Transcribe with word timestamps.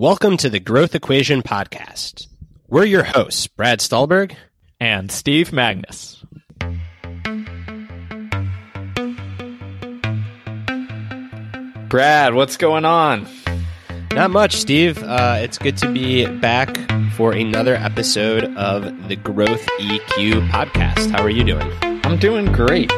Welcome 0.00 0.38
to 0.38 0.48
the 0.48 0.60
Growth 0.60 0.94
Equation 0.94 1.42
Podcast. 1.42 2.26
We're 2.68 2.86
your 2.86 3.02
hosts, 3.04 3.46
Brad 3.48 3.82
Stulberg 3.82 4.34
and 4.80 5.12
Steve 5.12 5.50
Magness. 5.50 6.16
Brad, 11.90 12.32
what's 12.32 12.56
going 12.56 12.86
on? 12.86 13.28
Not 14.14 14.30
much, 14.30 14.56
Steve. 14.56 15.02
Uh, 15.02 15.36
it's 15.42 15.58
good 15.58 15.76
to 15.76 15.92
be 15.92 16.24
back 16.24 16.74
for 17.12 17.32
another 17.32 17.74
episode 17.74 18.44
of 18.56 19.06
the 19.06 19.16
Growth 19.16 19.66
EQ 19.80 20.48
podcast. 20.48 21.10
How 21.10 21.22
are 21.22 21.28
you 21.28 21.44
doing? 21.44 21.70
I'm 22.04 22.16
doing 22.16 22.50
great. 22.50 22.90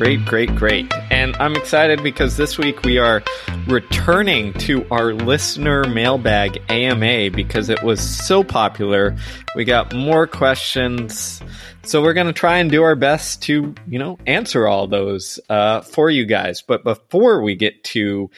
Great, 0.00 0.24
great, 0.24 0.54
great. 0.54 0.90
And 1.10 1.36
I'm 1.36 1.54
excited 1.54 2.02
because 2.02 2.38
this 2.38 2.56
week 2.56 2.84
we 2.84 2.96
are 2.96 3.22
returning 3.66 4.54
to 4.54 4.86
our 4.90 5.12
listener 5.12 5.84
mailbag 5.84 6.62
AMA 6.70 7.30
because 7.32 7.68
it 7.68 7.82
was 7.82 8.00
so 8.00 8.42
popular. 8.42 9.14
We 9.54 9.66
got 9.66 9.94
more 9.94 10.26
questions. 10.26 11.42
So 11.82 12.00
we're 12.00 12.14
going 12.14 12.28
to 12.28 12.32
try 12.32 12.56
and 12.56 12.70
do 12.70 12.82
our 12.82 12.94
best 12.94 13.42
to, 13.42 13.74
you 13.86 13.98
know, 13.98 14.18
answer 14.26 14.66
all 14.66 14.86
those 14.86 15.38
uh, 15.50 15.82
for 15.82 16.08
you 16.08 16.24
guys. 16.24 16.62
But 16.62 16.82
before 16.82 17.42
we 17.42 17.54
get 17.54 17.84
to 17.84 18.30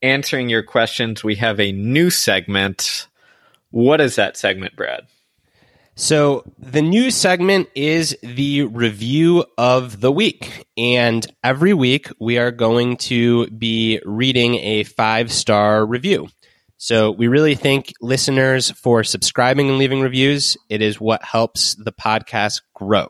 answering 0.00 0.48
your 0.48 0.62
questions, 0.62 1.22
we 1.22 1.34
have 1.34 1.60
a 1.60 1.70
new 1.70 2.08
segment. 2.08 3.08
What 3.72 4.00
is 4.00 4.16
that 4.16 4.38
segment, 4.38 4.74
Brad? 4.74 5.02
So, 6.00 6.42
the 6.58 6.80
new 6.80 7.10
segment 7.10 7.68
is 7.74 8.16
the 8.22 8.62
review 8.62 9.44
of 9.58 10.00
the 10.00 10.10
week. 10.10 10.64
And 10.78 11.26
every 11.44 11.74
week 11.74 12.08
we 12.18 12.38
are 12.38 12.50
going 12.50 12.96
to 12.96 13.48
be 13.48 14.00
reading 14.06 14.54
a 14.54 14.84
five 14.84 15.30
star 15.30 15.84
review. 15.84 16.28
So, 16.78 17.10
we 17.10 17.28
really 17.28 17.54
thank 17.54 17.92
listeners 18.00 18.70
for 18.70 19.04
subscribing 19.04 19.68
and 19.68 19.76
leaving 19.76 20.00
reviews. 20.00 20.56
It 20.70 20.80
is 20.80 20.98
what 20.98 21.22
helps 21.22 21.74
the 21.74 21.92
podcast 21.92 22.62
grow. 22.74 23.08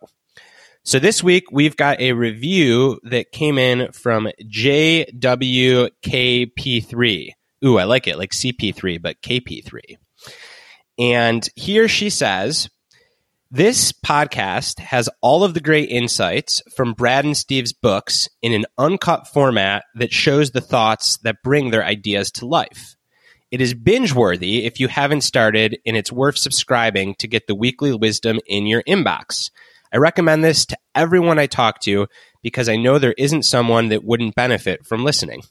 So, 0.83 0.99
this 0.99 1.23
week 1.23 1.45
we've 1.53 1.77
got 1.77 2.01
a 2.01 2.15
review 2.15 2.99
that 3.05 3.31
came 3.31 3.57
in 3.57 3.93
from 3.93 4.31
JWKP3. 4.43 7.31
Ooh, 7.65 7.79
I 7.79 7.85
like 7.85 8.09
it, 8.09 8.19
like 8.19 8.33
CP3, 8.33 9.01
but 9.01 9.23
KP3. 9.23 9.97
And 10.99 11.49
here 11.55 11.87
she 11.87 12.11
says, 12.11 12.69
this 13.53 13.91
podcast 13.91 14.79
has 14.79 15.09
all 15.21 15.43
of 15.43 15.55
the 15.55 15.61
great 15.61 15.89
insights 15.89 16.63
from 16.77 16.93
Brad 16.93 17.25
and 17.25 17.37
Steve's 17.37 17.73
books 17.73 18.29
in 18.43 18.53
an 18.53 18.65
uncut 18.79 19.27
format 19.27 19.85
that 19.97 20.13
shows 20.13 20.53
the 20.53 20.61
thoughts 20.61 21.19
that 21.25 21.43
bring 21.43 21.71
their 21.71 21.85
ideas 21.85 22.31
to 22.33 22.47
life. 22.47 22.95
It 23.51 23.61
is 23.61 23.75
binge 23.75 24.15
worthy 24.15 24.67
if 24.67 24.79
you 24.79 24.87
haven't 24.87 25.23
started, 25.23 25.81
and 25.85 25.97
it's 25.97 26.13
worth 26.13 26.39
subscribing 26.39 27.17
to 27.17 27.27
get 27.27 27.49
the 27.49 27.57
weekly 27.57 27.93
wisdom 27.93 28.39
in 28.47 28.67
your 28.67 28.85
inbox. 28.85 29.51
I 29.93 29.97
recommend 29.97 30.45
this 30.45 30.65
to 30.67 30.79
everyone 30.95 31.41
I 31.41 31.47
talk 31.47 31.81
to 31.81 32.07
because 32.43 32.69
I 32.69 32.77
know 32.77 33.01
there 33.01 33.17
isn't 33.19 33.43
someone 33.43 33.89
that 33.89 34.05
wouldn't 34.05 34.37
benefit 34.37 34.87
from 34.87 35.03
listening. 35.03 35.43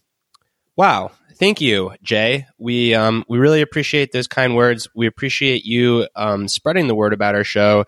Wow, 0.78 1.12
thank 1.40 1.62
you, 1.62 1.94
Jay. 2.04 2.46
We 2.58 2.94
um, 2.94 3.24
we 3.28 3.40
really 3.40 3.62
appreciate 3.62 4.12
those 4.12 4.28
kind 4.28 4.56
words. 4.56 4.88
We 4.94 5.08
appreciate 5.08 5.66
you 5.66 6.08
um, 6.16 6.48
spreading 6.48 6.88
the 6.88 6.96
word 6.96 7.14
about 7.14 7.36
our 7.36 7.44
show, 7.44 7.86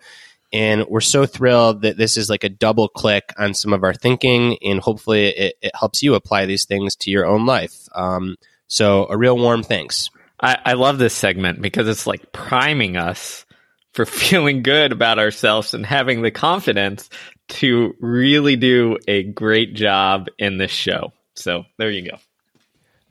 and 0.52 0.84
we're 0.88 1.00
so 1.00 1.26
thrilled 1.26 1.82
that 1.82 1.96
this 1.96 2.16
is 2.16 2.28
like 2.28 2.44
a 2.44 2.48
double 2.48 2.88
click 2.88 3.32
on 3.38 3.54
some 3.54 3.72
of 3.72 3.84
our 3.84 3.94
thinking, 3.94 4.58
and 4.62 4.80
hopefully 4.80 5.28
it, 5.28 5.54
it 5.62 5.72
helps 5.74 6.02
you 6.02 6.14
apply 6.14 6.46
these 6.46 6.64
things 6.64 6.96
to 6.96 7.10
your 7.10 7.26
own 7.26 7.46
life. 7.46 7.88
Um, 7.94 8.36
so 8.66 9.06
a 9.08 9.16
real 9.16 9.36
warm 9.36 9.62
thanks. 9.62 10.10
I, 10.40 10.58
I 10.64 10.72
love 10.72 10.98
this 10.98 11.14
segment 11.14 11.62
because 11.62 11.88
it's 11.88 12.06
like 12.06 12.32
priming 12.32 12.96
us 12.96 13.46
for 13.92 14.04
feeling 14.06 14.62
good 14.62 14.92
about 14.92 15.18
ourselves 15.18 15.74
and 15.74 15.86
having 15.86 16.22
the 16.22 16.30
confidence 16.30 17.08
to 17.48 17.94
really 18.00 18.56
do 18.56 18.98
a 19.06 19.22
great 19.22 19.74
job 19.74 20.28
in 20.38 20.58
this 20.58 20.70
show. 20.70 21.12
So 21.34 21.64
there 21.78 21.90
you 21.90 22.10
go. 22.10 22.16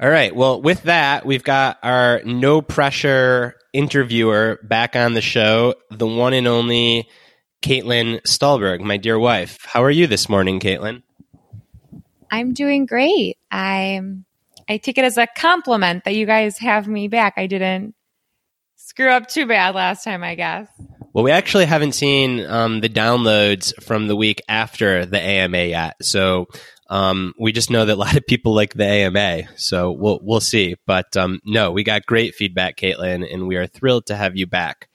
All 0.01 0.09
right. 0.09 0.35
Well, 0.35 0.59
with 0.59 0.83
that, 0.83 1.27
we've 1.27 1.43
got 1.43 1.77
our 1.83 2.23
no 2.25 2.63
pressure 2.63 3.55
interviewer 3.71 4.59
back 4.63 4.95
on 4.95 5.13
the 5.13 5.21
show, 5.21 5.75
the 5.91 6.07
one 6.07 6.33
and 6.33 6.47
only 6.47 7.07
Caitlin 7.61 8.19
Stulberg, 8.25 8.81
my 8.81 8.97
dear 8.97 9.19
wife. 9.19 9.59
How 9.63 9.83
are 9.83 9.91
you 9.91 10.07
this 10.07 10.27
morning, 10.27 10.59
Caitlin? 10.59 11.03
I'm 12.31 12.53
doing 12.53 12.87
great. 12.87 13.37
I'm 13.51 14.25
I 14.67 14.77
take 14.77 14.97
it 14.97 15.05
as 15.05 15.19
a 15.19 15.27
compliment 15.27 16.05
that 16.05 16.15
you 16.15 16.25
guys 16.25 16.57
have 16.57 16.87
me 16.87 17.07
back. 17.07 17.33
I 17.37 17.45
didn't 17.45 17.93
screw 18.77 19.11
up 19.11 19.27
too 19.27 19.45
bad 19.45 19.75
last 19.75 20.03
time, 20.03 20.23
I 20.23 20.33
guess. 20.33 20.67
Well, 21.13 21.23
we 21.25 21.31
actually 21.31 21.65
haven't 21.65 21.91
seen 21.91 22.43
um, 22.45 22.79
the 22.79 22.89
downloads 22.89 23.71
from 23.83 24.07
the 24.07 24.15
week 24.15 24.41
after 24.47 25.05
the 25.05 25.19
AMA 25.19 25.65
yet, 25.65 25.97
so 26.01 26.47
um, 26.91 27.33
we 27.39 27.53
just 27.53 27.71
know 27.71 27.85
that 27.85 27.93
a 27.93 27.95
lot 27.95 28.17
of 28.17 28.27
people 28.27 28.53
like 28.53 28.73
the 28.73 28.85
AMA, 28.85 29.43
so 29.55 29.91
we'll 29.91 30.19
we'll 30.21 30.41
see. 30.41 30.75
But 30.85 31.15
um, 31.15 31.39
no, 31.45 31.71
we 31.71 31.85
got 31.85 32.05
great 32.05 32.35
feedback, 32.35 32.75
Caitlin, 32.75 33.25
and 33.33 33.47
we 33.47 33.55
are 33.55 33.65
thrilled 33.65 34.07
to 34.07 34.15
have 34.17 34.35
you 34.35 34.45
back. 34.45 34.89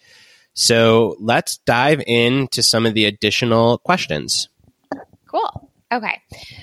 So 0.53 1.17
let's 1.19 1.57
dive 1.57 2.03
into 2.07 2.63
some 2.63 2.85
of 2.85 2.93
the 2.93 3.07
additional 3.07 3.79
questions. 3.79 4.51
Cool. 5.27 5.71
Okay. 5.91 6.21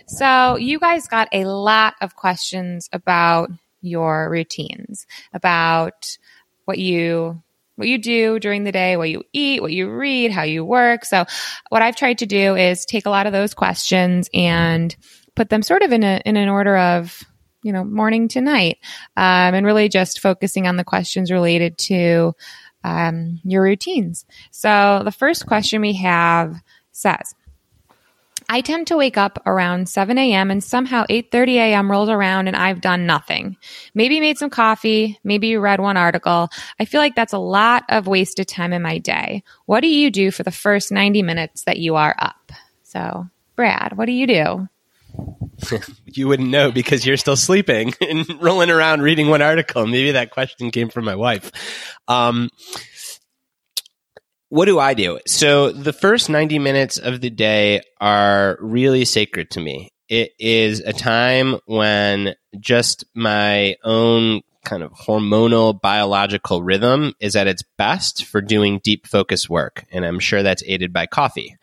So 0.08 0.56
you 0.58 0.80
guys 0.80 1.08
got 1.08 1.30
a 1.32 1.46
lot 1.46 1.96
of 2.00 2.16
questions 2.16 2.88
about 2.94 3.50
your 3.82 4.30
routines, 4.30 5.08
about 5.34 6.18
what 6.66 6.78
you 6.78 7.42
what 7.76 7.88
you 7.88 7.98
do 7.98 8.38
during 8.38 8.66
the 8.66 8.72
day, 8.72 8.98
what 8.98 9.10
you 9.10 9.24
eat, 9.34 9.62
what 9.62 9.72
you 9.72 9.90
read, 9.90 10.32
how 10.32 10.44
you 10.44 10.64
work. 10.64 11.06
So 11.06 11.26
what 11.70 11.82
I've 11.82 11.96
tried 11.96 12.20
to 12.20 12.28
do 12.28 12.56
is 12.56 12.86
take 12.86 13.08
a 13.08 13.10
lot 13.10 13.26
of 13.26 13.34
those 13.34 13.56
questions 13.56 14.30
and 14.32 14.96
put 15.36 15.50
them 15.50 15.62
sort 15.62 15.82
of 15.82 15.92
in 15.92 16.04
a 16.04 16.22
in 16.26 16.38
an 16.38 16.50
order 16.50 16.78
of 16.78 17.24
you 17.64 17.72
know 17.72 17.84
morning 17.84 18.28
to 18.30 18.42
night, 18.42 18.78
um, 19.18 19.54
and 19.54 19.66
really 19.66 19.90
just 19.90 20.20
focusing 20.20 20.68
on 20.68 20.78
the 20.78 20.84
questions 20.84 21.32
related 21.32 21.78
to 21.78 22.34
um, 22.84 23.40
your 23.44 23.64
routines. 23.64 24.26
So 24.52 25.02
the 25.04 25.12
first 25.12 25.46
question 25.46 25.82
we 25.82 25.94
have 25.94 26.56
says. 26.92 27.36
I 28.50 28.60
tend 28.62 28.88
to 28.88 28.98
wake 28.98 29.18
up 29.18 29.42
around 29.46 29.88
7 29.88 30.18
a.m. 30.18 30.52
and 30.52 30.64
somehow 30.64 31.06
8:30 31.10 31.56
a.m. 31.56 31.90
rolls 31.90 32.10
around 32.10 32.48
and 32.48 32.58
I've 32.58 32.82
done 32.82 33.06
nothing. 33.06 33.58
Maybe 33.94 34.20
made 34.20 34.38
some 34.38 34.50
coffee, 34.50 35.18
maybe 35.24 35.56
read 35.56 35.80
one 35.80 35.98
article. 35.98 36.50
I 36.80 36.86
feel 36.86 37.00
like 37.00 37.16
that's 37.16 37.34
a 37.34 37.40
lot 37.40 37.84
of 37.90 38.06
wasted 38.06 38.48
time 38.48 38.74
in 38.74 38.82
my 38.82 38.98
day. 38.98 39.44
What 39.66 39.80
do 39.80 39.88
you 39.88 40.12
do 40.12 40.30
for 40.30 40.44
the 40.44 40.52
first 40.52 40.92
90 40.92 41.22
minutes 41.24 41.64
that 41.64 41.80
you 41.80 41.96
are 41.96 42.16
up? 42.20 42.52
So, 42.84 43.28
Brad, 43.56 43.94
what 43.96 44.06
do 44.06 44.12
you 44.12 44.28
do? 44.28 44.68
you 46.06 46.28
wouldn't 46.28 46.50
know 46.50 46.72
because 46.72 47.06
you're 47.06 47.18
still 47.18 47.36
sleeping 47.36 47.94
and 48.02 48.42
rolling 48.42 48.70
around 48.70 49.02
reading 49.02 49.30
one 49.30 49.42
article. 49.42 49.86
Maybe 49.86 50.12
that 50.12 50.32
question 50.32 50.72
came 50.72 50.90
from 50.90 51.06
my 51.06 51.16
wife. 51.16 51.52
Um, 52.08 52.50
what 54.50 54.66
do 54.66 54.78
I 54.80 54.94
do? 54.94 55.20
So 55.26 55.72
the 55.72 55.94
first 55.94 56.30
90 56.30 56.60
minutes 56.60 56.98
of 56.98 57.22
the 57.22 57.30
day 57.30 57.82
are 58.00 58.58
really 58.62 59.06
sacred 59.06 59.50
to 59.52 59.60
me. 59.60 59.90
It 60.10 60.32
is 60.38 60.80
a 60.80 60.94
time 60.94 61.60
when 61.66 62.36
just 62.60 63.06
my 63.16 63.78
own 63.84 64.42
kind 64.64 64.84
of 64.84 64.92
hormonal 64.94 65.80
biological 65.80 66.62
rhythm 66.62 67.14
is 67.20 67.36
at 67.36 67.48
its 67.48 67.64
best 67.78 68.26
for 68.26 68.42
doing 68.42 68.80
deep 68.84 69.08
focus 69.08 69.50
work. 69.50 69.86
And 69.92 70.06
I'm 70.06 70.20
sure 70.20 70.44
that's 70.44 70.64
aided 70.66 70.94
by 70.94 71.08
coffee. 71.08 71.58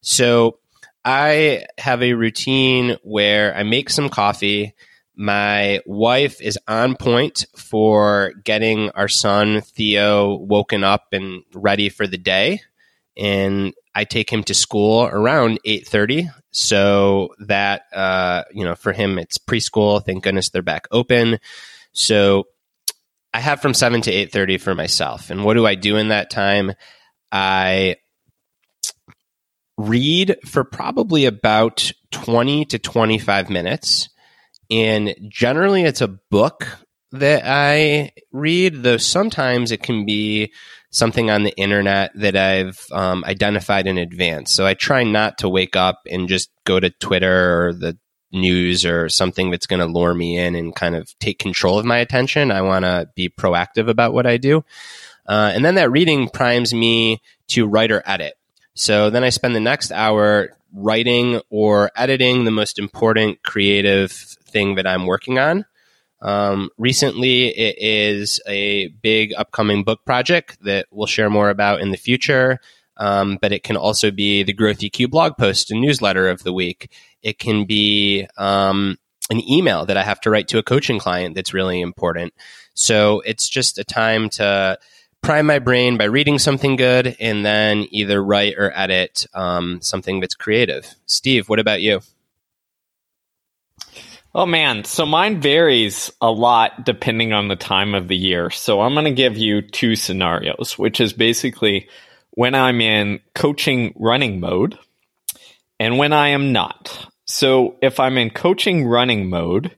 So 0.00 0.58
I 1.04 1.66
have 1.78 2.02
a 2.02 2.14
routine 2.14 2.96
where 3.02 3.54
I 3.54 3.62
make 3.62 3.90
some 3.90 4.08
coffee. 4.08 4.74
My 5.14 5.80
wife 5.86 6.40
is 6.40 6.58
on 6.66 6.96
point 6.96 7.46
for 7.56 8.32
getting 8.42 8.90
our 8.90 9.08
son 9.08 9.60
Theo 9.60 10.34
woken 10.34 10.82
up 10.82 11.08
and 11.12 11.42
ready 11.52 11.88
for 11.88 12.06
the 12.06 12.18
day. 12.18 12.62
And 13.16 13.74
I 13.94 14.04
take 14.04 14.30
him 14.32 14.42
to 14.44 14.54
school 14.54 15.04
around 15.04 15.60
8:30 15.64 16.30
so 16.50 17.34
that 17.40 17.82
uh, 17.92 18.44
you 18.52 18.64
know 18.64 18.74
for 18.74 18.92
him 18.92 19.18
it's 19.18 19.38
preschool. 19.38 20.04
Thank 20.04 20.24
goodness 20.24 20.50
they're 20.50 20.62
back 20.62 20.88
open. 20.90 21.38
So 21.92 22.48
I 23.32 23.40
have 23.40 23.60
from 23.60 23.74
7 23.74 24.00
to 24.02 24.10
8:30 24.10 24.60
for 24.60 24.74
myself. 24.74 25.30
And 25.30 25.44
what 25.44 25.54
do 25.54 25.66
I 25.66 25.76
do 25.76 25.96
in 25.96 26.08
that 26.08 26.30
time? 26.30 26.72
I 27.30 27.96
read 29.76 30.36
for 30.46 30.64
probably 30.64 31.26
about 31.26 31.92
20 32.12 32.64
to 32.66 32.78
25 32.78 33.50
minutes. 33.50 34.08
And 34.70 35.14
generally, 35.28 35.82
it's 35.82 36.00
a 36.00 36.08
book 36.08 36.66
that 37.12 37.42
I 37.44 38.12
read, 38.32 38.82
though 38.82 38.96
sometimes 38.96 39.70
it 39.70 39.82
can 39.82 40.04
be 40.04 40.52
something 40.90 41.30
on 41.30 41.42
the 41.42 41.56
internet 41.56 42.12
that 42.14 42.36
I've 42.36 42.86
um, 42.92 43.24
identified 43.24 43.86
in 43.86 43.98
advance. 43.98 44.52
So 44.52 44.66
I 44.66 44.74
try 44.74 45.04
not 45.04 45.38
to 45.38 45.48
wake 45.48 45.76
up 45.76 46.02
and 46.10 46.28
just 46.28 46.50
go 46.64 46.78
to 46.78 46.90
Twitter 46.90 47.66
or 47.66 47.72
the 47.72 47.98
news 48.32 48.84
or 48.84 49.08
something 49.08 49.50
that's 49.50 49.66
going 49.66 49.80
to 49.80 49.86
lure 49.86 50.14
me 50.14 50.38
in 50.38 50.54
and 50.54 50.74
kind 50.74 50.96
of 50.96 51.16
take 51.18 51.38
control 51.38 51.78
of 51.78 51.84
my 51.84 51.98
attention. 51.98 52.50
I 52.50 52.62
want 52.62 52.84
to 52.84 53.08
be 53.14 53.28
proactive 53.28 53.88
about 53.88 54.12
what 54.12 54.26
I 54.26 54.36
do. 54.36 54.64
Uh, 55.26 55.52
and 55.54 55.64
then 55.64 55.76
that 55.76 55.90
reading 55.90 56.28
primes 56.28 56.74
me 56.74 57.22
to 57.48 57.66
write 57.66 57.92
or 57.92 58.02
edit. 58.04 58.34
So 58.74 59.10
then 59.10 59.24
I 59.24 59.30
spend 59.30 59.54
the 59.54 59.60
next 59.60 59.92
hour 59.92 60.56
writing 60.72 61.40
or 61.50 61.90
editing 61.96 62.44
the 62.44 62.50
most 62.50 62.78
important 62.78 63.42
creative 63.42 64.10
thing 64.10 64.74
that 64.74 64.86
I'm 64.86 65.06
working 65.06 65.38
on. 65.38 65.64
Um, 66.20 66.70
recently, 66.78 67.48
it 67.48 67.76
is 67.78 68.40
a 68.48 68.88
big 68.88 69.32
upcoming 69.36 69.84
book 69.84 70.04
project 70.04 70.58
that 70.62 70.86
we'll 70.90 71.06
share 71.06 71.30
more 71.30 71.50
about 71.50 71.80
in 71.80 71.90
the 71.90 71.96
future. 71.96 72.58
Um, 72.96 73.38
but 73.40 73.52
it 73.52 73.62
can 73.62 73.76
also 73.76 74.10
be 74.10 74.42
the 74.42 74.52
Growth 74.52 74.78
EQ 74.78 75.10
blog 75.10 75.36
post 75.36 75.70
and 75.70 75.80
newsletter 75.80 76.28
of 76.28 76.42
the 76.44 76.52
week. 76.52 76.90
It 77.22 77.38
can 77.38 77.64
be 77.64 78.26
um, 78.36 78.96
an 79.30 79.46
email 79.48 79.84
that 79.86 79.96
I 79.96 80.02
have 80.02 80.20
to 80.22 80.30
write 80.30 80.48
to 80.48 80.58
a 80.58 80.62
coaching 80.62 80.98
client 80.98 81.34
that's 81.34 81.54
really 81.54 81.80
important. 81.80 82.34
So 82.74 83.20
it's 83.20 83.48
just 83.48 83.78
a 83.78 83.84
time 83.84 84.28
to 84.30 84.78
prime 85.24 85.46
my 85.46 85.58
brain 85.58 85.96
by 85.96 86.04
reading 86.04 86.38
something 86.38 86.76
good 86.76 87.16
and 87.18 87.46
then 87.46 87.86
either 87.90 88.22
write 88.22 88.56
or 88.58 88.70
edit 88.76 89.26
um, 89.32 89.80
something 89.80 90.20
that's 90.20 90.34
creative. 90.34 90.86
Steve, 91.06 91.48
what 91.48 91.58
about 91.58 91.80
you? 91.80 92.00
Oh 94.34 94.44
man, 94.44 94.84
so 94.84 95.06
mine 95.06 95.40
varies 95.40 96.12
a 96.20 96.30
lot 96.30 96.84
depending 96.84 97.32
on 97.32 97.48
the 97.48 97.56
time 97.56 97.94
of 97.94 98.06
the 98.06 98.16
year. 98.16 98.50
So 98.50 98.82
I'm 98.82 98.92
going 98.92 99.06
to 99.06 99.12
give 99.12 99.38
you 99.38 99.62
two 99.62 99.96
scenarios, 99.96 100.78
which 100.78 101.00
is 101.00 101.14
basically 101.14 101.88
when 102.32 102.54
I'm 102.54 102.82
in 102.82 103.20
coaching 103.34 103.94
running 103.96 104.40
mode 104.40 104.78
and 105.80 105.96
when 105.96 106.12
I 106.12 106.28
am 106.28 106.52
not. 106.52 107.08
So 107.24 107.76
if 107.80 107.98
I'm 107.98 108.18
in 108.18 108.28
coaching 108.28 108.86
running 108.86 109.30
mode, 109.30 109.74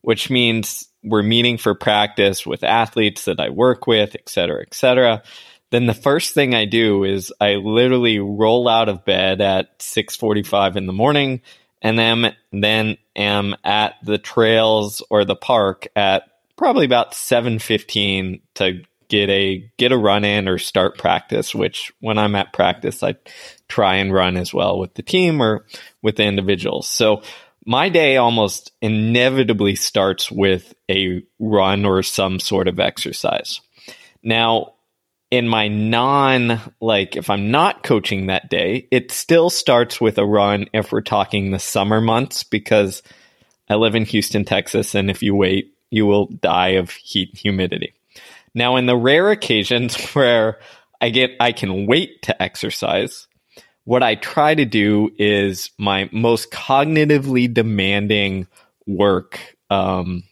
which 0.00 0.28
means 0.28 0.87
we're 1.02 1.22
meeting 1.22 1.58
for 1.58 1.74
practice 1.74 2.46
with 2.46 2.64
athletes 2.64 3.24
that 3.26 3.40
I 3.40 3.50
work 3.50 3.86
with, 3.86 4.14
et 4.14 4.28
cetera, 4.28 4.62
et 4.62 4.74
cetera, 4.74 5.22
then 5.70 5.86
the 5.86 5.94
first 5.94 6.34
thing 6.34 6.54
I 6.54 6.64
do 6.64 7.04
is 7.04 7.32
I 7.40 7.54
literally 7.54 8.18
roll 8.18 8.68
out 8.68 8.88
of 8.88 9.04
bed 9.04 9.40
at 9.40 9.78
6:45 9.78 10.76
in 10.76 10.86
the 10.86 10.92
morning 10.92 11.42
and 11.82 11.98
then 11.98 12.34
then 12.52 12.96
am 13.14 13.54
at 13.64 13.94
the 14.02 14.18
trails 14.18 15.02
or 15.10 15.24
the 15.24 15.36
park 15.36 15.88
at 15.94 16.24
probably 16.56 16.86
about 16.86 17.14
7:15 17.14 18.40
to 18.54 18.82
get 19.08 19.30
a 19.30 19.70
get 19.76 19.92
a 19.92 19.96
run 19.96 20.24
in 20.24 20.48
or 20.48 20.58
start 20.58 20.98
practice 20.98 21.54
which 21.54 21.92
when 22.00 22.18
I'm 22.18 22.34
at 22.34 22.52
practice 22.52 23.02
I 23.02 23.14
try 23.68 23.96
and 23.96 24.12
run 24.12 24.36
as 24.36 24.52
well 24.52 24.78
with 24.78 24.94
the 24.94 25.02
team 25.02 25.40
or 25.40 25.64
with 26.02 26.16
the 26.16 26.24
individuals. 26.24 26.88
So 26.88 27.22
my 27.68 27.90
day 27.90 28.16
almost 28.16 28.72
inevitably 28.80 29.74
starts 29.74 30.30
with 30.30 30.74
a 30.90 31.22
run 31.38 31.84
or 31.84 32.02
some 32.02 32.40
sort 32.40 32.66
of 32.66 32.80
exercise. 32.80 33.60
Now, 34.22 34.72
in 35.30 35.46
my 35.46 35.68
non 35.68 36.62
like 36.80 37.14
if 37.14 37.28
I'm 37.28 37.50
not 37.50 37.82
coaching 37.82 38.28
that 38.28 38.48
day, 38.48 38.88
it 38.90 39.12
still 39.12 39.50
starts 39.50 40.00
with 40.00 40.16
a 40.16 40.24
run 40.24 40.70
if 40.72 40.90
we're 40.90 41.02
talking 41.02 41.50
the 41.50 41.58
summer 41.58 42.00
months 42.00 42.42
because 42.42 43.02
I 43.68 43.74
live 43.74 43.94
in 43.94 44.06
Houston, 44.06 44.46
Texas, 44.46 44.94
and 44.94 45.10
if 45.10 45.22
you 45.22 45.34
wait, 45.34 45.74
you 45.90 46.06
will 46.06 46.24
die 46.24 46.78
of 46.78 46.90
heat 46.90 47.28
and 47.32 47.38
humidity. 47.38 47.92
Now, 48.54 48.76
in 48.76 48.86
the 48.86 48.96
rare 48.96 49.30
occasions 49.30 49.94
where 50.14 50.58
I 51.02 51.10
get 51.10 51.32
I 51.38 51.52
can 51.52 51.86
wait 51.86 52.22
to 52.22 52.42
exercise, 52.42 53.26
what 53.88 54.02
I 54.02 54.16
try 54.16 54.54
to 54.54 54.66
do 54.66 55.10
is 55.16 55.70
my 55.78 56.10
most 56.12 56.50
cognitively 56.50 57.50
demanding 57.50 58.46
work 58.86 59.56
um, 59.70 60.24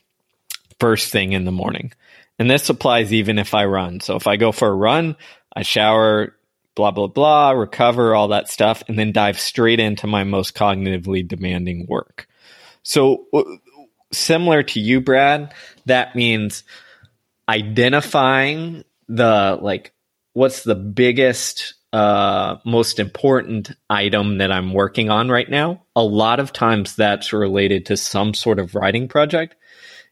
first 0.79 1.11
thing 1.11 1.33
in 1.33 1.47
the 1.47 1.53
morning. 1.53 1.93
And 2.39 2.51
this 2.51 2.69
applies 2.69 3.15
even 3.15 3.39
if 3.39 3.55
I 3.55 3.65
run. 3.65 4.01
So 4.01 4.15
if 4.17 4.27
I 4.27 4.37
go 4.37 4.53
for 4.53 4.69
a 4.69 4.75
run, 4.75 5.17
I 5.55 5.63
shower, 5.63 6.37
blah, 6.75 6.91
blah, 6.91 7.07
blah, 7.07 7.53
recover, 7.53 8.15
all 8.15 8.29
that 8.29 8.51
stuff, 8.51 8.83
and 8.89 8.99
then 8.99 9.13
dive 9.13 9.41
straight 9.41 9.81
into 9.81 10.07
my 10.07 10.23
most 10.25 10.55
cognitively 10.55 11.27
demanding 11.27 11.87
work. 11.89 12.29
So, 12.83 13.27
similar 14.13 14.65
to 14.65 14.81
you, 14.81 15.01
Brad, 15.01 15.55
that 15.87 16.15
means 16.15 16.63
identifying 17.49 18.85
the 19.09 19.59
like, 19.63 19.95
what's 20.35 20.63
the 20.63 20.75
biggest, 20.75 21.73
uh, 21.97 22.59
most 22.65 22.99
important 22.99 23.71
item 23.89 24.39
that 24.39 24.53
I'm 24.53 24.73
working 24.73 25.11
on 25.11 25.29
right 25.31 25.49
now. 25.49 25.83
A 25.95 26.03
lot 26.03 26.41
of 26.41 26.53
times 26.53 26.97
that's 26.97 27.33
related 27.33 27.87
to 27.87 27.97
some 27.97 28.35
sort 28.35 28.59
of 28.59 28.75
writing 28.75 29.09
project 29.09 29.57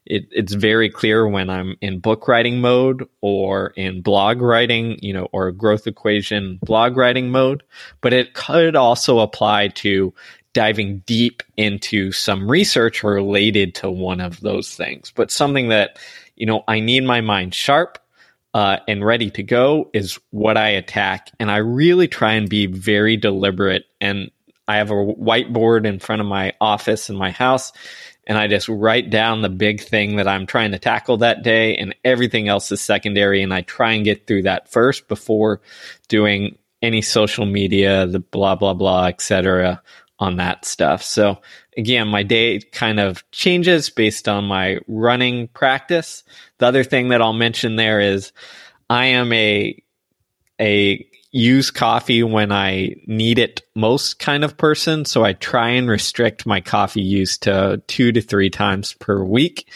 it, 0.05 0.27
it's 0.31 0.53
very 0.53 0.89
clear 0.89 1.27
when 1.27 1.49
I'm 1.49 1.75
in 1.81 1.99
book 1.99 2.27
writing 2.27 2.61
mode 2.61 3.07
or 3.21 3.73
in 3.75 4.01
blog 4.01 4.41
writing, 4.41 4.99
you 5.01 5.13
know, 5.13 5.27
or 5.31 5.51
growth 5.51 5.87
equation 5.87 6.59
blog 6.63 6.95
writing 6.95 7.29
mode. 7.31 7.63
But 8.01 8.13
it 8.13 8.33
could 8.33 8.75
also 8.75 9.19
apply 9.19 9.69
to 9.69 10.13
diving 10.53 10.99
deep 10.99 11.43
into 11.57 12.11
some 12.11 12.49
research 12.49 13.03
related 13.03 13.75
to 13.75 13.89
one 13.89 14.21
of 14.21 14.39
those 14.41 14.75
things. 14.75 15.11
But 15.13 15.31
something 15.31 15.69
that, 15.69 15.97
you 16.35 16.45
know, 16.45 16.63
I 16.67 16.79
need 16.79 17.03
my 17.03 17.21
mind 17.21 17.53
sharp 17.53 17.97
uh, 18.55 18.77
and 18.87 19.05
ready 19.05 19.29
to 19.29 19.43
go 19.43 19.91
is 19.93 20.17
what 20.31 20.57
I 20.57 20.69
attack. 20.69 21.29
And 21.39 21.51
I 21.51 21.57
really 21.57 22.07
try 22.07 22.33
and 22.33 22.49
be 22.49 22.65
very 22.65 23.17
deliberate. 23.17 23.83
And 24.01 24.31
I 24.67 24.77
have 24.77 24.89
a 24.89 24.95
whiteboard 24.95 25.85
in 25.85 25.99
front 25.99 26.21
of 26.21 26.27
my 26.27 26.53
office 26.59 27.11
in 27.11 27.15
my 27.15 27.29
house 27.29 27.71
and 28.27 28.37
I 28.37 28.47
just 28.47 28.67
write 28.67 29.09
down 29.09 29.41
the 29.41 29.49
big 29.49 29.81
thing 29.81 30.15
that 30.15 30.27
I'm 30.27 30.45
trying 30.45 30.71
to 30.71 30.79
tackle 30.79 31.17
that 31.17 31.43
day, 31.43 31.75
and 31.75 31.95
everything 32.03 32.47
else 32.47 32.71
is 32.71 32.81
secondary. 32.81 33.43
And 33.43 33.53
I 33.53 33.61
try 33.61 33.93
and 33.93 34.05
get 34.05 34.25
through 34.25 34.43
that 34.43 34.71
first 34.71 35.07
before 35.07 35.61
doing 36.07 36.57
any 36.81 37.01
social 37.01 37.45
media, 37.45 38.07
the 38.07 38.19
blah 38.19 38.55
blah 38.55 38.73
blah, 38.73 39.07
etc. 39.07 39.81
on 40.17 40.37
that 40.37 40.65
stuff. 40.65 41.03
So 41.03 41.41
again, 41.77 42.07
my 42.07 42.23
day 42.23 42.59
kind 42.59 42.99
of 42.99 43.29
changes 43.31 43.89
based 43.89 44.27
on 44.27 44.45
my 44.45 44.79
running 44.87 45.47
practice. 45.49 46.23
The 46.59 46.67
other 46.67 46.83
thing 46.83 47.09
that 47.09 47.21
I'll 47.21 47.33
mention 47.33 47.75
there 47.75 47.99
is 47.99 48.31
I 48.89 49.05
am 49.07 49.31
a 49.33 49.81
a 50.59 51.07
use 51.31 51.69
coffee 51.69 52.23
when 52.23 52.53
I 52.53 52.95
need 53.07 53.39
it 53.39 53.61
most 53.75 54.19
kind 54.19 54.45
of 54.45 54.57
person. 54.57 55.03
So 55.03 55.25
I 55.25 55.33
try 55.33 55.71
and 55.71 55.89
restrict 55.89 56.45
my 56.45 56.61
coffee 56.61 57.01
use 57.01 57.37
to 57.39 57.81
two 57.87 58.13
to 58.13 58.21
three 58.21 58.49
times 58.49 58.93
per 58.93 59.21
week 59.21 59.69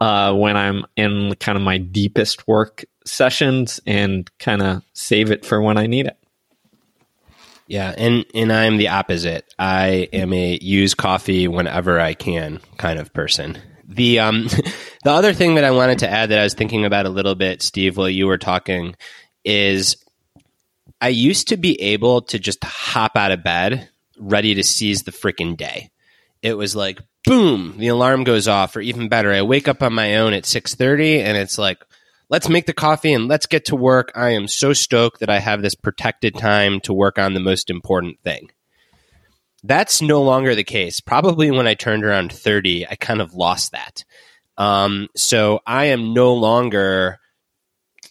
uh, 0.00 0.34
when 0.34 0.56
I'm 0.56 0.84
in 0.96 1.34
kind 1.36 1.56
of 1.56 1.62
my 1.62 1.78
deepest 1.78 2.48
work 2.48 2.84
sessions 3.06 3.80
and 3.86 4.28
kind 4.38 4.60
of 4.60 4.82
save 4.92 5.30
it 5.30 5.44
for 5.44 5.62
when 5.62 5.78
I 5.78 5.86
need 5.86 6.06
it. 6.06 6.18
Yeah, 7.66 7.94
and 7.96 8.26
and 8.34 8.52
I'm 8.52 8.76
the 8.76 8.88
opposite. 8.88 9.46
I 9.58 10.08
am 10.12 10.32
a 10.32 10.58
use 10.60 10.94
coffee 10.94 11.48
whenever 11.48 11.98
I 11.98 12.14
can 12.14 12.60
kind 12.76 12.98
of 12.98 13.14
person. 13.14 13.56
The 13.86 14.20
um 14.20 14.44
the 15.04 15.10
other 15.10 15.32
thing 15.32 15.56
that 15.56 15.64
I 15.64 15.70
wanted 15.70 16.00
to 16.00 16.08
add 16.08 16.30
that 16.30 16.38
I 16.38 16.44
was 16.44 16.54
thinking 16.54 16.84
about 16.84 17.06
a 17.06 17.10
little 17.10 17.34
bit, 17.34 17.62
Steve, 17.62 17.96
while 17.96 18.08
you 18.08 18.26
were 18.26 18.38
talking, 18.38 18.96
is 19.44 19.96
I 21.00 21.08
used 21.08 21.48
to 21.48 21.56
be 21.56 21.80
able 21.80 22.22
to 22.22 22.38
just 22.38 22.62
hop 22.64 23.16
out 23.16 23.32
of 23.32 23.44
bed 23.44 23.88
ready 24.18 24.54
to 24.54 24.62
seize 24.62 25.02
the 25.02 25.12
freaking 25.12 25.56
day. 25.56 25.90
It 26.42 26.54
was 26.54 26.76
like 26.76 27.00
boom, 27.24 27.74
the 27.78 27.88
alarm 27.88 28.24
goes 28.24 28.48
off 28.48 28.76
or 28.76 28.80
even 28.80 29.08
better, 29.08 29.32
I 29.32 29.42
wake 29.42 29.66
up 29.68 29.82
on 29.82 29.94
my 29.94 30.16
own 30.16 30.32
at 30.32 30.44
6:30 30.44 31.20
and 31.20 31.36
it's 31.36 31.58
like 31.58 31.82
let's 32.28 32.48
make 32.48 32.66
the 32.66 32.72
coffee 32.72 33.12
and 33.12 33.28
let's 33.28 33.46
get 33.46 33.66
to 33.66 33.76
work. 33.76 34.12
I 34.14 34.30
am 34.30 34.48
so 34.48 34.72
stoked 34.72 35.20
that 35.20 35.30
I 35.30 35.38
have 35.38 35.62
this 35.62 35.74
protected 35.74 36.36
time 36.36 36.80
to 36.80 36.92
work 36.92 37.18
on 37.18 37.34
the 37.34 37.40
most 37.40 37.70
important 37.70 38.20
thing. 38.22 38.50
That's 39.64 40.02
no 40.02 40.22
longer 40.22 40.54
the 40.54 40.62
case. 40.62 41.00
Probably 41.00 41.50
when 41.50 41.66
I 41.66 41.74
turned 41.74 42.04
around 42.04 42.32
30, 42.32 42.86
I 42.86 42.96
kind 42.96 43.22
of 43.22 43.34
lost 43.34 43.72
that. 43.72 44.04
Um, 44.58 45.08
so 45.16 45.60
I 45.66 45.86
am 45.86 46.12
no 46.14 46.34
longer 46.34 47.18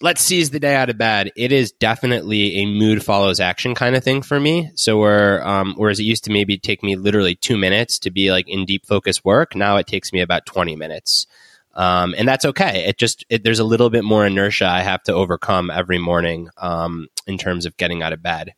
let's 0.01 0.21
seize 0.21 0.49
the 0.49 0.59
day 0.59 0.75
out 0.75 0.89
of 0.89 0.97
bed. 0.97 1.31
It 1.37 1.51
is 1.53 1.71
definitely 1.71 2.57
a 2.57 2.65
mood 2.65 3.03
follows 3.03 3.39
action 3.39 3.73
kind 3.73 3.95
of 3.95 4.03
thing 4.03 4.21
for 4.21 4.39
me. 4.39 4.71
So 4.75 4.97
where 4.97 5.45
um, 5.47 5.75
whereas 5.77 5.99
it 5.99 6.03
used 6.03 6.25
to 6.25 6.31
maybe 6.31 6.57
take 6.57 6.83
me 6.83 6.95
literally 6.95 7.35
two 7.35 7.57
minutes 7.57 7.99
to 7.99 8.11
be 8.11 8.31
like 8.31 8.49
in 8.49 8.65
deep 8.65 8.85
focus 8.85 9.23
work, 9.23 9.55
now 9.55 9.77
it 9.77 9.87
takes 9.87 10.11
me 10.11 10.21
about 10.21 10.45
twenty 10.45 10.75
minutes. 10.75 11.27
Um, 11.75 12.13
and 12.17 12.27
that's 12.27 12.45
okay. 12.45 12.85
It 12.85 12.97
just 12.97 13.25
it, 13.29 13.43
there's 13.43 13.59
a 13.59 13.63
little 13.63 13.89
bit 13.89 14.03
more 14.03 14.25
inertia 14.25 14.67
I 14.67 14.81
have 14.81 15.03
to 15.03 15.13
overcome 15.13 15.71
every 15.71 15.97
morning 15.99 16.49
um, 16.57 17.07
in 17.25 17.37
terms 17.37 17.65
of 17.65 17.77
getting 17.77 18.03
out 18.03 18.13
of 18.13 18.21
bed. 18.21 18.53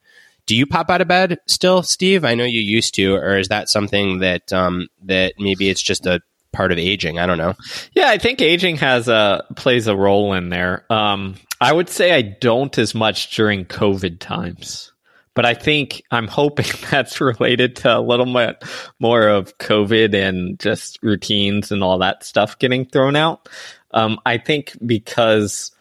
Do 0.46 0.56
you 0.56 0.66
pop 0.66 0.90
out 0.90 1.02
of 1.02 1.08
bed 1.08 1.40
still, 1.48 1.82
Steve? 1.84 2.24
I 2.24 2.36
know 2.36 2.44
you 2.44 2.62
used 2.62 2.96
to, 2.96 3.16
or 3.16 3.38
is 3.38 3.48
that 3.48 3.70
something 3.70 4.20
that 4.20 4.54
um, 4.54 4.88
that 5.04 5.34
maybe 5.40 5.70
it's 5.70 5.82
just 5.82 6.06
a 6.06 6.22
part 6.56 6.72
of 6.72 6.80
aging. 6.80 7.20
I 7.20 7.25
don't 7.25 7.38
know. 7.38 7.54
Yeah, 7.94 8.10
I 8.10 8.18
think 8.18 8.42
aging 8.42 8.78
has 8.78 9.08
a 9.08 9.44
plays 9.56 9.88
a 9.88 9.96
role 9.96 10.34
in 10.34 10.50
there. 10.50 10.92
Um, 10.92 11.36
I 11.62 11.72
would 11.72 11.90
say 11.90 12.14
I 12.14 12.22
don't 12.22 12.75
as 12.78 12.96
much 12.96 13.36
during 13.36 13.66
COVID 13.66 14.20
times, 14.20 14.92
but 15.34 15.46
I 15.46 15.54
think 15.54 16.02
I'm 16.10 16.28
hoping 16.28 16.66
that's 16.90 17.22
related 17.22 17.75
to 17.78 17.98
a 17.98 18.00
little 18.00 18.32
bit 18.32 18.64
more 19.00 19.28
of 19.28 19.58
COVID 19.58 20.16
and 20.16 20.58
just 20.60 20.98
routines 21.04 21.72
and 21.72 21.84
all 21.84 22.00
that 22.00 22.24
stuff 22.24 22.58
getting 22.58 22.86
thrown 22.86 23.16
out. 23.16 23.50
Um, 23.92 24.20
I 24.25 24.38
think 24.38 24.78
because 24.86 25.72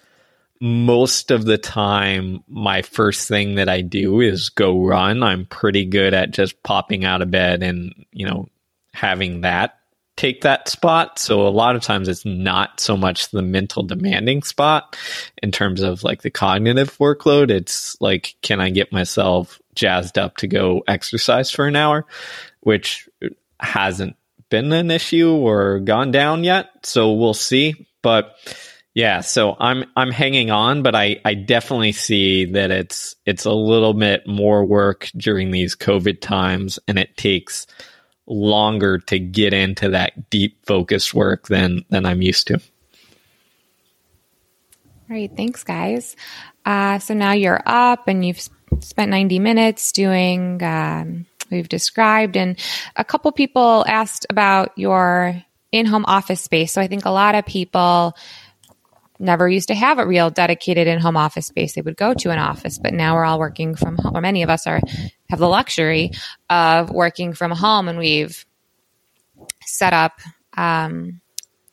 most 0.64 1.30
of 1.30 1.44
the 1.44 1.59
time, 1.59 2.42
my 2.49 2.80
first 2.80 3.28
thing 3.28 3.56
that 3.56 3.68
I 3.68 3.83
do 3.83 4.23
is 4.23 4.49
go 4.49 4.83
run. 4.83 5.23
I'm 5.23 5.44
pretty 5.44 5.85
good 5.85 6.14
at 6.14 6.30
just 6.30 6.62
popping 6.62 7.04
out 7.04 7.21
of 7.21 7.30
bed 7.30 7.62
and, 7.62 8.06
you 8.12 8.26
know, 8.26 8.49
having 8.94 9.42
that 9.42 9.78
take 10.16 10.40
that 10.40 10.71
spot. 10.71 11.18
So 11.18 11.47
a 11.47 11.50
lot 11.50 11.76
of 11.76 11.83
times 11.83 12.09
it's 12.09 12.25
not 12.25 12.80
so 12.80 12.97
much 12.97 13.30
the 13.30 13.42
mental 13.42 13.83
demanding 13.83 14.42
spot 14.42 14.97
in 15.42 15.52
terms 15.52 15.83
of 15.83 16.02
like 16.02 16.23
the 16.23 16.30
cognitive 16.30 16.97
workload. 16.97 17.50
It's 17.50 18.00
like, 18.00 18.35
can 18.40 18.59
I 18.59 18.71
get 18.71 18.90
myself 18.90 19.61
jazzed 19.75 20.16
up 20.16 20.38
to 20.38 20.47
go 20.47 20.83
exercise 20.88 21.50
for 21.50 21.66
an 21.66 21.76
hour, 21.76 22.06
which 22.61 23.06
hasn't 23.61 24.16
been 24.49 24.73
an 24.73 24.90
issue 24.90 25.30
or 25.30 25.80
gone 25.80 26.11
down 26.11 26.42
yet. 26.42 26.71
So 26.85 27.12
we'll 27.12 27.35
see. 27.35 27.87
But 28.00 28.35
yeah, 28.94 29.22
so 29.22 29.56
I'm 29.58 29.84
I'm 29.96 30.12
hanging 30.12 30.52
on, 30.52 30.84
but 30.84 30.94
I 30.94 31.20
I 31.24 31.34
definitely 31.34 31.90
see 31.90 32.44
that 32.52 32.70
it's 32.70 33.16
it's 33.26 33.44
a 33.44 33.52
little 33.52 33.92
bit 33.92 34.24
more 34.24 34.64
work 34.64 35.10
during 35.16 35.50
these 35.50 35.74
COVID 35.74 36.20
times, 36.20 36.78
and 36.86 36.96
it 36.96 37.16
takes 37.16 37.66
longer 38.26 38.98
to 38.98 39.18
get 39.18 39.52
into 39.52 39.90
that 39.90 40.30
deep 40.30 40.64
focus 40.64 41.12
work 41.12 41.48
than 41.48 41.84
than 41.90 42.06
I'm 42.06 42.22
used 42.22 42.46
to. 42.46 42.54
All 42.54 42.60
right, 45.16 45.30
thanks, 45.36 45.64
guys. 45.64 46.14
Uh, 46.64 47.00
so 47.00 47.14
now 47.14 47.32
you're 47.32 47.62
up 47.66 48.06
and 48.08 48.24
you've 48.24 48.48
spent 48.80 49.10
90 49.10 49.38
minutes 49.38 49.92
doing 49.92 50.62
um, 50.62 51.26
we've 51.50 51.68
described, 51.68 52.36
and 52.36 52.58
a 52.94 53.04
couple 53.04 53.32
people 53.32 53.84
asked 53.88 54.24
about 54.30 54.70
your 54.76 55.42
in-home 55.72 56.04
office 56.06 56.40
space. 56.40 56.72
So 56.72 56.80
I 56.80 56.86
think 56.86 57.04
a 57.04 57.10
lot 57.10 57.34
of 57.34 57.44
people 57.44 58.16
never 59.25 59.49
used 59.49 59.69
to 59.69 59.75
have 59.75 59.99
a 59.99 60.07
real 60.07 60.31
dedicated 60.31 60.87
in-home 60.87 61.16
office 61.16 61.47
space. 61.47 61.75
They 61.75 61.83
would 61.83 61.97
go 61.97 62.14
to 62.14 62.31
an 62.31 62.38
office, 62.38 62.78
but 62.78 62.93
now 62.93 63.14
we're 63.14 63.25
all 63.25 63.38
working 63.38 63.75
from 63.75 63.97
home, 63.97 64.16
or 64.16 64.21
many 64.21 64.43
of 64.43 64.50
us 64.50 64.66
are 64.66 64.81
have 65.31 65.38
the 65.38 65.49
luxury 65.49 66.12
of 66.49 66.90
working 66.90 67.33
from 67.33 67.50
home, 67.50 67.88
and 67.88 67.99
we've 67.99 68.45
set 69.62 69.93
up 69.93 70.21
um, 70.57 71.21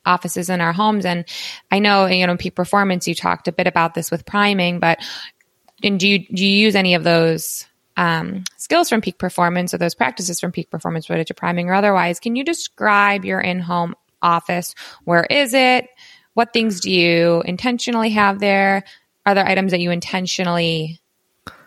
offices 0.04 0.50
in 0.50 0.60
our 0.60 0.72
homes. 0.72 1.04
And 1.04 1.24
I 1.70 1.78
know, 1.78 2.06
you 2.06 2.26
know, 2.26 2.36
peak 2.36 2.54
performance, 2.54 3.06
you 3.06 3.14
talked 3.14 3.48
a 3.48 3.52
bit 3.52 3.66
about 3.66 3.94
this 3.94 4.10
with 4.10 4.26
priming, 4.26 4.80
but 4.80 4.98
and 5.82 5.98
do 5.98 6.08
you 6.08 6.26
do 6.26 6.44
you 6.44 6.58
use 6.58 6.74
any 6.74 6.94
of 6.94 7.04
those 7.04 7.66
um, 7.96 8.44
skills 8.56 8.88
from 8.88 9.00
peak 9.00 9.18
performance 9.18 9.74
or 9.74 9.78
those 9.78 9.94
practices 9.94 10.40
from 10.40 10.52
peak 10.52 10.70
performance 10.70 11.10
related 11.10 11.28
to 11.28 11.34
priming 11.34 11.68
or 11.68 11.74
otherwise? 11.74 12.20
Can 12.20 12.36
you 12.36 12.44
describe 12.44 13.24
your 13.24 13.40
in-home 13.40 13.94
office? 14.22 14.74
Where 15.04 15.24
is 15.24 15.52
it? 15.54 15.88
What 16.34 16.52
things 16.52 16.80
do 16.80 16.90
you 16.90 17.42
intentionally 17.44 18.10
have 18.10 18.38
there? 18.40 18.84
Are 19.26 19.34
there 19.34 19.46
items 19.46 19.72
that 19.72 19.80
you 19.80 19.90
intentionally 19.90 21.00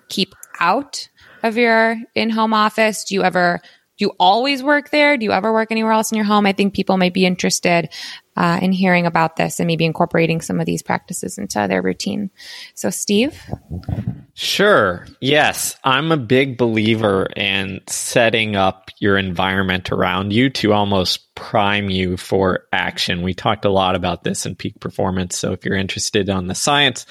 keep 0.10 0.34
out 0.60 1.07
of 1.43 1.57
your 1.57 1.98
in-home 2.15 2.53
office? 2.53 3.03
Do 3.03 3.15
you 3.15 3.24
ever 3.24 3.60
do 3.98 4.03
you 4.03 4.12
always 4.19 4.62
work 4.62 4.89
there? 4.89 5.15
Do 5.15 5.24
you 5.24 5.31
ever 5.31 5.53
work 5.53 5.72
anywhere 5.72 5.93
else 5.93 6.12
in 6.12 6.17
your 6.17 6.25
home? 6.25 6.45
I 6.45 6.51
think 6.51 6.74
people 6.74 6.98
might 6.98 7.13
be 7.13 7.25
interested 7.25 7.89
uh, 8.36 8.60
in 8.62 8.72
hearing 8.72 9.06
about 9.06 9.36
this 9.36 9.60
and 9.60 9.68
maybe 9.68 9.86
incorporating 9.86 10.42
some 10.42 10.60
of 10.60 10.65
these 10.65 10.82
practices 10.82 11.38
into 11.38 11.65
their 11.68 11.82
routine. 11.82 12.32
So, 12.74 12.89
Steve? 12.89 13.42
Sure. 14.34 15.08
Yes. 15.22 15.77
I'm 15.84 16.12
a 16.12 16.18
big 16.18 16.58
believer 16.58 17.27
in 17.38 17.82
setting 17.88 18.56
up 18.58 18.92
your 19.00 19.18
environment 19.18 19.92
around 19.92 20.34
you 20.34 20.50
to 20.50 20.74
almost 20.74 21.34
prime 21.36 21.89
you 21.89 22.18
for 22.18 22.65
action. 22.74 23.22
We 23.22 23.34
talked 23.34 23.63
a 23.63 23.70
lot 23.70 23.96
about 23.96 24.24
this 24.24 24.46
in 24.46 24.56
peak 24.56 24.80
performance. 24.80 25.38
So 25.38 25.54
if 25.54 25.63
you're 25.63 25.77
interested 25.77 26.30
on 26.30 26.48
the 26.48 26.56
science, 26.56 27.06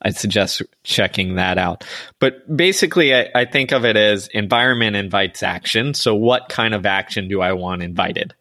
I'd 0.00 0.16
suggest 0.16 0.62
checking 0.82 1.34
that 1.34 1.58
out. 1.58 1.84
But 2.18 2.54
basically, 2.54 3.14
I, 3.14 3.28
I 3.34 3.44
think 3.44 3.72
of 3.72 3.84
it 3.84 3.96
as 3.96 4.28
environment 4.28 4.96
invites 4.96 5.42
action. 5.42 5.92
So 5.92 6.14
what 6.14 6.48
kind 6.48 6.74
of 6.74 6.86
action 6.86 7.28
do 7.28 7.42
I 7.42 7.52
want 7.52 7.82
invited? 7.82 8.34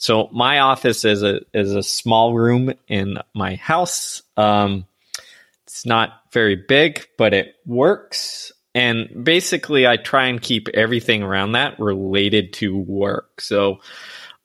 So 0.00 0.30
my 0.32 0.60
office 0.60 1.04
is 1.04 1.22
a 1.22 1.42
is 1.52 1.74
a 1.74 1.82
small 1.82 2.32
room 2.32 2.72
in 2.88 3.18
my 3.34 3.56
house. 3.56 4.22
Um, 4.34 4.86
it's 5.66 5.84
not 5.84 6.22
very 6.32 6.56
big, 6.56 7.06
but 7.18 7.34
it 7.34 7.54
works. 7.66 8.50
And 8.74 9.24
basically, 9.24 9.86
I 9.86 9.98
try 9.98 10.28
and 10.28 10.40
keep 10.40 10.68
everything 10.70 11.22
around 11.22 11.52
that 11.52 11.78
related 11.78 12.54
to 12.54 12.78
work. 12.78 13.42
So 13.42 13.80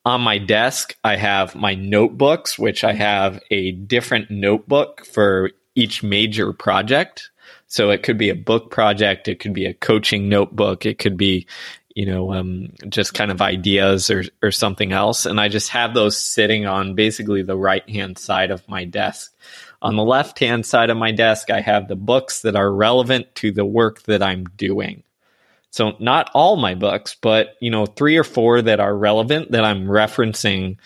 on 0.03 0.19
my 0.19 0.39
desk, 0.39 0.93
I 1.05 1.15
have 1.15 1.55
my 1.55 1.74
notebooks, 1.74 2.59
which 2.59 2.83
I 2.83 2.91
have 2.91 3.41
a 3.50 3.71
different 3.71 4.29
notebook 4.29 5.05
for 5.05 5.51
each 5.74 6.03
major 6.03 6.51
project. 6.51 7.29
So 7.67 7.91
it 7.91 8.03
could 8.03 8.17
be 8.17 8.29
a 8.29 8.35
book 8.35 8.71
project, 8.71 9.29
it 9.29 9.39
could 9.39 9.53
be 9.53 9.65
a 9.65 9.74
coaching 9.74 10.27
notebook, 10.27 10.85
it 10.85 11.00
could 11.00 11.17
be, 11.17 11.47
you 11.96 12.06
know, 12.06 12.34
um, 12.34 12.74
just 12.90 13.14
kind 13.14 13.32
of 13.32 13.42
ideas 13.42 14.10
or, 14.10 14.24
or 14.44 14.52
something 14.52 14.92
else. 14.92 15.25
And 15.25 15.40
I 15.40 15.48
just 15.48 15.70
have 15.70 15.94
those 15.94 16.18
sitting 16.18 16.66
on 16.66 16.94
basically 16.94 17.42
the 17.42 17.58
right 17.58 17.90
hand 17.90 18.18
side 18.18 18.52
of 18.52 18.68
my 18.68 18.84
desk. 18.84 19.34
On 19.82 19.96
the 19.96 20.04
left 20.04 20.40
hand 20.40 20.66
side 20.66 20.90
of 20.90 20.98
my 20.98 21.12
desk, 21.12 21.50
I 21.50 21.62
have 21.62 21.88
the 21.88 21.96
books 21.96 22.42
that 22.42 22.56
are 22.56 22.72
relevant 22.72 23.34
to 23.36 23.52
the 23.52 23.66
work 23.66 24.04
that 24.04 24.22
I'm 24.22 24.44
doing. 24.58 25.04
So 25.72 25.96
not 26.00 26.30
all 26.34 26.58
my 26.58 26.75
books, 26.75 27.16
but 27.20 27.56
you 27.62 27.72
know, 27.72 27.86
three 27.86 28.18
or 28.18 28.24
four 28.24 28.62
that 28.62 28.80
are 28.80 28.96
relevant 28.96 29.52
that 29.52 29.64
I'm 29.64 29.86
referencing 29.86 30.78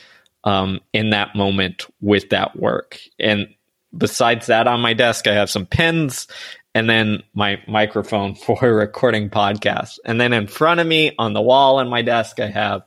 um, 0.43 0.79
in 0.93 1.09
that 1.09 1.35
moment 1.35 1.85
with 2.01 2.29
that 2.29 2.55
work. 2.55 2.99
And 3.19 3.47
besides 3.95 4.47
that, 4.47 4.67
on 4.67 4.79
my 4.79 4.93
desk, 4.93 5.27
I 5.27 5.33
have 5.33 5.49
some 5.49 5.65
pens 5.65 6.27
and 6.73 6.89
then 6.89 7.23
my 7.33 7.61
microphone 7.67 8.35
for 8.35 8.73
recording 8.73 9.29
podcasts. 9.29 9.99
And 10.05 10.19
then 10.19 10.33
in 10.33 10.47
front 10.47 10.79
of 10.79 10.87
me 10.87 11.13
on 11.17 11.33
the 11.33 11.41
wall 11.41 11.77
on 11.77 11.89
my 11.89 12.01
desk, 12.01 12.39
I 12.39 12.47
have 12.47 12.83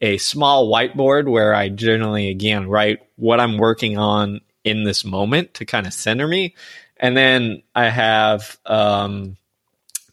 a 0.00 0.18
small 0.18 0.70
whiteboard 0.72 1.30
where 1.30 1.54
I 1.54 1.68
generally, 1.68 2.28
again, 2.28 2.68
write 2.68 3.00
what 3.16 3.40
I'm 3.40 3.58
working 3.58 3.98
on 3.98 4.40
in 4.64 4.84
this 4.84 5.04
moment 5.04 5.54
to 5.54 5.64
kind 5.64 5.86
of 5.86 5.92
center 5.92 6.26
me. 6.26 6.54
And 6.96 7.16
then 7.16 7.62
I 7.74 7.88
have 7.88 8.58
um, 8.66 9.36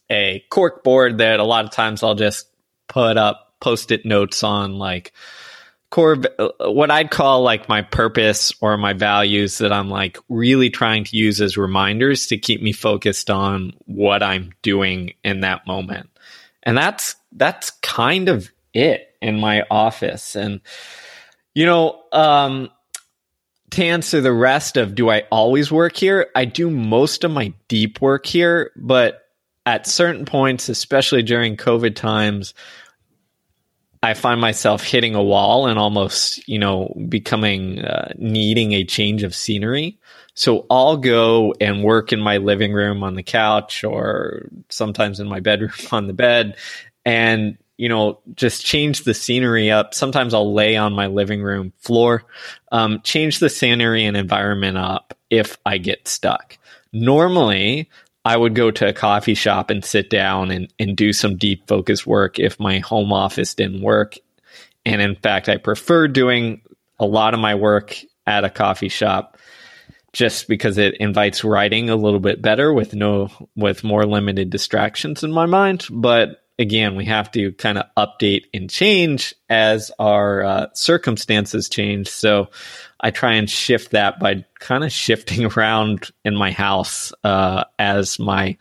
a 0.09 0.43
cork 0.49 0.83
board 0.83 1.19
that 1.19 1.39
a 1.39 1.43
lot 1.43 1.65
of 1.65 1.71
times 1.71 2.03
I'll 2.03 2.15
just 2.15 2.47
put 2.87 3.17
up 3.17 3.55
post 3.59 3.91
it 3.91 4.05
notes 4.05 4.43
on, 4.43 4.77
like, 4.77 5.13
core 5.89 6.17
what 6.59 6.91
I'd 6.91 7.11
call 7.11 7.43
like 7.43 7.69
my 7.69 7.81
purpose 7.81 8.53
or 8.59 8.77
my 8.77 8.93
values 8.93 9.59
that 9.59 9.71
I'm 9.71 9.89
like 9.89 10.17
really 10.27 10.69
trying 10.69 11.05
to 11.05 11.17
use 11.17 11.39
as 11.39 11.57
reminders 11.57 12.27
to 12.27 12.37
keep 12.37 12.61
me 12.61 12.73
focused 12.73 13.29
on 13.29 13.73
what 13.85 14.21
I'm 14.21 14.51
doing 14.61 15.13
in 15.23 15.41
that 15.41 15.65
moment. 15.65 16.09
And 16.63 16.77
that's 16.77 17.15
that's 17.31 17.71
kind 17.81 18.27
of 18.27 18.51
it 18.73 19.15
in 19.21 19.39
my 19.39 19.63
office. 19.71 20.35
And 20.35 20.61
you 21.55 21.65
know, 21.65 22.01
um 22.11 22.69
to 23.71 23.83
answer 23.83 24.21
the 24.21 24.33
rest 24.33 24.77
of 24.77 24.95
do 24.95 25.09
I 25.09 25.23
always 25.31 25.71
work 25.71 25.95
here? 25.95 26.29
I 26.35 26.45
do 26.45 26.69
most 26.69 27.23
of 27.23 27.31
my 27.31 27.53
deep 27.67 28.01
work 28.01 28.25
here, 28.25 28.71
but 28.75 29.23
at 29.65 29.85
certain 29.85 30.25
points, 30.25 30.69
especially 30.69 31.23
during 31.23 31.57
COVID 31.57 31.95
times, 31.95 32.53
I 34.07 34.13
find 34.13 34.39
myself 34.39 34.83
hitting 34.83 35.15
a 35.15 35.21
wall 35.21 35.67
and 35.67 35.77
almost, 35.77 36.47
you 36.47 36.57
know, 36.57 36.95
becoming 37.09 37.83
uh, 37.83 38.13
needing 38.17 38.71
a 38.71 38.85
change 38.85 39.21
of 39.21 39.35
scenery. 39.35 39.99
So 40.33 40.65
I'll 40.69 40.95
go 40.95 41.53
and 41.59 41.83
work 41.83 42.13
in 42.13 42.21
my 42.21 42.37
living 42.37 42.71
room 42.71 43.03
on 43.03 43.15
the 43.15 43.23
couch 43.23 43.83
or 43.83 44.47
sometimes 44.69 45.19
in 45.19 45.27
my 45.27 45.41
bedroom 45.41 45.73
on 45.91 46.07
the 46.07 46.13
bed 46.13 46.55
and, 47.03 47.57
you 47.75 47.89
know, 47.89 48.19
just 48.33 48.65
change 48.65 49.03
the 49.03 49.13
scenery 49.13 49.69
up. 49.69 49.93
Sometimes 49.93 50.33
I'll 50.33 50.53
lay 50.53 50.77
on 50.77 50.93
my 50.93 51.07
living 51.07 51.43
room 51.43 51.73
floor, 51.79 52.23
um, 52.71 53.01
change 53.03 53.39
the 53.39 53.49
scenery 53.49 54.05
and 54.05 54.15
environment 54.15 54.77
up 54.77 55.17
if 55.29 55.57
I 55.65 55.79
get 55.79 56.07
stuck. 56.07 56.57
Normally, 56.93 57.89
I 58.27 58.35
would 58.35 58.55
go 58.55 58.71
to 58.71 58.89
a 58.89 58.93
coffee 58.93 59.35
shop 59.35 59.69
and 59.69 59.85
sit 59.85 60.09
down 60.09 60.51
and, 60.51 60.67
and 60.77 60.97
do 60.97 61.13
some 61.13 61.37
deep 61.37 61.65
focus 61.65 62.05
work 62.05 62.39
if 62.39 62.59
my 62.59 62.79
home 62.79 63.13
office 63.13 63.55
didn't 63.55 63.81
work. 63.81 64.17
And 64.85 65.01
in 65.01 65.15
fact, 65.15 65.47
I 65.47 65.55
prefer 65.55 66.09
doing 66.09 66.59
a 66.99 67.05
lot 67.05 67.33
of 67.33 67.39
my 67.39 67.55
work 67.55 67.95
at 68.25 68.43
a 68.43 68.49
coffee 68.49 68.89
shop 68.89 69.37
just 70.11 70.49
because 70.49 70.77
it 70.77 70.97
invites 70.97 71.45
writing 71.45 71.89
a 71.89 71.95
little 71.95 72.19
bit 72.19 72.41
better 72.41 72.73
with 72.73 72.93
no 72.93 73.29
with 73.55 73.85
more 73.85 74.05
limited 74.05 74.49
distractions 74.49 75.23
in 75.23 75.31
my 75.31 75.45
mind 75.45 75.85
but 75.89 76.43
again 76.59 76.95
we 76.95 77.05
have 77.05 77.31
to 77.31 77.51
kind 77.53 77.77
of 77.77 77.85
update 77.97 78.45
and 78.53 78.69
change 78.69 79.33
as 79.49 79.91
our 79.99 80.43
uh, 80.43 80.67
circumstances 80.73 81.69
change 81.69 82.07
so 82.07 82.49
I 82.99 83.11
try 83.11 83.33
and 83.33 83.49
shift 83.49 83.91
that 83.91 84.19
by 84.19 84.45
kind 84.59 84.83
of 84.83 84.91
shifting 84.91 85.45
around 85.57 86.09
in 86.25 86.35
my 86.35 86.51
house 86.51 87.13
uh, 87.23 87.65
as 87.77 88.19
my 88.19 88.57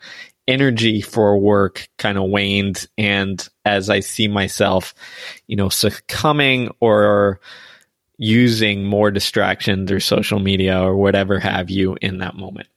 energy 0.47 1.01
for 1.01 1.37
work 1.37 1.87
kind 1.97 2.17
of 2.17 2.29
waned 2.29 2.87
and 2.97 3.47
as 3.65 3.89
I 3.89 3.99
see 3.99 4.27
myself, 4.27 4.95
you 5.47 5.57
know, 5.57 5.69
succumbing 5.69 6.73
or 6.79 7.41
using 8.17 8.85
more 8.85 9.11
distractions 9.11 9.91
or 9.91 9.99
social 9.99 10.39
media 10.39 10.79
or 10.79 10.95
whatever 10.95 11.37
have 11.39 11.69
you 11.69 11.97
in 12.01 12.19
that 12.19 12.35
moment. 12.35 12.69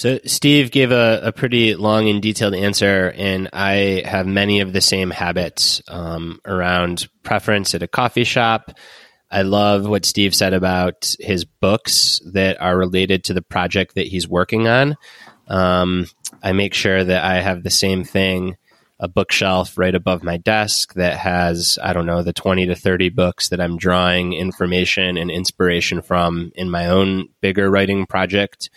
So 0.00 0.18
Steve 0.24 0.70
gave 0.70 0.92
a, 0.92 1.20
a, 1.24 1.30
pretty 1.30 1.74
long 1.74 2.08
and 2.08 2.22
detailed 2.22 2.54
answer, 2.54 3.12
and 3.14 3.50
I 3.52 4.02
have 4.06 4.26
many 4.26 4.60
of 4.60 4.72
the 4.72 4.80
same 4.80 5.10
habits 5.10 5.82
um, 5.88 6.40
around 6.46 7.06
preference 7.22 7.74
at 7.74 7.82
a 7.82 7.86
coffee 7.86 8.24
shop. 8.24 8.72
I 9.30 9.42
love 9.42 9.86
what 9.86 10.06
Steve 10.06 10.34
said 10.34 10.54
about 10.54 11.14
his 11.20 11.44
books 11.44 12.18
that 12.32 12.62
are 12.62 12.78
related 12.78 13.24
to 13.24 13.34
the 13.34 13.42
project 13.42 13.96
that 13.96 14.06
he's 14.06 14.26
working 14.26 14.68
on. 14.68 14.96
Um, 15.48 16.06
I 16.42 16.52
make 16.52 16.72
sure 16.72 17.04
that 17.04 17.22
I 17.22 17.42
have 17.42 17.62
the 17.62 17.68
same 17.68 18.02
thing 18.02 18.56
a 18.98 19.06
bookshelf 19.06 19.76
right 19.76 19.94
above 19.94 20.22
my 20.22 20.38
desk 20.38 20.94
that 20.94 21.18
has, 21.18 21.78
I 21.82 21.92
don't 21.92 22.06
know, 22.06 22.22
the 22.22 22.32
20 22.32 22.68
to 22.68 22.74
30 22.74 23.10
books 23.10 23.50
that 23.50 23.60
I'm 23.60 23.76
drawing 23.76 24.32
information 24.32 25.18
and 25.18 25.30
inspiration 25.30 26.00
from 26.00 26.52
in 26.54 26.70
my 26.70 26.86
own 26.86 27.28
bigger 27.42 27.70
writing 27.70 28.06
project. 28.06 28.70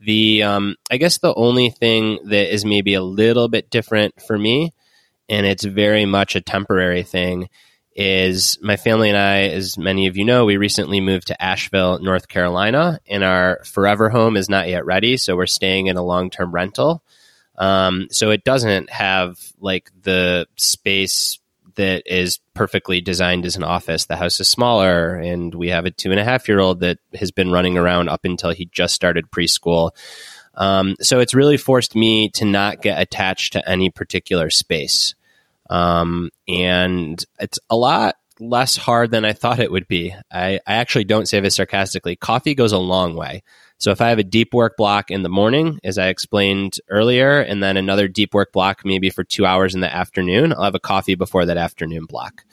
The, 0.00 0.42
um, 0.44 0.76
I 0.90 0.96
guess 0.96 1.18
the 1.18 1.34
only 1.34 1.70
thing 1.70 2.18
that 2.24 2.52
is 2.52 2.64
maybe 2.64 2.94
a 2.94 3.02
little 3.02 3.48
bit 3.48 3.70
different 3.70 4.20
for 4.22 4.38
me, 4.38 4.72
and 5.28 5.44
it's 5.44 5.64
very 5.64 6.06
much 6.06 6.36
a 6.36 6.40
temporary 6.40 7.02
thing, 7.02 7.48
is 7.94 8.58
my 8.62 8.76
family 8.76 9.08
and 9.08 9.18
I, 9.18 9.48
as 9.48 9.76
many 9.76 10.06
of 10.06 10.16
you 10.16 10.24
know, 10.24 10.44
we 10.44 10.56
recently 10.56 11.00
moved 11.00 11.26
to 11.26 11.42
Asheville, 11.42 11.98
North 11.98 12.28
Carolina, 12.28 13.00
and 13.08 13.24
our 13.24 13.60
forever 13.64 14.08
home 14.08 14.36
is 14.36 14.48
not 14.48 14.68
yet 14.68 14.86
ready. 14.86 15.16
So 15.16 15.34
we're 15.34 15.46
staying 15.46 15.88
in 15.88 15.96
a 15.96 16.02
long 16.02 16.30
term 16.30 16.52
rental. 16.52 17.02
Um, 17.56 18.06
so 18.12 18.30
it 18.30 18.44
doesn't 18.44 18.88
have 18.90 19.36
like 19.58 19.90
the 20.00 20.46
space 20.54 21.37
that 21.78 22.02
is 22.06 22.40
perfectly 22.54 23.00
designed 23.00 23.46
as 23.46 23.56
an 23.56 23.62
office. 23.62 24.04
The 24.04 24.16
house 24.16 24.40
is 24.40 24.48
smaller, 24.48 25.14
and 25.14 25.54
we 25.54 25.68
have 25.68 25.86
a 25.86 25.90
two 25.90 26.10
and 26.10 26.20
a 26.20 26.24
half 26.24 26.48
year 26.48 26.58
old 26.58 26.80
that 26.80 26.98
has 27.14 27.30
been 27.30 27.50
running 27.50 27.78
around 27.78 28.08
up 28.08 28.24
until 28.24 28.50
he 28.50 28.66
just 28.66 28.94
started 28.94 29.30
preschool. 29.30 29.92
Um, 30.54 30.96
so 31.00 31.20
it's 31.20 31.34
really 31.34 31.56
forced 31.56 31.94
me 31.94 32.30
to 32.30 32.44
not 32.44 32.82
get 32.82 33.00
attached 33.00 33.52
to 33.52 33.66
any 33.68 33.90
particular 33.90 34.50
space. 34.50 35.14
Um, 35.70 36.30
and 36.48 37.24
it's 37.38 37.60
a 37.70 37.76
lot 37.76 38.16
less 38.40 38.76
hard 38.76 39.12
than 39.12 39.24
I 39.24 39.32
thought 39.32 39.60
it 39.60 39.70
would 39.70 39.86
be. 39.86 40.14
I, 40.32 40.60
I 40.66 40.74
actually 40.74 41.04
don't 41.04 41.28
say 41.28 41.38
this 41.38 41.56
sarcastically. 41.56 42.16
Coffee 42.16 42.56
goes 42.56 42.72
a 42.72 42.78
long 42.78 43.14
way. 43.14 43.44
So 43.78 43.92
if 43.92 44.00
I 44.00 44.08
have 44.08 44.18
a 44.18 44.24
deep 44.24 44.52
work 44.52 44.76
block 44.76 45.10
in 45.10 45.22
the 45.22 45.28
morning, 45.28 45.78
as 45.84 45.98
I 45.98 46.08
explained 46.08 46.78
earlier, 46.88 47.40
and 47.40 47.62
then 47.62 47.76
another 47.76 48.08
deep 48.08 48.34
work 48.34 48.52
block 48.52 48.84
maybe 48.84 49.08
for 49.08 49.22
two 49.24 49.46
hours 49.46 49.74
in 49.74 49.80
the 49.80 49.94
afternoon, 49.94 50.52
I'll 50.52 50.64
have 50.64 50.74
a 50.74 50.80
coffee 50.80 51.14
before 51.14 51.46
that 51.46 51.56
afternoon 51.56 52.06
block. 52.06 52.44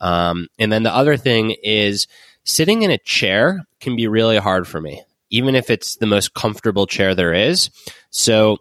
Um, 0.00 0.48
and 0.58 0.72
then 0.72 0.82
the 0.82 0.94
other 0.94 1.16
thing 1.16 1.54
is 1.62 2.08
sitting 2.44 2.82
in 2.82 2.90
a 2.90 2.98
chair 2.98 3.64
can 3.80 3.96
be 3.96 4.08
really 4.08 4.36
hard 4.36 4.66
for 4.66 4.80
me, 4.80 5.02
even 5.30 5.54
if 5.54 5.70
it's 5.70 5.96
the 5.96 6.06
most 6.06 6.34
comfortable 6.34 6.86
chair 6.86 7.14
there 7.14 7.32
is. 7.32 7.70
So 8.10 8.58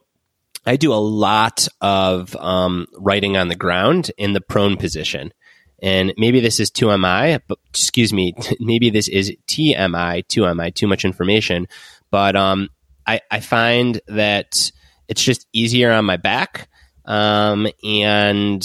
I 0.66 0.78
do 0.78 0.94
a 0.94 0.96
lot 0.96 1.68
of 1.82 2.36
um, 2.36 2.88
writing 2.98 3.38
on 3.38 3.48
the 3.48 3.56
ground 3.56 4.12
in 4.18 4.34
the 4.34 4.42
prone 4.42 4.78
position. 4.78 5.34
And 5.82 6.14
maybe 6.16 6.40
this 6.40 6.62
is 6.62 6.72
2MI, 6.72 7.42
but 7.46 7.60
excuse 7.70 8.14
me, 8.14 8.34
maybe 8.60 8.90
this 8.90 9.10
is 9.10 9.34
TMI, 9.48 10.26
2MI, 10.26 10.74
too 10.74 10.88
much 10.88 11.04
information. 11.04 11.68
But 12.14 12.36
um, 12.36 12.70
I, 13.08 13.22
I 13.32 13.40
find 13.40 14.00
that 14.08 14.72
it's 15.08 15.24
just 15.24 15.48
easier 15.52 15.92
on 15.92 16.06
my 16.06 16.18
back. 16.18 16.70
Um, 17.06 17.68
and 17.84 18.64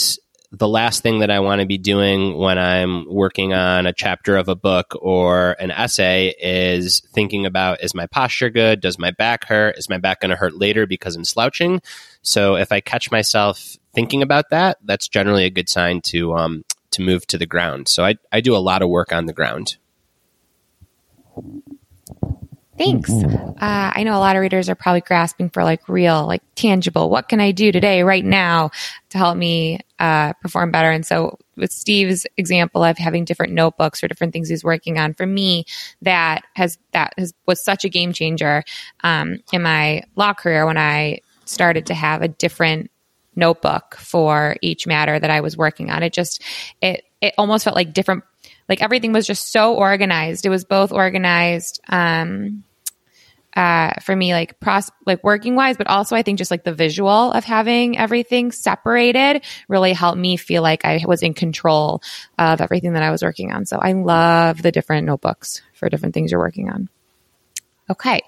the 0.53 0.69
last 0.69 1.03
thing 1.03 1.21
that 1.21 1.31
I 1.31 1.41
want 1.41 1.63
to 1.63 1.67
be 1.67 1.79
doing 1.79 2.37
when 2.37 2.59
I'm 2.59 3.07
working 3.09 3.55
on 3.55 3.87
a 3.87 3.95
chapter 3.95 4.37
of 4.37 4.49
a 4.49 4.55
book 4.55 4.95
or 5.01 5.53
an 5.53 5.71
essay 5.71 6.35
is 6.39 7.01
thinking 7.15 7.47
about 7.47 7.83
is 7.83 7.95
my 7.95 8.05
posture 8.05 8.51
good? 8.51 8.83
Does 8.83 8.99
my 8.99 9.13
back 9.13 9.47
hurt? 9.47 9.79
Is 9.79 9.89
my 9.89 9.97
back 9.97 10.21
going 10.21 10.31
to 10.31 10.37
hurt 10.37 10.55
later 10.55 10.87
because 10.87 11.17
I'm 11.17 11.25
slouching? 11.25 11.81
So 12.21 12.57
if 12.57 12.71
I 12.71 12.81
catch 12.81 13.11
myself 13.11 13.79
thinking 13.95 14.21
about 14.21 14.51
that, 14.51 14.77
that's 14.85 15.09
generally 15.09 15.47
a 15.47 15.51
good 15.51 15.71
sign 15.71 16.03
to 16.03 16.35
um, 16.35 16.67
to 16.91 17.01
move 17.01 17.27
to 17.29 17.39
the 17.39 17.47
ground. 17.47 17.89
So 17.89 18.05
I, 18.05 18.17
I 18.31 18.43
do 18.43 18.55
a 18.55 18.59
lot 18.59 18.83
of 18.83 18.91
work 18.91 19.11
on 19.11 19.25
the 19.25 19.33
ground. 19.33 19.79
Thanks. 22.79 23.11
Uh, 23.11 23.57
I 23.61 24.05
know 24.05 24.17
a 24.17 24.21
lot 24.21 24.37
of 24.37 24.41
readers 24.41 24.69
are 24.69 24.75
probably 24.75 25.01
grasping 25.01 25.51
for 25.51 25.65
like 25.65 25.89
real, 25.89 26.27
like 26.27 26.43
tangible. 26.55 27.11
What 27.11 27.29
can 27.29 27.41
I 27.41 27.51
do 27.51 27.73
today, 27.73 28.03
right 28.03 28.25
now, 28.25 28.71
to 29.11 29.19
help 29.19 29.37
me 29.37 29.81
uh, 29.99 30.33
perform 30.35 30.71
better? 30.71 30.91
And 30.91 31.05
so, 31.05 31.39
with 31.57 31.73
Steve's 31.73 32.25
example 32.37 32.85
of 32.85 32.97
having 32.97 33.25
different 33.25 33.53
notebooks 33.53 34.03
or 34.03 34.09
different 34.09 34.33
things 34.33 34.49
he's 34.49 34.63
working 34.63 34.99
on, 34.99 35.15
for 35.15 35.27
me, 35.27 35.65
that 36.03 36.45
has 36.55 36.79
that 36.93 37.15
has, 37.19 37.35
was 37.47 37.63
such 37.63 37.85
a 37.85 37.89
game 37.89 38.13
changer 38.13 38.63
um, 39.03 39.39
in 39.53 39.63
my 39.63 40.03
law 40.15 40.33
career 40.33 40.65
when 40.65 40.79
I 40.79 41.21
started 41.47 41.87
to 41.87 41.95
have 41.95 42.23
a 42.23 42.29
different 42.29 42.91
notebook 43.35 43.97
for 43.97 44.57
each 44.63 44.87
matter 44.87 45.19
that 45.19 45.31
I 45.31 45.41
was 45.41 45.57
working 45.57 45.91
on. 45.91 46.03
It 46.03 46.13
just 46.13 46.43
it 46.81 47.05
it 47.21 47.35
almost 47.37 47.65
felt 47.65 47.77
like 47.77 47.93
different 47.93 48.23
like 48.69 48.83
everything 48.83 49.13
was 49.13 49.27
just 49.27 49.51
so 49.51 49.75
organized. 49.75 50.45
It 50.45 50.51
was 50.51 50.65
both 50.65 50.93
organized 50.93 51.81
um, 51.89 52.65
uh, 53.59 53.93
for 54.03 54.15
me, 54.15 54.33
like 54.33 54.61
pros, 54.61 54.89
like 55.05 55.25
working 55.25 55.57
wise, 55.57 55.77
but 55.77 55.89
also 55.89 56.15
I 56.15 56.23
think 56.23 56.39
just 56.39 56.53
like 56.53 56.63
the 56.63 56.73
visual 56.73 57.33
of 57.33 57.43
having 57.43 57.99
everything 57.99 58.53
separated 58.53 59.45
really 59.69 59.93
helped 59.93 60.17
me 60.17 60.37
feel 60.37 60.63
like 60.63 60.85
I 60.85 61.05
was 61.05 61.25
in 61.25 61.35
control 61.35 62.01
of 62.39 62.61
everything 62.61 62.93
that 62.93 63.03
I 63.03 63.11
was 63.11 63.21
working 63.21 63.53
on. 63.53 63.67
So 63.67 63.79
I 63.79 63.95
love 63.95 64.63
the 64.63 64.71
different 64.71 65.09
notebooks 65.09 65.61
for 65.75 65.89
different 65.89 66.15
things 66.15 66.31
you're 66.31 66.39
working 66.39 66.71
on. 66.71 66.89
Okay. 67.91 68.21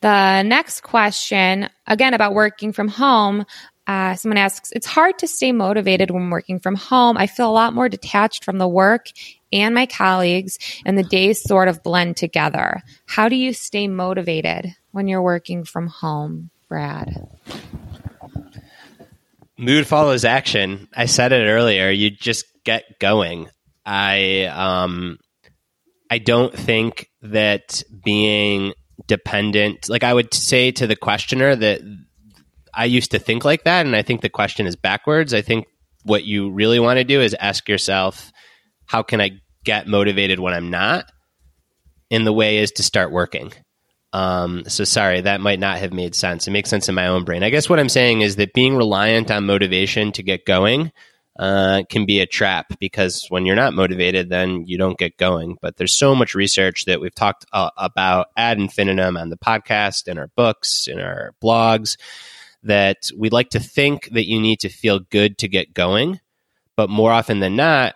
The 0.00 0.42
next 0.42 0.80
question, 0.80 1.68
again 1.86 2.12
about 2.12 2.34
working 2.34 2.72
from 2.72 2.88
home. 2.88 3.46
Uh, 3.86 4.16
someone 4.16 4.38
asks, 4.38 4.72
it's 4.72 4.86
hard 4.86 5.20
to 5.20 5.28
stay 5.28 5.52
motivated 5.52 6.10
when 6.10 6.30
working 6.30 6.58
from 6.58 6.74
home. 6.74 7.16
I 7.16 7.28
feel 7.28 7.48
a 7.48 7.52
lot 7.52 7.74
more 7.74 7.88
detached 7.88 8.44
from 8.44 8.58
the 8.58 8.66
work 8.66 9.06
and 9.52 9.74
my 9.74 9.86
colleagues, 9.86 10.58
and 10.84 10.96
the 10.96 11.02
days 11.02 11.42
sort 11.42 11.68
of 11.68 11.82
blend 11.82 12.16
together. 12.16 12.82
How 13.06 13.28
do 13.28 13.36
you 13.36 13.52
stay 13.52 13.88
motivated 13.88 14.74
when 14.92 15.08
you're 15.08 15.22
working 15.22 15.64
from 15.64 15.86
home, 15.86 16.50
Brad? 16.68 17.28
Mood 19.58 19.86
follows 19.86 20.24
action. 20.24 20.88
I 20.94 21.06
said 21.06 21.32
it 21.32 21.46
earlier. 21.46 21.90
You 21.90 22.10
just 22.10 22.46
get 22.64 22.98
going. 22.98 23.48
I 23.84 24.44
um, 24.44 25.18
I 26.10 26.18
don't 26.18 26.54
think 26.54 27.08
that 27.22 27.82
being 28.04 28.74
dependent, 29.06 29.88
like 29.88 30.04
I 30.04 30.12
would 30.12 30.34
say 30.34 30.70
to 30.72 30.86
the 30.86 30.96
questioner 30.96 31.54
that 31.56 31.80
I 32.74 32.86
used 32.86 33.12
to 33.12 33.18
think 33.18 33.44
like 33.44 33.64
that, 33.64 33.86
and 33.86 33.94
I 33.94 34.02
think 34.02 34.20
the 34.20 34.28
question 34.28 34.66
is 34.66 34.76
backwards. 34.76 35.34
I 35.34 35.42
think 35.42 35.66
what 36.04 36.24
you 36.24 36.50
really 36.50 36.80
want 36.80 36.98
to 36.98 37.04
do 37.04 37.20
is 37.20 37.34
ask 37.34 37.68
yourself, 37.68 38.32
how 38.92 39.02
can 39.02 39.22
I 39.22 39.40
get 39.64 39.88
motivated 39.88 40.38
when 40.38 40.52
I'm 40.52 40.68
not? 40.68 41.10
And 42.10 42.26
the 42.26 42.32
way 42.32 42.58
is 42.58 42.72
to 42.72 42.82
start 42.82 43.10
working. 43.10 43.50
Um, 44.12 44.64
so 44.68 44.84
sorry, 44.84 45.22
that 45.22 45.40
might 45.40 45.58
not 45.58 45.78
have 45.78 45.94
made 45.94 46.14
sense. 46.14 46.46
It 46.46 46.50
makes 46.50 46.68
sense 46.68 46.90
in 46.90 46.94
my 46.94 47.06
own 47.06 47.24
brain. 47.24 47.42
I 47.42 47.48
guess 47.48 47.70
what 47.70 47.80
I'm 47.80 47.88
saying 47.88 48.20
is 48.20 48.36
that 48.36 48.52
being 48.52 48.76
reliant 48.76 49.30
on 49.30 49.46
motivation 49.46 50.12
to 50.12 50.22
get 50.22 50.44
going 50.44 50.92
uh, 51.38 51.84
can 51.88 52.04
be 52.04 52.20
a 52.20 52.26
trap 52.26 52.66
because 52.78 53.24
when 53.30 53.46
you're 53.46 53.56
not 53.56 53.72
motivated, 53.72 54.28
then 54.28 54.66
you 54.66 54.76
don't 54.76 54.98
get 54.98 55.16
going. 55.16 55.56
But 55.62 55.78
there's 55.78 55.98
so 55.98 56.14
much 56.14 56.34
research 56.34 56.84
that 56.84 57.00
we've 57.00 57.14
talked 57.14 57.46
uh, 57.50 57.70
about 57.78 58.26
ad 58.36 58.58
infinitum 58.58 59.16
on 59.16 59.30
the 59.30 59.38
podcast, 59.38 60.06
in 60.06 60.18
our 60.18 60.28
books, 60.36 60.86
in 60.86 61.00
our 61.00 61.32
blogs, 61.42 61.96
that 62.62 63.08
we 63.16 63.30
like 63.30 63.48
to 63.50 63.60
think 63.60 64.10
that 64.10 64.28
you 64.28 64.38
need 64.38 64.60
to 64.60 64.68
feel 64.68 65.00
good 65.00 65.38
to 65.38 65.48
get 65.48 65.72
going. 65.72 66.20
But 66.76 66.90
more 66.90 67.10
often 67.10 67.40
than 67.40 67.56
not, 67.56 67.94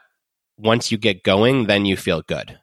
once 0.59 0.91
you 0.91 0.99
get 0.99 1.23
going, 1.23 1.67
then 1.67 1.85
you 1.85 1.97
feel 1.97 2.23
good. 2.23 2.59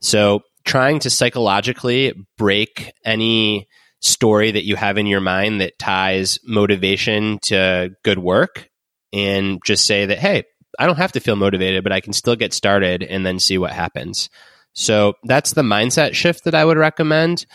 So 0.00 0.40
trying 0.64 0.98
to 1.00 1.10
psychologically 1.10 2.14
break 2.36 2.92
any 3.04 3.68
story 4.00 4.50
that 4.50 4.64
you 4.64 4.76
have 4.76 4.98
in 4.98 5.06
your 5.06 5.20
mind 5.20 5.60
that 5.60 5.78
ties 5.78 6.38
motivation 6.44 7.38
to 7.42 7.90
good 8.02 8.18
work 8.18 8.68
and 9.12 9.60
just 9.64 9.86
say 9.86 10.06
that, 10.06 10.18
hey, 10.18 10.44
I 10.78 10.86
don't 10.86 10.98
have 10.98 11.12
to 11.12 11.20
feel 11.20 11.36
motivated, 11.36 11.84
but 11.84 11.92
I 11.92 12.00
can 12.00 12.12
still 12.12 12.36
get 12.36 12.52
started 12.52 13.02
and 13.02 13.24
then 13.24 13.38
see 13.38 13.58
what 13.58 13.72
happens. 13.72 14.28
So 14.72 15.14
that's 15.24 15.52
the 15.52 15.62
mindset 15.62 16.14
shift 16.14 16.44
that 16.44 16.54
I 16.54 16.64
would 16.64 16.76
recommend. 16.76 17.46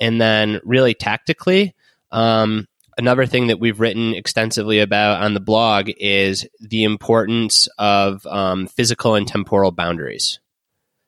And 0.00 0.20
then, 0.20 0.60
really 0.62 0.94
tactically, 0.94 1.74
um, 2.12 2.66
another 2.98 3.24
thing 3.24 3.46
that 3.46 3.60
we've 3.60 3.80
written 3.80 4.12
extensively 4.14 4.80
about 4.80 5.22
on 5.22 5.32
the 5.32 5.40
blog 5.40 5.88
is 5.98 6.46
the 6.60 6.82
importance 6.82 7.68
of 7.78 8.26
um, 8.26 8.66
physical 8.66 9.14
and 9.14 9.26
temporal 9.26 9.70
boundaries. 9.70 10.40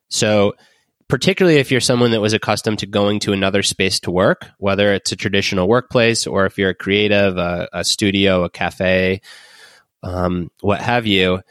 So, 0.09 0.53
particularly 1.09 1.57
if 1.57 1.69
you're 1.69 1.81
someone 1.81 2.11
that 2.11 2.21
was 2.21 2.31
accustomed 2.31 2.79
to 2.79 2.85
going 2.85 3.19
to 3.19 3.33
another 3.33 3.61
space 3.61 3.99
to 3.99 4.11
work, 4.11 4.47
whether 4.57 4.93
it's 4.93 5.11
a 5.11 5.17
traditional 5.17 5.67
workplace 5.67 6.25
or 6.25 6.45
if 6.45 6.57
you're 6.57 6.69
a 6.69 6.75
creative, 6.75 7.37
a, 7.37 7.67
a 7.73 7.83
studio, 7.83 8.45
a 8.45 8.49
cafe, 8.49 9.21
um, 10.03 10.49
what 10.61 10.79
have 10.79 11.05
you, 11.05 11.41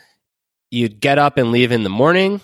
you'd 0.71 0.99
get 0.99 1.19
up 1.19 1.37
and 1.37 1.53
leave 1.53 1.73
in 1.73 1.83
the 1.83 1.91
morning, 1.91 2.41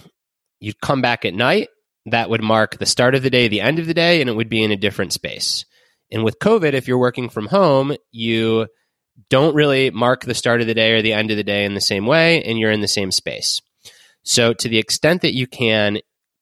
you'd 0.60 0.80
come 0.80 1.00
back 1.00 1.24
at 1.24 1.34
night. 1.34 1.68
That 2.04 2.30
would 2.30 2.42
mark 2.42 2.78
the 2.78 2.86
start 2.86 3.14
of 3.14 3.22
the 3.22 3.30
day, 3.30 3.48
the 3.48 3.62
end 3.62 3.78
of 3.78 3.86
the 3.86 3.94
day, 3.94 4.20
and 4.20 4.28
it 4.30 4.36
would 4.36 4.50
be 4.50 4.62
in 4.62 4.70
a 4.70 4.76
different 4.76 5.12
space. 5.12 5.64
And 6.10 6.24
with 6.24 6.38
COVID, 6.38 6.72
if 6.72 6.86
you're 6.86 6.98
working 6.98 7.28
from 7.28 7.46
home, 7.46 7.96
you 8.12 8.68
don't 9.30 9.54
really 9.54 9.90
mark 9.90 10.24
the 10.24 10.34
start 10.34 10.60
of 10.60 10.66
the 10.66 10.74
day 10.74 10.92
or 10.92 11.02
the 11.02 11.12
end 11.12 11.30
of 11.30 11.36
the 11.36 11.44
day 11.44 11.64
in 11.64 11.74
the 11.74 11.80
same 11.80 12.06
way, 12.06 12.42
and 12.42 12.58
you're 12.58 12.70
in 12.70 12.80
the 12.80 12.88
same 12.88 13.10
space. 13.10 13.60
So, 14.22 14.52
to 14.52 14.68
the 14.68 14.78
extent 14.78 15.22
that 15.22 15.34
you 15.34 15.46
can, 15.46 15.98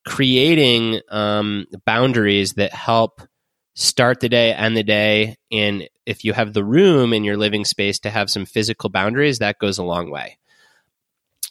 creating 0.07 1.00
um, 1.11 1.66
boundaries 1.87 2.55
that 2.55 2.72
help 2.72 3.20
start 3.74 4.20
the 4.20 4.29
day, 4.29 4.53
end 4.53 4.77
the 4.77 4.83
day, 4.83 5.37
and 5.50 5.88
if 6.07 6.24
you 6.24 6.33
have 6.33 6.53
the 6.53 6.64
room 6.64 7.12
in 7.12 7.24
your 7.24 7.37
living 7.37 7.64
space 7.64 7.98
to 8.00 8.11
have 8.11 8.31
some 8.31 8.44
physical 8.44 8.90
boundaries, 8.90 9.38
that 9.38 9.59
goes 9.59 9.79
a 9.79 9.85
long 9.85 10.11
way. 10.11 10.38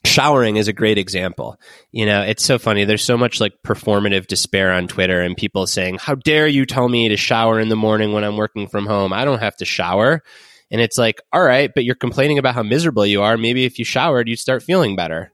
Showering 0.06 0.58
is 0.58 0.68
a 0.68 0.74
great 0.74 0.98
example. 0.98 1.60
You 1.92 2.06
know, 2.06 2.22
it's 2.22 2.44
so 2.44 2.60
funny. 2.60 2.84
There's 2.84 3.04
so 3.04 3.18
much 3.18 3.40
like 3.40 3.54
performative 3.66 4.28
despair 4.28 4.72
on 4.74 4.88
Twitter 4.88 5.22
and 5.22 5.38
people 5.38 5.66
saying, 5.66 5.98
How 6.00 6.16
dare 6.16 6.48
you 6.48 6.66
tell 6.66 6.90
me 6.90 7.10
to 7.10 7.18
shower 7.18 7.60
in 7.60 7.70
the 7.70 7.76
morning 7.76 8.12
when 8.14 8.24
I'm 8.24 8.38
working 8.38 8.68
from 8.68 8.86
home? 8.86 9.14
I 9.14 9.26
don't 9.26 9.40
have 9.40 9.56
to 9.58 9.66
shower. 9.66 10.22
And 10.74 10.82
it's 10.82 10.98
like, 10.98 11.22
all 11.32 11.44
right, 11.44 11.72
but 11.74 11.84
you're 11.84 11.96
complaining 11.96 12.40
about 12.40 12.56
how 12.56 12.64
miserable 12.64 13.06
you 13.06 13.22
are. 13.22 13.38
Maybe 13.38 13.64
if 13.64 13.78
you 13.78 13.86
showered, 13.86 14.28
you'd 14.28 14.40
start 14.40 14.64
feeling 14.64 14.96
better. 14.96 15.32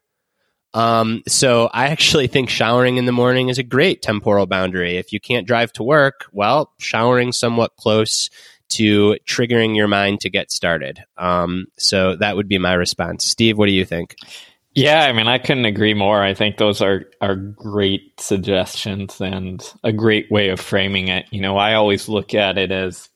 Um, 0.74 1.24
so 1.28 1.70
I 1.74 1.88
actually 1.88 2.28
think 2.28 2.50
showering 2.50 2.98
in 2.98 3.06
the 3.06 3.12
morning 3.12 3.50
is 3.50 3.58
a 3.58 3.64
great 3.64 4.02
temporal 4.02 4.46
boundary. 4.46 4.98
If 4.98 5.14
you 5.14 5.20
can't 5.20 5.48
drive 5.48 5.72
to 5.74 5.84
work, 5.84 6.26
well, 6.32 6.74
showering 6.78 7.32
somewhat 7.32 7.76
close 7.78 8.30
to 8.70 9.18
triggering 9.26 9.76
your 9.76 9.88
mind 9.88 10.20
to 10.22 10.30
get 10.30 10.52
started. 10.52 11.04
Um, 11.18 11.68
so 11.78 12.16
that 12.18 12.36
would 12.36 12.48
be 12.48 12.60
my 12.60 12.74
response. 12.74 13.26
Steve, 13.26 13.58
what 13.58 13.66
do 13.66 13.72
you 13.72 13.86
think? 13.86 14.16
Yeah, 14.76 15.04
I 15.04 15.14
mean, 15.14 15.28
I 15.28 15.40
couldn't 15.40 15.66
agree 15.66 15.94
more. 15.94 16.22
I 16.22 16.34
think 16.34 16.58
those 16.58 16.82
are 16.82 17.06
are 17.22 17.36
great 17.36 18.20
suggestions 18.20 19.20
and 19.20 19.64
a 19.84 19.92
great 19.92 20.32
way 20.32 20.50
of 20.50 20.60
framing 20.60 21.08
it. 21.08 21.26
You 21.32 21.42
know, 21.42 21.58
I 21.58 21.74
always 21.74 22.08
look 22.08 22.34
at 22.34 22.58
it 22.58 22.72
as 22.72 23.10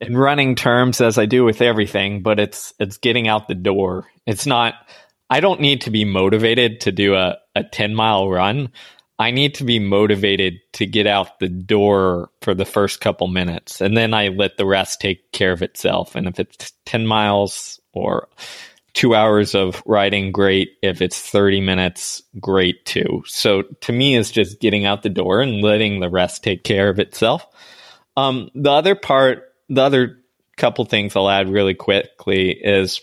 in 0.00 0.16
running 0.16 0.54
terms 0.54 1.00
as 1.00 1.18
I 1.18 1.26
do 1.26 1.44
with 1.44 1.60
everything, 1.60 2.22
but 2.22 2.38
it's 2.38 2.72
it's 2.78 2.98
getting 2.98 3.28
out 3.28 3.48
the 3.48 3.54
door. 3.54 4.06
It's 4.26 4.46
not 4.46 4.74
I 5.30 5.40
don't 5.40 5.60
need 5.60 5.82
to 5.82 5.90
be 5.90 6.04
motivated 6.04 6.82
to 6.82 6.92
do 6.92 7.14
a, 7.14 7.38
a 7.56 7.64
10 7.64 7.94
mile 7.94 8.28
run. 8.30 8.70
I 9.18 9.30
need 9.30 9.54
to 9.56 9.64
be 9.64 9.78
motivated 9.78 10.54
to 10.74 10.86
get 10.86 11.06
out 11.06 11.38
the 11.38 11.48
door 11.48 12.30
for 12.42 12.54
the 12.54 12.64
first 12.64 13.00
couple 13.00 13.28
minutes. 13.28 13.80
And 13.80 13.96
then 13.96 14.12
I 14.12 14.28
let 14.28 14.56
the 14.56 14.66
rest 14.66 15.00
take 15.00 15.30
care 15.32 15.52
of 15.52 15.62
itself. 15.62 16.14
And 16.14 16.26
if 16.26 16.40
it's 16.40 16.72
10 16.84 17.06
miles 17.06 17.80
or 17.92 18.28
two 18.94 19.14
hours 19.14 19.54
of 19.54 19.82
riding, 19.84 20.32
great. 20.32 20.78
If 20.80 21.02
it's 21.02 21.20
30 21.20 21.60
minutes, 21.60 22.22
great 22.40 22.86
too. 22.86 23.24
So 23.26 23.62
to 23.62 23.92
me, 23.92 24.16
it's 24.16 24.30
just 24.30 24.60
getting 24.60 24.86
out 24.86 25.02
the 25.02 25.08
door 25.10 25.40
and 25.40 25.60
letting 25.60 26.00
the 26.00 26.08
rest 26.08 26.42
take 26.42 26.64
care 26.64 26.88
of 26.88 27.00
itself. 27.00 27.44
Um, 28.16 28.50
the 28.54 28.70
other 28.70 28.94
part, 28.94 29.52
the 29.68 29.82
other 29.82 30.20
couple 30.56 30.84
things 30.84 31.16
I'll 31.16 31.28
add 31.28 31.48
really 31.48 31.74
quickly 31.74 32.50
is, 32.50 33.00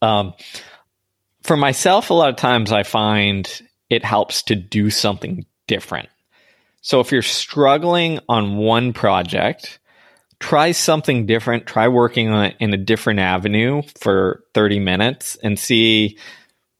um, 0.00 0.32
for 1.42 1.56
myself, 1.56 2.10
a 2.10 2.14
lot 2.14 2.30
of 2.30 2.36
times 2.36 2.72
I 2.72 2.82
find 2.82 3.62
it 3.90 4.04
helps 4.04 4.42
to 4.44 4.56
do 4.56 4.90
something 4.90 5.44
different. 5.66 6.08
So 6.80 7.00
if 7.00 7.12
you're 7.12 7.22
struggling 7.22 8.20
on 8.28 8.56
one 8.56 8.92
project, 8.92 9.78
try 10.40 10.72
something 10.72 11.26
different. 11.26 11.66
Try 11.66 11.88
working 11.88 12.28
on 12.28 12.46
it 12.46 12.56
in 12.60 12.74
a 12.74 12.78
different 12.78 13.20
avenue 13.20 13.82
for 13.98 14.44
30 14.54 14.80
minutes 14.80 15.36
and 15.42 15.58
see 15.58 16.18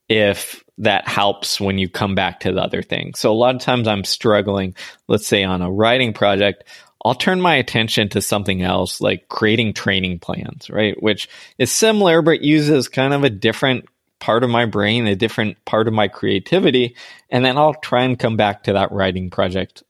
if 0.08 0.62
that 0.78 1.08
helps 1.08 1.60
when 1.60 1.78
you 1.78 1.88
come 1.88 2.14
back 2.14 2.40
to 2.40 2.52
the 2.52 2.60
other 2.60 2.82
thing. 2.82 3.14
So 3.14 3.32
a 3.32 3.34
lot 3.34 3.54
of 3.54 3.62
times 3.62 3.88
I'm 3.88 4.04
struggling, 4.04 4.74
let's 5.08 5.26
say 5.26 5.42
on 5.42 5.62
a 5.62 5.70
writing 5.70 6.12
project, 6.12 6.64
I'll 7.04 7.14
turn 7.14 7.40
my 7.40 7.54
attention 7.54 8.08
to 8.10 8.20
something 8.20 8.62
else 8.62 9.00
like 9.00 9.28
creating 9.28 9.72
training 9.74 10.18
plans, 10.18 10.68
right? 10.68 11.00
Which 11.02 11.28
is 11.56 11.72
similar, 11.72 12.20
but 12.20 12.42
uses 12.42 12.88
kind 12.88 13.14
of 13.14 13.24
a 13.24 13.30
different 13.30 13.86
part 14.18 14.44
of 14.44 14.50
my 14.50 14.64
brain, 14.66 15.06
a 15.06 15.16
different 15.16 15.62
part 15.64 15.88
of 15.88 15.94
my 15.94 16.08
creativity, 16.08 16.96
and 17.30 17.44
then 17.44 17.58
I'll 17.58 17.74
try 17.74 18.02
and 18.02 18.18
come 18.18 18.36
back 18.36 18.64
to 18.64 18.74
that 18.74 18.92
writing 18.92 19.30
project 19.30 19.82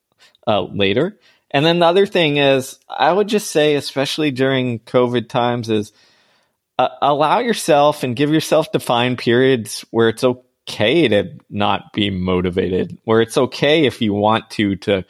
uh, 0.46 0.62
later. 0.62 1.18
And 1.50 1.64
then 1.64 1.78
the 1.78 1.86
other 1.86 2.06
thing 2.06 2.38
is, 2.38 2.78
I 2.88 3.12
would 3.12 3.28
just 3.28 3.50
say, 3.50 3.76
especially 3.76 4.30
during 4.30 4.80
COVID 4.80 5.28
times, 5.28 5.70
is 5.70 5.92
uh, 6.78 6.88
allow 7.00 7.38
yourself 7.38 8.02
and 8.02 8.16
give 8.16 8.30
yourself 8.30 8.72
defined 8.72 9.18
periods 9.18 9.84
where 9.90 10.08
it's 10.08 10.24
okay 10.24 11.08
to 11.08 11.38
not 11.48 11.92
be 11.92 12.10
motivated, 12.10 12.98
where 13.04 13.20
it's 13.20 13.38
okay 13.38 13.86
if 13.86 14.02
you 14.02 14.12
want 14.12 14.50
to 14.50 14.76
to 14.76 15.04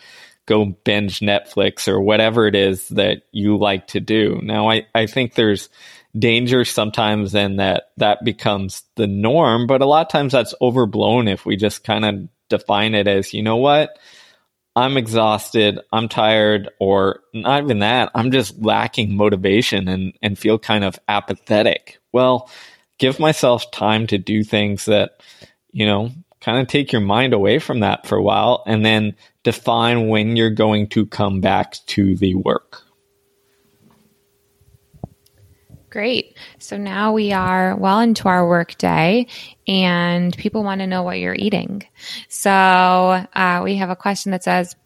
go 0.44 0.66
binge 0.84 1.20
Netflix 1.20 1.88
or 1.88 2.00
whatever 2.00 2.46
it 2.46 2.54
is 2.54 2.88
that 2.90 3.22
you 3.32 3.58
like 3.58 3.88
to 3.88 4.00
do. 4.00 4.38
Now, 4.42 4.70
I, 4.70 4.86
I 4.94 5.06
think 5.06 5.34
there's 5.34 5.68
danger 6.18 6.64
sometimes 6.64 7.34
and 7.34 7.58
that 7.58 7.90
that 7.96 8.24
becomes 8.24 8.82
the 8.94 9.06
norm 9.06 9.66
but 9.66 9.82
a 9.82 9.86
lot 9.86 10.06
of 10.06 10.10
times 10.10 10.32
that's 10.32 10.54
overblown 10.62 11.28
if 11.28 11.44
we 11.44 11.56
just 11.56 11.84
kind 11.84 12.04
of 12.04 12.28
define 12.48 12.94
it 12.94 13.06
as 13.06 13.34
you 13.34 13.42
know 13.42 13.56
what 13.56 13.98
i'm 14.76 14.96
exhausted 14.96 15.80
i'm 15.92 16.08
tired 16.08 16.70
or 16.78 17.20
not 17.34 17.62
even 17.62 17.80
that 17.80 18.10
i'm 18.14 18.30
just 18.30 18.56
lacking 18.62 19.16
motivation 19.16 19.88
and 19.88 20.12
and 20.22 20.38
feel 20.38 20.58
kind 20.58 20.84
of 20.84 20.98
apathetic. 21.08 21.98
Well 22.12 22.50
give 22.98 23.18
myself 23.18 23.70
time 23.70 24.06
to 24.06 24.18
do 24.18 24.44
things 24.44 24.84
that 24.84 25.22
you 25.72 25.86
know 25.86 26.10
kind 26.40 26.60
of 26.60 26.68
take 26.68 26.92
your 26.92 27.00
mind 27.00 27.32
away 27.32 27.58
from 27.58 27.80
that 27.80 28.06
for 28.06 28.16
a 28.16 28.22
while 28.22 28.62
and 28.66 28.84
then 28.84 29.16
define 29.42 30.08
when 30.08 30.36
you're 30.36 30.50
going 30.50 30.88
to 30.88 31.06
come 31.06 31.40
back 31.40 31.72
to 31.86 32.14
the 32.16 32.34
work 32.34 32.85
Great. 35.96 36.36
So 36.58 36.76
now 36.76 37.14
we 37.14 37.32
are 37.32 37.74
well 37.74 38.00
into 38.00 38.28
our 38.28 38.46
work 38.46 38.76
day 38.76 39.28
and 39.66 40.36
people 40.36 40.62
want 40.62 40.82
to 40.82 40.86
know 40.86 41.02
what 41.02 41.18
you're 41.18 41.34
eating. 41.34 41.84
So 42.28 42.50
uh, 42.50 43.62
we 43.64 43.76
have 43.76 43.88
a 43.88 43.96
question 43.96 44.32
that 44.32 44.44
says, 44.44 44.76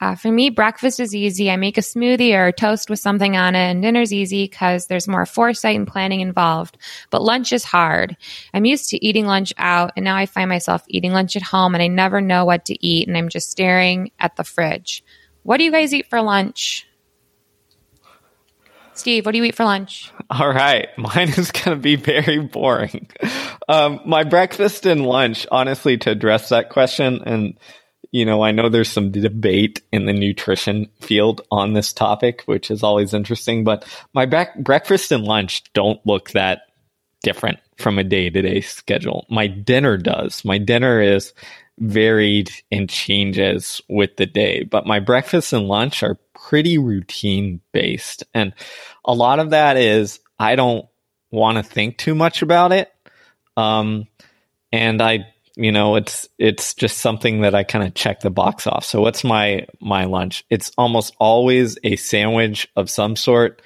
uh, 0.00 0.16
for 0.16 0.32
me, 0.32 0.50
breakfast 0.50 0.98
is 0.98 1.14
easy. 1.14 1.52
I 1.52 1.56
make 1.56 1.78
a 1.78 1.82
smoothie 1.82 2.34
or 2.34 2.48
a 2.48 2.52
toast 2.52 2.90
with 2.90 2.98
something 2.98 3.36
on 3.36 3.54
it, 3.54 3.70
and 3.70 3.80
dinner's 3.80 4.12
easy 4.12 4.46
because 4.46 4.88
there's 4.88 5.06
more 5.06 5.24
foresight 5.24 5.76
and 5.76 5.86
planning 5.86 6.18
involved. 6.18 6.78
But 7.10 7.22
lunch 7.22 7.52
is 7.52 7.62
hard. 7.62 8.16
I'm 8.52 8.64
used 8.64 8.90
to 8.90 9.06
eating 9.06 9.26
lunch 9.26 9.52
out, 9.58 9.92
and 9.94 10.04
now 10.04 10.16
I 10.16 10.26
find 10.26 10.48
myself 10.48 10.82
eating 10.88 11.12
lunch 11.12 11.36
at 11.36 11.42
home, 11.42 11.74
and 11.76 11.82
I 11.82 11.86
never 11.86 12.20
know 12.20 12.44
what 12.44 12.64
to 12.64 12.86
eat, 12.86 13.06
and 13.06 13.16
I'm 13.16 13.28
just 13.28 13.52
staring 13.52 14.10
at 14.18 14.34
the 14.34 14.44
fridge. 14.44 15.04
What 15.44 15.58
do 15.58 15.64
you 15.64 15.70
guys 15.70 15.94
eat 15.94 16.10
for 16.10 16.20
lunch? 16.22 16.85
Steve, 18.96 19.26
what 19.26 19.32
do 19.32 19.38
you 19.38 19.44
eat 19.44 19.54
for 19.54 19.64
lunch? 19.64 20.10
All 20.30 20.48
right. 20.48 20.88
Mine 20.98 21.28
is 21.28 21.50
going 21.50 21.76
to 21.76 21.82
be 21.82 21.96
very 21.96 22.38
boring. 22.38 23.08
Um, 23.68 24.00
my 24.04 24.24
breakfast 24.24 24.86
and 24.86 25.04
lunch, 25.06 25.46
honestly, 25.50 25.98
to 25.98 26.10
address 26.10 26.48
that 26.48 26.70
question, 26.70 27.22
and, 27.24 27.58
you 28.10 28.24
know, 28.24 28.42
I 28.42 28.52
know 28.52 28.68
there's 28.68 28.90
some 28.90 29.10
debate 29.10 29.82
in 29.92 30.06
the 30.06 30.12
nutrition 30.12 30.88
field 31.00 31.42
on 31.50 31.74
this 31.74 31.92
topic, 31.92 32.42
which 32.46 32.70
is 32.70 32.82
always 32.82 33.12
interesting, 33.12 33.64
but 33.64 33.84
my 34.14 34.26
back- 34.26 34.58
breakfast 34.58 35.12
and 35.12 35.24
lunch 35.24 35.62
don't 35.72 36.04
look 36.06 36.30
that 36.30 36.62
different 37.22 37.58
from 37.76 37.98
a 37.98 38.04
day 38.04 38.30
to 38.30 38.42
day 38.42 38.60
schedule. 38.60 39.26
My 39.28 39.46
dinner 39.46 39.96
does. 39.96 40.44
My 40.44 40.58
dinner 40.58 41.00
is 41.00 41.34
varied 41.78 42.50
and 42.70 42.88
changes 42.88 43.80
with 43.88 44.16
the 44.16 44.26
day, 44.26 44.62
but 44.62 44.86
my 44.86 45.00
breakfast 45.00 45.52
and 45.52 45.68
lunch 45.68 46.02
are 46.02 46.18
pretty 46.34 46.78
routine 46.78 47.60
based. 47.72 48.24
And 48.32 48.54
a 49.04 49.14
lot 49.14 49.38
of 49.38 49.50
that 49.50 49.76
is 49.76 50.20
I 50.38 50.56
don't 50.56 50.86
want 51.30 51.58
to 51.58 51.62
think 51.62 51.98
too 51.98 52.14
much 52.14 52.42
about 52.42 52.72
it. 52.72 52.92
Um, 53.56 54.06
and 54.72 55.02
I, 55.02 55.26
you 55.54 55.72
know, 55.72 55.96
it's, 55.96 56.28
it's 56.38 56.74
just 56.74 56.98
something 56.98 57.40
that 57.42 57.54
I 57.54 57.64
kind 57.64 57.86
of 57.86 57.94
check 57.94 58.20
the 58.20 58.30
box 58.30 58.66
off. 58.66 58.84
So 58.84 59.00
what's 59.00 59.24
my, 59.24 59.66
my 59.80 60.04
lunch? 60.04 60.44
It's 60.50 60.72
almost 60.76 61.14
always 61.18 61.78
a 61.82 61.96
sandwich 61.96 62.68
of 62.76 62.90
some 62.90 63.16
sort. 63.16 63.62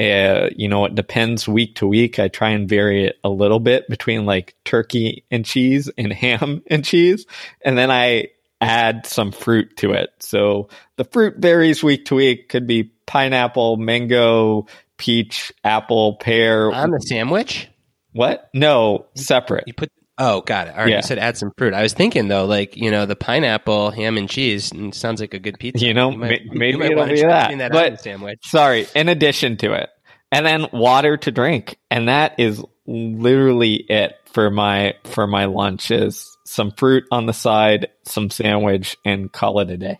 Uh, 0.00 0.48
you 0.56 0.66
know, 0.66 0.86
it 0.86 0.94
depends 0.94 1.46
week 1.46 1.74
to 1.76 1.86
week. 1.86 2.18
I 2.18 2.28
try 2.28 2.50
and 2.50 2.66
vary 2.66 3.04
it 3.04 3.18
a 3.22 3.28
little 3.28 3.60
bit 3.60 3.86
between 3.90 4.24
like 4.24 4.56
turkey 4.64 5.24
and 5.30 5.44
cheese 5.44 5.90
and 5.98 6.10
ham 6.12 6.62
and 6.68 6.84
cheese. 6.84 7.26
And 7.62 7.76
then 7.76 7.90
I 7.90 8.28
add 8.62 9.06
some 9.06 9.30
fruit 9.30 9.76
to 9.78 9.92
it. 9.92 10.10
So 10.20 10.68
the 10.96 11.04
fruit 11.04 11.36
varies 11.36 11.82
week 11.82 12.06
to 12.06 12.14
week. 12.14 12.48
Could 12.48 12.66
be 12.66 12.84
pineapple, 13.04 13.76
mango, 13.76 14.66
peach, 14.96 15.52
apple, 15.64 16.16
pear. 16.16 16.72
On 16.72 16.92
the 16.92 17.00
sandwich? 17.00 17.68
What? 18.12 18.48
No, 18.54 19.06
separate. 19.14 19.64
You 19.66 19.74
put 19.74 19.90
Oh, 20.22 20.42
got 20.42 20.68
it. 20.68 20.72
All 20.72 20.80
right, 20.80 20.90
Yeah. 20.90 20.96
you 20.96 21.02
said 21.02 21.18
add 21.18 21.38
some 21.38 21.50
fruit. 21.56 21.72
I 21.72 21.82
was 21.82 21.94
thinking 21.94 22.28
though, 22.28 22.44
like 22.44 22.76
you 22.76 22.90
know, 22.90 23.06
the 23.06 23.16
pineapple, 23.16 23.90
ham 23.90 24.18
and 24.18 24.28
cheese 24.28 24.70
and 24.70 24.94
sounds 24.94 25.20
like 25.20 25.32
a 25.34 25.38
good 25.38 25.58
pizza. 25.58 25.84
You 25.84 25.94
know, 25.94 26.10
might- 26.10 26.44
maybe 26.46 26.76
might 26.78 26.90
it'll 26.92 27.06
be 27.06 27.22
that. 27.22 27.56
that 27.58 27.72
But- 27.72 28.00
sandwich. 28.00 28.38
Sorry, 28.44 28.86
in 28.94 29.08
addition 29.08 29.56
to 29.58 29.72
it. 29.72 29.88
And 30.30 30.44
then 30.46 30.66
water 30.72 31.16
to 31.16 31.30
drink. 31.32 31.76
And 31.90 32.08
that 32.08 32.34
is 32.38 32.62
literally 32.86 33.74
it 33.88 34.12
for 34.26 34.50
my 34.50 34.94
for 35.04 35.26
my 35.26 35.46
lunch 35.46 35.90
is 35.90 36.26
some 36.44 36.70
fruit 36.72 37.04
on 37.10 37.26
the 37.26 37.32
side, 37.32 37.88
some 38.04 38.28
sandwich, 38.30 38.96
and 39.04 39.32
call 39.32 39.58
it 39.60 39.70
a 39.70 39.76
day. 39.76 39.98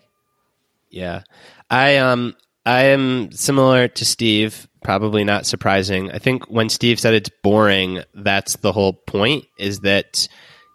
Yeah. 0.89 1.23
I 1.69 1.97
um 1.97 2.35
I 2.65 2.85
am 2.85 3.31
similar 3.31 3.87
to 3.87 4.05
Steve, 4.05 4.67
probably 4.83 5.23
not 5.23 5.45
surprising. 5.45 6.11
I 6.11 6.19
think 6.19 6.49
when 6.49 6.69
Steve 6.69 6.99
said 6.99 7.13
it's 7.13 7.29
boring, 7.43 8.03
that's 8.13 8.57
the 8.57 8.71
whole 8.71 8.93
point 8.93 9.45
is 9.57 9.81
that 9.81 10.27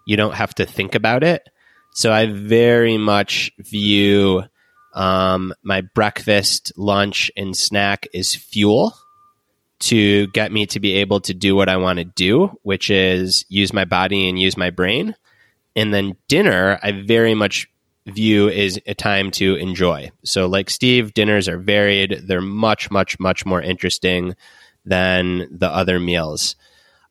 you 0.07 0.16
don't 0.16 0.35
have 0.35 0.55
to 0.57 0.66
think 0.66 0.95
about 0.95 1.25
it. 1.25 1.49
So 1.92 2.12
I 2.12 2.27
very 2.27 2.99
much 2.99 3.51
view 3.59 4.45
um, 4.95 5.53
my 5.62 5.83
breakfast, 5.83 6.73
lunch, 6.77 7.31
and 7.37 7.57
snack 7.57 8.07
is 8.12 8.35
fuel 8.35 8.95
to 9.79 10.27
get 10.29 10.53
me 10.53 10.66
to 10.66 10.81
be 10.81 10.95
able 10.95 11.21
to 11.21 11.35
do 11.35 11.55
what 11.55 11.69
I 11.69 11.77
want 11.77 11.99
to 11.99 12.05
do, 12.05 12.59
which 12.62 12.90
is 12.90 13.45
use 13.49 13.73
my 13.73 13.85
body 13.85 14.29
and 14.29 14.40
use 14.40 14.57
my 14.57 14.71
brain. 14.71 15.14
And 15.75 15.92
then 15.92 16.16
dinner, 16.29 16.79
I 16.83 16.92
very 16.92 17.35
much 17.35 17.69
view 18.07 18.49
is 18.49 18.81
a 18.87 18.95
time 18.95 19.31
to 19.33 19.57
enjoy. 19.57 20.11
So, 20.25 20.47
like 20.47 20.71
Steve, 20.71 21.14
dinners 21.14 21.49
are 21.49 21.59
varied. 21.59 22.23
They're 22.27 22.40
much, 22.40 22.90
much, 22.90 23.19
much 23.19 23.45
more 23.45 23.61
interesting 23.61 24.35
than 24.85 25.49
the 25.51 25.69
other 25.69 25.99
meals. 25.99 26.57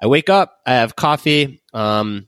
I 0.02 0.08
wake 0.08 0.30
up, 0.30 0.60
I 0.66 0.76
have 0.76 0.96
coffee. 0.96 1.62
Um, 1.74 2.28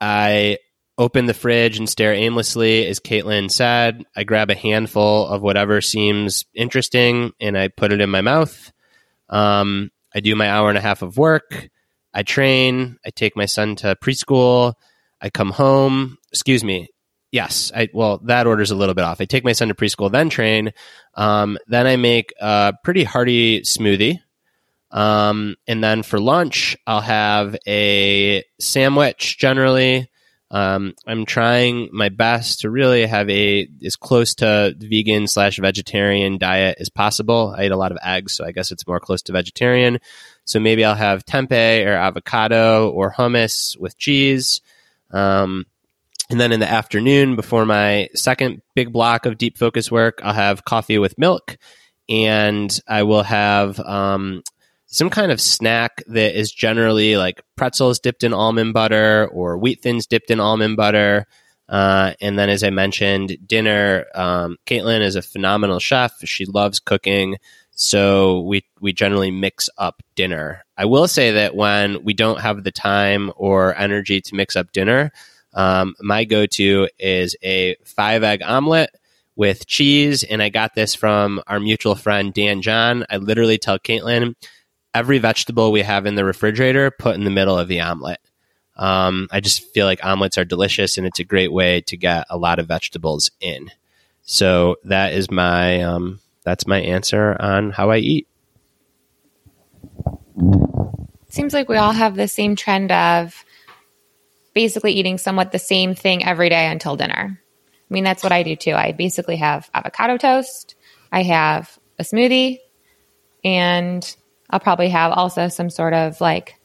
I 0.00 0.58
open 0.98 1.26
the 1.26 1.34
fridge 1.34 1.78
and 1.78 1.88
stare 1.88 2.14
aimlessly, 2.14 2.86
as 2.86 3.00
Caitlin 3.00 3.50
said. 3.50 4.04
I 4.14 4.24
grab 4.24 4.50
a 4.50 4.54
handful 4.54 5.26
of 5.26 5.42
whatever 5.42 5.80
seems 5.80 6.46
interesting 6.54 7.32
and 7.38 7.56
I 7.56 7.68
put 7.68 7.92
it 7.92 8.00
in 8.00 8.10
my 8.10 8.22
mouth. 8.22 8.72
Um, 9.28 9.90
I 10.14 10.20
do 10.20 10.34
my 10.34 10.48
hour 10.48 10.70
and 10.70 10.78
a 10.78 10.82
half 10.82 11.02
of 11.02 11.18
work. 11.18 11.68
I 12.14 12.22
train. 12.22 12.96
I 13.04 13.10
take 13.10 13.36
my 13.36 13.44
son 13.44 13.76
to 13.76 13.96
preschool. 13.96 14.74
I 15.20 15.28
come 15.28 15.50
home. 15.50 16.16
Excuse 16.32 16.64
me. 16.64 16.88
Yes. 17.36 17.70
I 17.76 17.90
well, 17.92 18.16
that 18.24 18.46
order's 18.46 18.70
a 18.70 18.74
little 18.74 18.94
bit 18.94 19.04
off. 19.04 19.20
I 19.20 19.26
take 19.26 19.44
my 19.44 19.52
son 19.52 19.68
to 19.68 19.74
preschool, 19.74 20.10
then 20.10 20.30
train. 20.30 20.72
Um, 21.12 21.58
then 21.66 21.86
I 21.86 21.96
make 21.96 22.32
a 22.40 22.72
pretty 22.82 23.04
hearty 23.04 23.60
smoothie. 23.60 24.20
Um, 24.90 25.56
and 25.68 25.84
then 25.84 26.02
for 26.02 26.18
lunch, 26.18 26.78
I'll 26.86 27.02
have 27.02 27.54
a 27.68 28.42
sandwich 28.58 29.36
generally. 29.36 30.08
Um, 30.50 30.94
I'm 31.06 31.26
trying 31.26 31.90
my 31.92 32.08
best 32.08 32.60
to 32.60 32.70
really 32.70 33.04
have 33.04 33.28
a 33.28 33.68
as 33.84 33.96
close 33.96 34.34
to 34.36 34.74
vegan 34.78 35.26
slash 35.26 35.58
vegetarian 35.58 36.38
diet 36.38 36.78
as 36.80 36.88
possible. 36.88 37.54
I 37.54 37.66
eat 37.66 37.70
a 37.70 37.76
lot 37.76 37.92
of 37.92 37.98
eggs, 38.02 38.32
so 38.32 38.46
I 38.46 38.52
guess 38.52 38.72
it's 38.72 38.86
more 38.86 38.98
close 38.98 39.20
to 39.24 39.32
vegetarian. 39.32 39.98
So 40.46 40.58
maybe 40.58 40.86
I'll 40.86 40.94
have 40.94 41.26
tempeh 41.26 41.84
or 41.84 41.92
avocado 41.92 42.88
or 42.88 43.12
hummus 43.12 43.78
with 43.78 43.98
cheese. 43.98 44.62
Um, 45.10 45.66
and 46.30 46.40
then 46.40 46.52
in 46.52 46.60
the 46.60 46.70
afternoon, 46.70 47.36
before 47.36 47.64
my 47.64 48.08
second 48.14 48.62
big 48.74 48.92
block 48.92 49.26
of 49.26 49.38
deep 49.38 49.58
focus 49.58 49.90
work, 49.90 50.20
I'll 50.22 50.32
have 50.34 50.64
coffee 50.64 50.98
with 50.98 51.18
milk, 51.18 51.56
and 52.08 52.78
I 52.88 53.04
will 53.04 53.22
have 53.22 53.78
um, 53.80 54.42
some 54.86 55.10
kind 55.10 55.30
of 55.30 55.40
snack 55.40 56.02
that 56.08 56.38
is 56.38 56.50
generally 56.50 57.16
like 57.16 57.42
pretzels 57.56 57.98
dipped 57.98 58.24
in 58.24 58.32
almond 58.32 58.74
butter 58.74 59.28
or 59.32 59.58
wheat 59.58 59.82
thins 59.82 60.06
dipped 60.06 60.30
in 60.30 60.40
almond 60.40 60.76
butter. 60.76 61.26
Uh, 61.68 62.12
and 62.20 62.38
then, 62.38 62.48
as 62.48 62.62
I 62.62 62.70
mentioned, 62.70 63.38
dinner. 63.44 64.06
Um, 64.14 64.56
Caitlin 64.66 65.00
is 65.00 65.16
a 65.16 65.22
phenomenal 65.22 65.80
chef. 65.80 66.12
She 66.24 66.44
loves 66.44 66.78
cooking. 66.78 67.38
So 67.72 68.40
we, 68.42 68.64
we 68.80 68.92
generally 68.92 69.30
mix 69.30 69.68
up 69.76 70.02
dinner. 70.14 70.64
I 70.78 70.84
will 70.86 71.08
say 71.08 71.32
that 71.32 71.54
when 71.54 72.04
we 72.04 72.14
don't 72.14 72.40
have 72.40 72.62
the 72.62 72.72
time 72.72 73.32
or 73.36 73.76
energy 73.76 74.20
to 74.20 74.34
mix 74.34 74.56
up 74.56 74.72
dinner, 74.72 75.10
um, 75.56 75.94
my 76.00 76.24
go 76.24 76.46
to 76.46 76.88
is 76.98 77.34
a 77.42 77.76
five 77.84 78.22
egg 78.22 78.42
omelet 78.42 78.90
with 79.34 79.66
cheese. 79.66 80.22
And 80.22 80.42
I 80.42 80.50
got 80.50 80.74
this 80.74 80.94
from 80.94 81.42
our 81.46 81.58
mutual 81.58 81.94
friend, 81.94 82.32
Dan 82.32 82.62
John. 82.62 83.04
I 83.10 83.16
literally 83.16 83.58
tell 83.58 83.78
Caitlin, 83.78 84.34
every 84.94 85.18
vegetable 85.18 85.72
we 85.72 85.82
have 85.82 86.06
in 86.06 86.14
the 86.14 86.24
refrigerator, 86.24 86.90
put 86.90 87.16
in 87.16 87.24
the 87.24 87.30
middle 87.30 87.58
of 87.58 87.68
the 87.68 87.80
omelet. 87.80 88.20
Um, 88.76 89.28
I 89.32 89.40
just 89.40 89.72
feel 89.72 89.86
like 89.86 90.04
omelets 90.04 90.36
are 90.36 90.44
delicious 90.44 90.98
and 90.98 91.06
it's 91.06 91.20
a 91.20 91.24
great 91.24 91.52
way 91.52 91.80
to 91.82 91.96
get 91.96 92.26
a 92.28 92.36
lot 92.36 92.58
of 92.58 92.68
vegetables 92.68 93.30
in. 93.40 93.70
So 94.22 94.76
that 94.84 95.14
is 95.14 95.30
my 95.30 95.80
um, 95.80 96.20
that's 96.44 96.66
my 96.66 96.80
answer 96.80 97.36
on 97.40 97.70
how 97.70 97.90
I 97.90 97.98
eat. 97.98 98.28
Seems 101.30 101.54
like 101.54 101.68
we 101.70 101.76
all 101.76 101.92
have 101.92 102.16
the 102.16 102.28
same 102.28 102.56
trend 102.56 102.92
of 102.92 103.45
basically 104.56 104.92
eating 104.92 105.18
somewhat 105.18 105.52
the 105.52 105.58
same 105.58 105.94
thing 105.94 106.24
every 106.24 106.48
day 106.48 106.66
until 106.66 106.96
dinner. 106.96 107.38
I 107.38 107.92
mean, 107.92 108.04
that's 108.04 108.22
what 108.22 108.32
I 108.32 108.42
do 108.42 108.56
too. 108.56 108.72
I 108.72 108.92
basically 108.92 109.36
have 109.36 109.68
avocado 109.74 110.16
toast, 110.16 110.76
I 111.12 111.24
have 111.24 111.78
a 111.98 112.02
smoothie, 112.02 112.60
and 113.44 114.16
I'll 114.48 114.58
probably 114.58 114.88
have 114.88 115.12
also 115.12 115.48
some 115.48 115.68
sort 115.68 115.92
of 115.92 116.22
like 116.22 116.58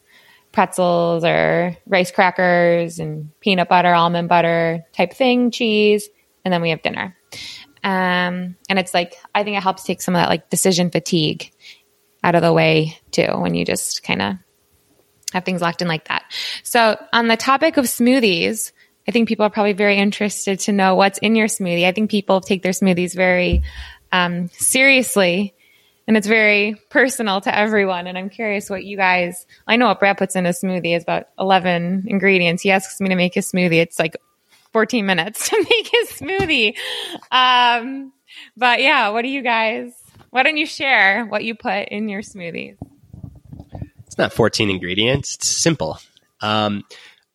pretzels 0.53 1.25
or 1.25 1.75
rice 1.85 2.11
crackers 2.11 2.99
and 2.99 3.37
peanut 3.41 3.67
butter, 3.67 3.93
almond 3.93 4.29
butter 4.29 4.85
type 4.93 5.11
thing, 5.11 5.51
cheese, 5.51 6.07
and 6.45 6.53
then 6.53 6.61
we 6.61 6.69
have 6.69 6.81
dinner. 6.81 7.17
Um, 7.83 8.55
and 8.69 8.79
it's 8.79 8.93
like, 8.93 9.15
I 9.35 9.43
think 9.43 9.57
it 9.57 9.63
helps 9.63 9.83
take 9.83 10.01
some 10.01 10.15
of 10.15 10.21
that 10.21 10.29
like 10.29 10.49
decision 10.49 10.91
fatigue 10.91 11.51
out 12.23 12.35
of 12.35 12.41
the 12.41 12.53
way 12.53 12.97
too 13.11 13.27
when 13.35 13.53
you 13.53 13.65
just 13.65 14.01
kind 14.01 14.21
of 14.21 14.35
have 15.33 15.45
things 15.45 15.61
locked 15.61 15.81
in 15.81 15.87
like 15.87 16.07
that. 16.07 16.23
So, 16.63 16.97
on 17.13 17.27
the 17.27 17.37
topic 17.37 17.77
of 17.77 17.85
smoothies, 17.85 18.71
I 19.07 19.11
think 19.11 19.27
people 19.27 19.45
are 19.45 19.49
probably 19.49 19.73
very 19.73 19.97
interested 19.97 20.59
to 20.61 20.71
know 20.71 20.95
what's 20.95 21.17
in 21.19 21.35
your 21.35 21.47
smoothie. 21.47 21.87
I 21.87 21.91
think 21.91 22.11
people 22.11 22.41
take 22.41 22.61
their 22.61 22.71
smoothies 22.71 23.15
very 23.15 23.63
um, 24.11 24.49
seriously 24.49 25.55
and 26.07 26.17
it's 26.17 26.27
very 26.27 26.75
personal 26.89 27.41
to 27.41 27.57
everyone. 27.57 28.07
And 28.07 28.17
I'm 28.17 28.29
curious 28.29 28.69
what 28.69 28.83
you 28.83 28.97
guys, 28.97 29.45
I 29.67 29.77
know 29.77 29.87
what 29.87 29.99
Brad 29.99 30.17
puts 30.17 30.35
in 30.35 30.45
a 30.45 30.49
smoothie 30.49 30.95
is 30.95 31.03
about 31.03 31.27
11 31.39 32.05
ingredients. 32.07 32.63
He 32.63 32.71
asks 32.71 32.99
me 32.99 33.09
to 33.09 33.15
make 33.15 33.37
a 33.37 33.39
smoothie. 33.39 33.81
It's 33.81 33.99
like 33.99 34.17
14 34.73 35.05
minutes 35.05 35.49
to 35.49 35.57
make 35.57 35.93
a 35.93 36.07
smoothie. 36.07 36.75
Um, 37.31 38.11
but 38.57 38.81
yeah, 38.81 39.09
what 39.09 39.21
do 39.21 39.29
you 39.29 39.41
guys, 39.41 39.93
why 40.31 40.43
don't 40.43 40.57
you 40.57 40.65
share 40.65 41.25
what 41.25 41.43
you 41.43 41.55
put 41.55 41.89
in 41.89 42.09
your 42.09 42.21
smoothies? 42.21 42.77
It's 44.11 44.17
not 44.17 44.33
14 44.33 44.69
ingredients. 44.69 45.35
It's 45.35 45.47
simple. 45.47 45.97
Um, 46.41 46.83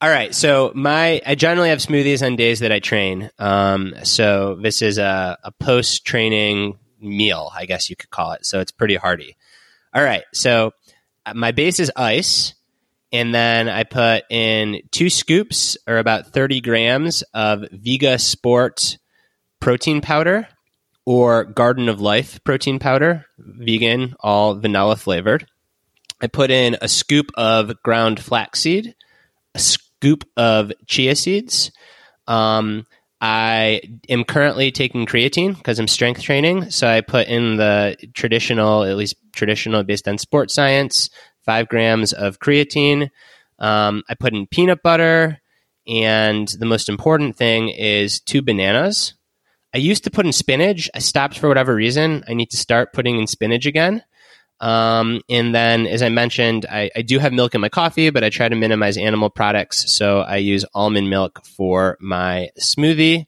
all 0.03 0.11
right. 0.11 0.35
So 0.35 0.73
my 0.75 1.23
I 1.25 1.35
generally 1.35 1.71
have 1.71 1.79
smoothies 1.79 2.25
on 2.25 2.37
days 2.37 2.61
that 2.61 2.71
I 2.71 2.81
train. 2.81 3.31
Um, 3.39 3.95
so 4.03 4.59
this 4.61 4.83
is 4.83 4.99
a, 4.99 5.39
a 5.43 5.53
post 5.53 6.05
training 6.05 6.79
meal, 7.01 7.51
I 7.55 7.65
guess 7.65 7.89
you 7.89 7.97
could 7.97 8.11
call 8.11 8.33
it. 8.33 8.45
So 8.45 8.61
it's 8.61 8.73
pretty 8.73 8.97
hearty. 8.97 9.39
All 9.95 10.05
right. 10.05 10.25
So 10.35 10.73
uh, 11.25 11.33
my 11.33 11.53
base 11.53 11.81
is 11.81 11.91
ice, 11.97 12.53
and 13.11 13.35
then 13.35 13.71
I 13.71 13.85
put 13.85 14.25
in 14.29 14.83
two 14.91 15.09
scoops 15.09 15.79
or 15.87 15.97
about 15.97 16.35
30 16.35 16.61
grams 16.61 17.23
of 17.33 17.65
Vega 17.73 18.19
Sport 18.19 18.99
protein 19.61 20.03
powder 20.03 20.47
or 21.07 21.45
Garden 21.45 21.89
of 21.89 22.03
Life 22.03 22.45
protein 22.45 22.79
powder, 22.79 23.25
vegan, 23.39 24.15
all 24.21 24.57
vanilla 24.57 24.97
flavored. 24.97 25.47
I 26.21 26.27
put 26.29 26.51
in 26.51 26.77
a 26.81 26.89
scoop 26.89 27.31
of 27.37 27.83
ground 27.83 28.21
flaxseed, 28.21 28.95
a 29.55 29.59
scoop 29.59 30.25
of 30.37 30.73
chia 30.87 31.15
seeds. 31.15 31.71
Um, 32.27 32.87
I 33.21 33.81
am 34.09 34.25
currently 34.25 34.71
taking 34.71 35.07
creatine 35.07 35.57
because 35.57 35.79
I'm 35.79 35.89
strength 35.89 36.23
training. 36.23 36.71
So 36.71 36.87
I 36.87 37.01
put 37.01 37.29
in 37.29 37.57
the 37.57 37.97
traditional, 38.15 38.85
at 38.85 38.97
least 38.97 39.17
traditional 39.33 39.83
based 39.85 40.09
on 40.09 40.19
sports 40.19 40.55
science, 40.55 41.11
five 41.45 41.69
grams 41.69 42.13
of 42.13 42.39
creatine. 42.39 43.11
Um, 43.59 44.03
I 44.09 44.15
put 44.15 44.35
in 44.35 44.47
peanut 44.47 44.83
butter. 44.83 45.41
And 45.87 46.49
the 46.49 46.67
most 46.67 46.89
important 46.89 47.37
thing 47.37 47.69
is 47.69 48.21
two 48.21 48.43
bananas. 48.43 49.15
I 49.73 49.79
used 49.79 50.05
to 50.05 50.11
put 50.11 50.27
in 50.27 50.33
spinach. 50.33 50.91
I 50.95 50.99
stopped 50.99 51.39
for 51.39 51.49
whatever 51.49 51.75
reason. 51.75 52.25
I 52.29 52.35
need 52.35 52.51
to 52.51 52.57
start 52.57 52.93
putting 52.93 53.19
in 53.19 53.27
spinach 53.27 53.67
again. 53.67 54.03
Um, 54.61 55.21
and 55.29 55.55
then, 55.55 55.87
as 55.87 56.03
I 56.03 56.09
mentioned, 56.09 56.67
I, 56.71 56.91
I 56.97 57.03
do 57.03 57.19
have 57.19 57.33
milk 57.33 57.55
in 57.55 57.61
my 57.61 57.69
coffee, 57.69 58.11
but 58.11 58.25
I 58.25 58.31
try 58.31 58.49
to 58.49 58.57
minimize 58.57 58.97
animal 58.97 59.29
products. 59.31 59.93
So 59.93 60.21
I 60.21 60.37
use 60.39 60.65
almond 60.75 61.11
milk 61.11 61.45
for 61.45 61.99
my 62.01 62.49
smoothie. 62.59 63.27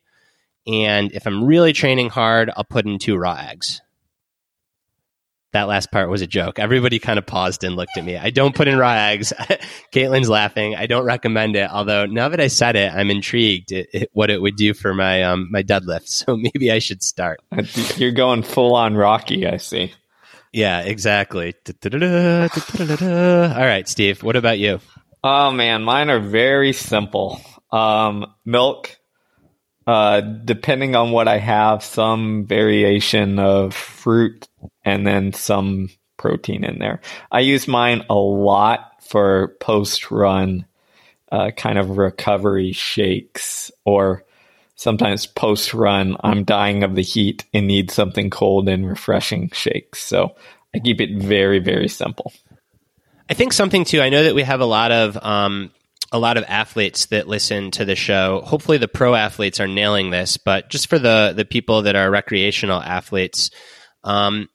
And 0.67 1.13
if 1.13 1.27
I'm 1.27 1.45
really 1.45 1.73
training 1.73 2.11
hard, 2.11 2.51
I'll 2.57 2.65
put 2.65 2.87
in 2.87 2.99
two 2.99 3.17
raw 3.17 3.37
eggs. 3.51 3.81
that 5.53 5.67
last 5.67 5.91
part 5.91 6.11
was 6.11 6.21
a 6.21 6.27
joke. 6.27 6.59
Everybody 6.59 6.99
kind 6.99 7.19
of 7.19 7.25
paused 7.27 7.65
and 7.65 7.75
looked 7.75 7.97
at 7.97 8.05
me. 8.05 8.17
I 8.19 8.29
don't 8.31 8.55
put 8.55 8.69
in 8.69 8.77
raw 8.77 8.93
eggs. 8.93 9.33
Caitlin's 9.95 10.29
laughing. 10.29 10.77
I 10.77 10.87
don't 10.87 11.05
recommend 11.05 11.57
it. 11.57 11.71
Although 11.71 12.05
now 12.07 12.29
that 12.29 12.41
I 12.41 12.49
said 12.49 12.77
it, 12.77 12.93
I'm 12.93 13.11
intrigued 13.11 13.73
it, 13.73 13.89
it, 13.95 14.11
what 14.13 14.29
it 14.31 14.43
would 14.43 14.57
do 14.57 14.75
for 14.75 14.93
my 14.95 15.23
um, 15.23 15.49
my 15.51 15.63
deadlift. 15.63 16.09
So 16.29 16.37
maybe 16.37 16.71
I 16.71 16.81
should 16.81 17.03
start. 17.03 17.41
You're 17.97 18.13
going 18.13 18.43
full 18.43 18.75
on 18.75 18.95
Rocky. 18.95 19.47
I 19.47 19.57
see. 19.57 19.93
Yeah, 20.53 20.81
exactly. 20.81 21.55
All 21.85 23.67
right, 23.67 23.89
Steve. 23.89 24.23
What 24.23 24.37
about 24.37 24.59
you? 24.59 24.81
Oh 25.23 25.51
man, 25.51 25.83
mine 25.83 26.11
are 26.11 26.21
very 26.21 26.73
simple. 26.73 27.41
Um, 27.71 28.27
milk, 28.45 28.97
uh, 29.87 30.21
depending 30.21 30.97
on 30.97 31.11
what 31.11 31.29
I 31.29 31.39
have, 31.39 31.83
some 31.83 32.47
variation 32.47 33.39
of 33.39 33.75
fruit 33.75 34.49
and 34.85 35.07
then 35.07 35.33
some 35.33 35.89
protein 36.17 36.65
in 36.65 36.79
there. 36.79 37.01
I 37.31 37.41
use 37.41 37.67
mine 37.69 38.05
a 38.09 38.15
lot 38.15 39.03
for 39.03 39.57
post 39.61 40.11
run 40.11 40.67
uh, 41.33 41.51
kind 41.51 41.79
of 41.79 41.99
recovery 41.99 42.73
shakes 42.73 43.71
or 43.85 44.25
sometimes 44.79 45.27
post 45.27 45.75
run 45.75 46.17
I'm 46.23 46.45
dying 46.45 46.85
of 46.85 46.95
the 46.95 47.03
heat 47.03 47.45
and 47.53 47.67
need 47.67 47.91
something 47.91 48.31
cold 48.31 48.69
and 48.69 48.89
refreshing 48.89 49.51
shakes. 49.51 50.01
So 50.01 50.37
I 50.75 50.79
keep 50.79 51.01
it 51.01 51.21
very 51.21 51.59
very 51.59 51.89
simple. 51.89 52.33
I 53.29 53.35
think 53.35 53.53
something 53.53 53.85
too. 53.85 54.01
I 54.01 54.09
know 54.09 54.23
that 54.23 54.35
we 54.35 54.43
have 54.43 54.61
a 54.61 54.67
lot 54.67 54.91
of 54.91 55.23
um, 55.23 55.71
a 56.13 56.19
lot 56.19 56.39
of 56.39 56.45
athletes 56.49 57.07
that 57.07 57.29
listen 57.29 57.71
to 57.73 57.85
the 57.85 57.97
show. 57.97 58.41
Hopefully, 58.41 58.79
the 58.79 58.89
pro 58.89 59.15
athletes 59.15 59.61
are 59.61 59.67
nailing 59.67 60.11
this, 60.11 60.37
but 60.39 60.71
just 60.71 60.89
for 60.89 60.99
the 60.99 61.35
the 61.37 61.45
people 61.45 61.83
that 61.83 61.97
are 61.97 62.11
recreational 62.11 62.81
athletes, 62.81 63.51
um, 64.05 64.49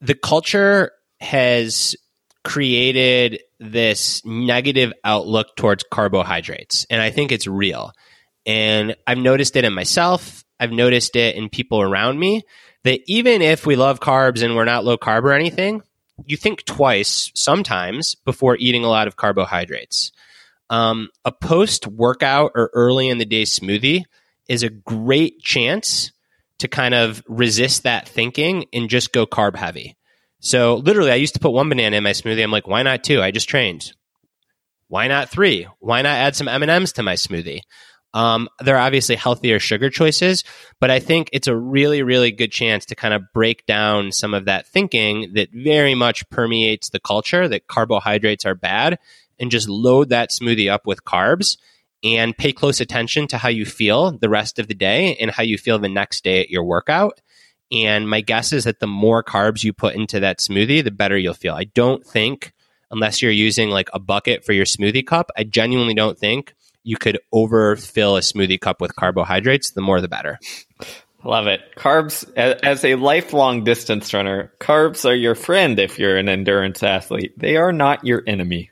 the 0.00 0.14
culture 0.14 0.92
has 1.20 1.96
created 2.44 3.40
this 3.58 4.24
negative 4.24 4.92
outlook 5.02 5.56
towards 5.56 5.84
carbohydrates, 5.90 6.86
and 6.90 7.00
I 7.02 7.10
think 7.10 7.32
it's 7.32 7.46
real. 7.46 7.92
And 8.46 8.96
I've 9.06 9.18
noticed 9.18 9.56
it 9.56 9.64
in 9.64 9.74
myself. 9.74 10.44
I've 10.58 10.72
noticed 10.72 11.16
it 11.16 11.36
in 11.36 11.48
people 11.48 11.82
around 11.82 12.18
me 12.18 12.42
that 12.84 13.00
even 13.06 13.42
if 13.42 13.66
we 13.66 13.76
love 13.76 14.00
carbs 14.00 14.42
and 14.42 14.54
we're 14.54 14.64
not 14.64 14.84
low 14.84 14.96
carb 14.96 15.24
or 15.24 15.32
anything, 15.32 15.82
you 16.24 16.36
think 16.36 16.64
twice 16.64 17.30
sometimes 17.34 18.14
before 18.14 18.56
eating 18.56 18.84
a 18.84 18.88
lot 18.88 19.08
of 19.08 19.16
carbohydrates. 19.16 20.12
Um, 20.70 21.10
a 21.24 21.32
post 21.32 21.86
workout 21.86 22.52
or 22.54 22.70
early 22.72 23.08
in 23.08 23.18
the 23.18 23.24
day 23.24 23.42
smoothie 23.42 24.04
is 24.48 24.62
a 24.62 24.70
great 24.70 25.40
chance 25.40 26.12
to 26.58 26.68
kind 26.68 26.94
of 26.94 27.22
resist 27.28 27.82
that 27.82 28.08
thinking 28.08 28.66
and 28.72 28.88
just 28.88 29.12
go 29.12 29.26
carb 29.26 29.56
heavy. 29.56 29.96
So 30.40 30.76
literally, 30.76 31.10
I 31.10 31.16
used 31.16 31.34
to 31.34 31.40
put 31.40 31.52
one 31.52 31.68
banana 31.68 31.96
in 31.96 32.04
my 32.04 32.10
smoothie. 32.10 32.42
I'm 32.42 32.50
like, 32.50 32.66
why 32.66 32.82
not 32.82 33.04
two? 33.04 33.20
I 33.20 33.30
just 33.30 33.48
trained. 33.48 33.92
Why 34.88 35.08
not 35.08 35.28
three? 35.28 35.66
Why 35.80 36.02
not 36.02 36.16
add 36.16 36.36
some 36.36 36.48
M 36.48 36.62
and 36.62 36.70
M's 36.70 36.92
to 36.92 37.02
my 37.02 37.14
smoothie? 37.14 37.60
Um, 38.16 38.48
there 38.60 38.76
are 38.76 38.86
obviously 38.86 39.14
healthier 39.14 39.60
sugar 39.60 39.90
choices, 39.90 40.42
but 40.80 40.90
I 40.90 41.00
think 41.00 41.28
it's 41.34 41.48
a 41.48 41.54
really, 41.54 42.02
really 42.02 42.32
good 42.32 42.50
chance 42.50 42.86
to 42.86 42.94
kind 42.94 43.12
of 43.12 43.30
break 43.34 43.66
down 43.66 44.10
some 44.10 44.32
of 44.32 44.46
that 44.46 44.66
thinking 44.66 45.34
that 45.34 45.50
very 45.52 45.94
much 45.94 46.26
permeates 46.30 46.88
the 46.88 46.98
culture 46.98 47.46
that 47.46 47.66
carbohydrates 47.66 48.46
are 48.46 48.54
bad 48.54 48.98
and 49.38 49.50
just 49.50 49.68
load 49.68 50.08
that 50.08 50.30
smoothie 50.30 50.72
up 50.72 50.86
with 50.86 51.04
carbs 51.04 51.58
and 52.02 52.34
pay 52.34 52.54
close 52.54 52.80
attention 52.80 53.26
to 53.26 53.36
how 53.36 53.50
you 53.50 53.66
feel 53.66 54.12
the 54.12 54.30
rest 54.30 54.58
of 54.58 54.66
the 54.66 54.74
day 54.74 55.14
and 55.16 55.30
how 55.30 55.42
you 55.42 55.58
feel 55.58 55.78
the 55.78 55.86
next 55.86 56.24
day 56.24 56.40
at 56.40 56.48
your 56.48 56.64
workout. 56.64 57.20
And 57.70 58.08
my 58.08 58.22
guess 58.22 58.50
is 58.50 58.64
that 58.64 58.80
the 58.80 58.86
more 58.86 59.22
carbs 59.22 59.62
you 59.62 59.74
put 59.74 59.94
into 59.94 60.20
that 60.20 60.38
smoothie, 60.38 60.82
the 60.82 60.90
better 60.90 61.18
you'll 61.18 61.34
feel. 61.34 61.52
I 61.52 61.64
don't 61.64 62.02
think, 62.02 62.54
unless 62.90 63.20
you're 63.20 63.30
using 63.30 63.68
like 63.68 63.90
a 63.92 63.98
bucket 63.98 64.42
for 64.42 64.54
your 64.54 64.64
smoothie 64.64 65.06
cup, 65.06 65.30
I 65.36 65.44
genuinely 65.44 65.92
don't 65.92 66.18
think 66.18 66.54
you 66.86 66.96
could 66.96 67.18
overfill 67.32 68.16
a 68.16 68.20
smoothie 68.20 68.60
cup 68.60 68.80
with 68.80 68.94
carbohydrates. 68.94 69.72
The 69.72 69.80
more, 69.80 70.00
the 70.00 70.08
better. 70.08 70.38
Love 71.24 71.48
it. 71.48 71.60
Carbs, 71.76 72.30
as 72.36 72.84
a 72.84 72.94
lifelong 72.94 73.64
distance 73.64 74.14
runner, 74.14 74.52
carbs 74.60 75.04
are 75.04 75.14
your 75.14 75.34
friend 75.34 75.80
if 75.80 75.98
you're 75.98 76.16
an 76.16 76.28
endurance 76.28 76.84
athlete. 76.84 77.36
They 77.36 77.56
are 77.56 77.72
not 77.72 78.06
your 78.06 78.22
enemy. 78.26 78.70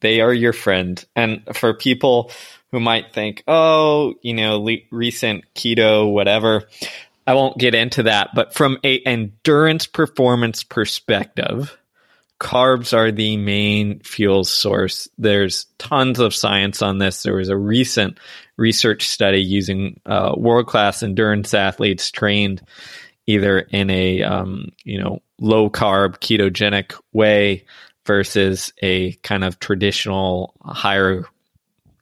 They 0.00 0.20
are 0.20 0.32
your 0.34 0.52
friend. 0.52 1.02
And 1.14 1.42
for 1.54 1.74
people 1.74 2.32
who 2.72 2.80
might 2.80 3.14
think, 3.14 3.44
oh, 3.46 4.14
you 4.22 4.34
know, 4.34 4.60
le- 4.60 4.78
recent 4.90 5.44
keto, 5.54 6.10
whatever, 6.10 6.64
I 7.24 7.34
won't 7.34 7.58
get 7.58 7.76
into 7.76 8.04
that. 8.04 8.30
But 8.34 8.54
from 8.54 8.78
a 8.82 8.98
endurance 9.00 9.86
performance 9.86 10.64
perspective, 10.64 11.78
carbs 12.42 12.92
are 12.92 13.12
the 13.12 13.36
main 13.36 14.00
fuel 14.00 14.42
source. 14.42 15.08
There's 15.16 15.66
tons 15.78 16.18
of 16.18 16.34
science 16.34 16.82
on 16.82 16.98
this. 16.98 17.22
There 17.22 17.36
was 17.36 17.48
a 17.48 17.56
recent 17.56 18.18
research 18.56 19.08
study 19.08 19.40
using 19.40 20.00
uh, 20.04 20.34
world 20.36 20.66
class 20.66 21.04
endurance 21.04 21.54
athletes 21.54 22.10
trained 22.10 22.60
either 23.26 23.60
in 23.60 23.88
a 23.90 24.24
um, 24.24 24.72
you 24.82 25.00
know 25.00 25.22
low 25.40 25.70
carb 25.70 26.18
ketogenic 26.18 26.98
way 27.12 27.64
versus 28.04 28.72
a 28.82 29.12
kind 29.22 29.44
of 29.44 29.60
traditional 29.60 30.54
higher 30.64 31.24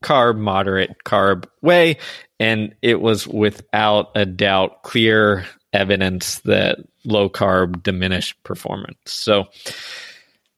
carb, 0.01 0.39
moderate 0.39 1.03
carb 1.05 1.45
way. 1.61 1.97
And 2.39 2.73
it 2.81 2.99
was 2.99 3.27
without 3.27 4.09
a 4.15 4.25
doubt 4.25 4.81
clear 4.81 5.45
evidence 5.71 6.39
that 6.39 6.79
low 7.05 7.29
carb 7.29 7.83
diminished 7.83 8.41
performance. 8.43 8.97
So 9.05 9.45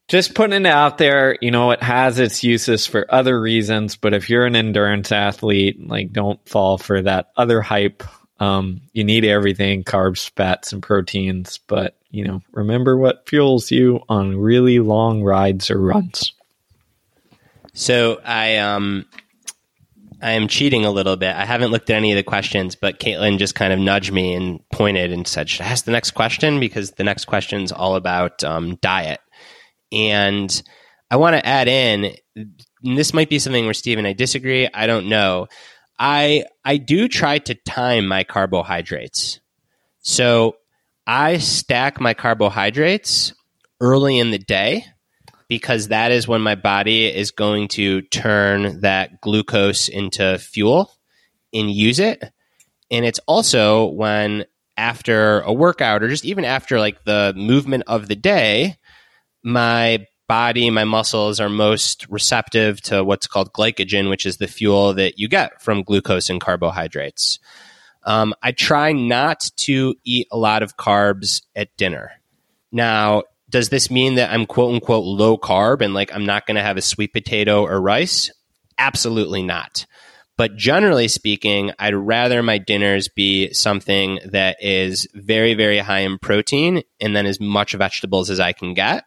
just 0.07 0.35
putting 0.35 0.65
it 0.65 0.67
out 0.67 0.97
there, 0.97 1.37
you 1.41 1.51
know, 1.51 1.71
it 1.71 1.81
has 1.81 2.19
its 2.19 2.43
uses 2.43 2.85
for 2.85 3.05
other 3.13 3.39
reasons, 3.39 3.95
but 3.95 4.13
if 4.13 4.29
you're 4.29 4.45
an 4.45 4.55
endurance 4.55 5.11
athlete, 5.11 5.87
like 5.87 6.11
don't 6.11 6.45
fall 6.47 6.77
for 6.77 7.01
that 7.01 7.31
other 7.37 7.61
hype. 7.61 8.03
Um, 8.39 8.81
you 8.91 9.03
need 9.03 9.23
everything 9.23 9.83
carbs, 9.83 10.29
fats, 10.31 10.73
and 10.73 10.83
proteins, 10.83 11.59
but 11.67 11.95
you 12.11 12.25
know, 12.25 12.41
remember 12.51 12.97
what 12.97 13.27
fuels 13.27 13.71
you 13.71 14.01
on 14.09 14.37
really 14.37 14.79
long 14.79 15.23
rides 15.23 15.71
or 15.71 15.79
runs. 15.79 16.33
So 17.73 18.19
I 18.23 18.57
um 18.57 19.05
I 20.21 20.31
am 20.31 20.47
cheating 20.47 20.85
a 20.85 20.91
little 20.91 21.17
bit. 21.17 21.35
I 21.35 21.43
haven't 21.43 21.71
looked 21.71 21.89
at 21.89 21.97
any 21.97 22.11
of 22.11 22.15
the 22.15 22.23
questions, 22.23 22.75
but 22.75 22.99
Caitlin 22.99 23.39
just 23.39 23.55
kind 23.55 23.73
of 23.73 23.79
nudged 23.79 24.13
me 24.13 24.33
and 24.35 24.61
pointed 24.69 25.11
and 25.11 25.27
said, 25.27 25.49
"Should 25.49 25.63
I 25.63 25.69
ask 25.69 25.83
the 25.83 25.91
next 25.91 26.11
question?" 26.11 26.59
Because 26.59 26.91
the 26.91 27.03
next 27.03 27.25
question 27.25 27.61
is 27.61 27.71
all 27.71 27.95
about 27.95 28.43
um, 28.43 28.75
diet, 28.75 29.19
and 29.93 30.63
I 31.09 31.17
want 31.17 31.35
to 31.35 31.45
add 31.45 31.67
in. 31.67 32.15
this 32.81 33.13
might 33.13 33.29
be 33.29 33.39
something 33.39 33.65
where 33.65 33.73
Steve 33.73 33.99
and 33.99 34.07
I 34.07 34.13
disagree. 34.13 34.67
I 34.73 34.87
don't 34.87 35.07
know. 35.07 35.47
I 35.99 36.45
I 36.65 36.77
do 36.77 37.07
try 37.07 37.37
to 37.39 37.53
time 37.53 38.07
my 38.07 38.23
carbohydrates. 38.23 39.39
So 39.99 40.57
I 41.05 41.37
stack 41.37 42.01
my 42.01 42.13
carbohydrates 42.13 43.33
early 43.79 44.17
in 44.17 44.31
the 44.31 44.39
day 44.39 44.85
because 45.47 45.89
that 45.89 46.11
is 46.11 46.27
when 46.27 46.41
my 46.41 46.55
body 46.55 47.05
is 47.05 47.31
going 47.31 47.67
to 47.69 48.01
turn 48.01 48.81
that 48.81 49.21
glucose 49.21 49.87
into 49.87 50.39
fuel 50.39 50.91
and 51.53 51.69
use 51.69 51.99
it. 51.99 52.23
And 52.89 53.05
it's 53.05 53.19
also 53.27 53.85
when 53.85 54.45
after 54.77 55.41
a 55.41 55.53
workout 55.53 56.01
or 56.01 56.09
just 56.09 56.25
even 56.25 56.45
after 56.45 56.79
like 56.79 57.03
the 57.03 57.33
movement 57.35 57.83
of 57.87 58.07
the 58.07 58.15
day, 58.15 58.77
my 59.43 60.05
body, 60.27 60.69
my 60.69 60.83
muscles 60.83 61.39
are 61.39 61.49
most 61.49 62.07
receptive 62.09 62.81
to 62.81 63.03
what's 63.03 63.27
called 63.27 63.53
glycogen, 63.53 64.09
which 64.09 64.25
is 64.25 64.37
the 64.37 64.47
fuel 64.47 64.93
that 64.93 65.19
you 65.19 65.27
get 65.27 65.61
from 65.61 65.83
glucose 65.83 66.29
and 66.29 66.41
carbohydrates. 66.41 67.39
Um, 68.03 68.33
I 68.41 68.51
try 68.51 68.91
not 68.91 69.49
to 69.57 69.95
eat 70.03 70.27
a 70.31 70.37
lot 70.37 70.63
of 70.63 70.77
carbs 70.77 71.41
at 71.55 71.75
dinner. 71.77 72.11
Now, 72.71 73.23
does 73.49 73.69
this 73.69 73.91
mean 73.91 74.15
that 74.15 74.31
I'm 74.31 74.45
quote 74.45 74.73
unquote 74.73 75.05
low 75.05 75.37
carb 75.37 75.81
and 75.81 75.93
like 75.93 76.13
I'm 76.13 76.25
not 76.25 76.47
going 76.47 76.55
to 76.55 76.63
have 76.63 76.77
a 76.77 76.81
sweet 76.81 77.13
potato 77.13 77.63
or 77.63 77.79
rice? 77.79 78.31
Absolutely 78.77 79.43
not. 79.43 79.85
But 80.35 80.55
generally 80.55 81.07
speaking, 81.07 81.71
I'd 81.77 81.93
rather 81.93 82.41
my 82.41 82.57
dinners 82.57 83.07
be 83.07 83.53
something 83.53 84.19
that 84.25 84.57
is 84.59 85.07
very, 85.13 85.53
very 85.53 85.77
high 85.77 85.99
in 85.99 86.17
protein 86.17 86.81
and 86.99 87.15
then 87.15 87.27
as 87.27 87.39
much 87.39 87.73
vegetables 87.73 88.31
as 88.31 88.39
I 88.39 88.51
can 88.51 88.73
get. 88.73 89.05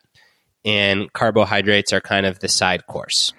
And 0.66 1.10
carbohydrates 1.12 1.92
are 1.92 2.00
kind 2.00 2.26
of 2.26 2.40
the 2.40 2.48
side 2.48 2.86
course. 2.86 3.32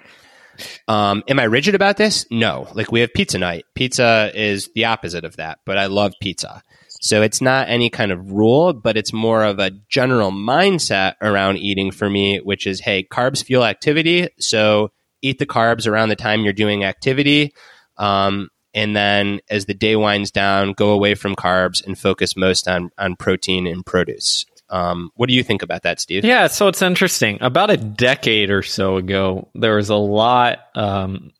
Um, 0.88 1.22
am 1.28 1.38
I 1.38 1.44
rigid 1.44 1.74
about 1.76 1.98
this? 1.98 2.26
No. 2.30 2.66
Like 2.74 2.90
we 2.90 3.00
have 3.00 3.12
pizza 3.14 3.38
night. 3.38 3.64
Pizza 3.74 4.32
is 4.34 4.70
the 4.74 4.86
opposite 4.86 5.24
of 5.24 5.36
that, 5.36 5.60
but 5.64 5.78
I 5.78 5.86
love 5.86 6.14
pizza. 6.20 6.62
So 7.00 7.22
it's 7.22 7.40
not 7.40 7.68
any 7.68 7.90
kind 7.90 8.10
of 8.10 8.32
rule, 8.32 8.72
but 8.72 8.96
it's 8.96 9.12
more 9.12 9.44
of 9.44 9.60
a 9.60 9.70
general 9.88 10.32
mindset 10.32 11.14
around 11.22 11.58
eating 11.58 11.92
for 11.92 12.10
me, 12.10 12.38
which 12.38 12.66
is, 12.66 12.80
hey, 12.80 13.04
carbs 13.04 13.44
fuel 13.44 13.64
activity. 13.64 14.28
So 14.40 14.90
eat 15.22 15.38
the 15.38 15.46
carbs 15.46 15.86
around 15.86 16.08
the 16.08 16.16
time 16.16 16.42
you're 16.42 16.52
doing 16.52 16.82
activity. 16.82 17.52
Um, 17.98 18.48
and 18.74 18.96
then 18.96 19.40
as 19.48 19.66
the 19.66 19.74
day 19.74 19.96
winds 19.96 20.30
down, 20.30 20.72
go 20.72 20.90
away 20.90 21.14
from 21.14 21.36
carbs 21.36 21.84
and 21.86 21.96
focus 21.98 22.36
most 22.36 22.66
on, 22.66 22.90
on 22.98 23.16
protein 23.16 23.66
and 23.66 23.86
produce. 23.86 24.44
Um, 24.70 25.10
what 25.14 25.28
do 25.28 25.34
you 25.34 25.42
think 25.42 25.62
about 25.62 25.82
that, 25.82 26.00
Steve? 26.00 26.24
Yeah, 26.24 26.46
so 26.48 26.68
it's 26.68 26.82
interesting. 26.82 27.38
About 27.40 27.70
a 27.70 27.76
decade 27.76 28.50
or 28.50 28.62
so 28.62 28.96
ago, 28.96 29.48
there 29.54 29.76
was 29.76 29.88
a 29.88 29.96
lot 29.96 30.58
um, 30.74 31.32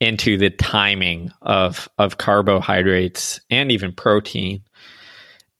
into 0.00 0.36
the 0.36 0.50
timing 0.50 1.32
of 1.42 1.88
of 1.98 2.18
carbohydrates 2.18 3.40
and 3.50 3.70
even 3.72 3.92
protein. 3.92 4.62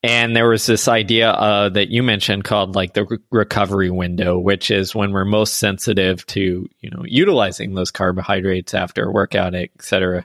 And 0.02 0.36
there 0.36 0.48
was 0.48 0.66
this 0.66 0.86
idea 0.86 1.30
uh, 1.30 1.68
that 1.70 1.88
you 1.88 2.02
mentioned 2.02 2.44
called 2.44 2.76
like 2.76 2.94
the 2.94 3.06
re- 3.06 3.18
recovery 3.32 3.90
window, 3.90 4.38
which 4.38 4.70
is 4.70 4.94
when 4.94 5.10
we're 5.12 5.24
most 5.24 5.56
sensitive 5.56 6.24
to 6.26 6.68
you 6.80 6.90
know 6.90 7.02
utilizing 7.04 7.74
those 7.74 7.90
carbohydrates 7.90 8.74
after 8.74 9.06
a 9.06 9.10
workout, 9.10 9.54
et 9.54 9.70
cetera. 9.80 10.24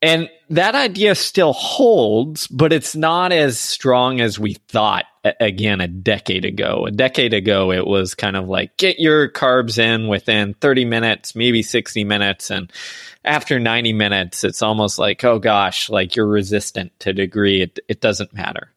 And 0.00 0.30
that 0.50 0.76
idea 0.76 1.14
still 1.16 1.52
holds, 1.52 2.46
but 2.46 2.72
it's 2.72 2.94
not 2.94 3.32
as 3.32 3.58
strong 3.58 4.20
as 4.20 4.38
we 4.38 4.54
thought 4.68 5.06
again 5.40 5.80
a 5.80 5.88
decade 5.88 6.44
ago. 6.44 6.86
A 6.86 6.92
decade 6.92 7.34
ago, 7.34 7.72
it 7.72 7.86
was 7.86 8.14
kind 8.14 8.36
of 8.36 8.48
like 8.48 8.76
get 8.76 9.00
your 9.00 9.28
carbs 9.28 9.76
in 9.76 10.06
within 10.06 10.54
30 10.54 10.84
minutes, 10.84 11.34
maybe 11.34 11.62
60 11.62 12.04
minutes. 12.04 12.50
And 12.50 12.72
after 13.24 13.58
90 13.58 13.92
minutes, 13.92 14.44
it's 14.44 14.62
almost 14.62 15.00
like, 15.00 15.24
oh 15.24 15.40
gosh, 15.40 15.90
like 15.90 16.14
you're 16.14 16.28
resistant 16.28 16.92
to 17.00 17.12
degree. 17.12 17.62
It, 17.62 17.80
it 17.88 18.00
doesn't 18.00 18.32
matter. 18.32 18.70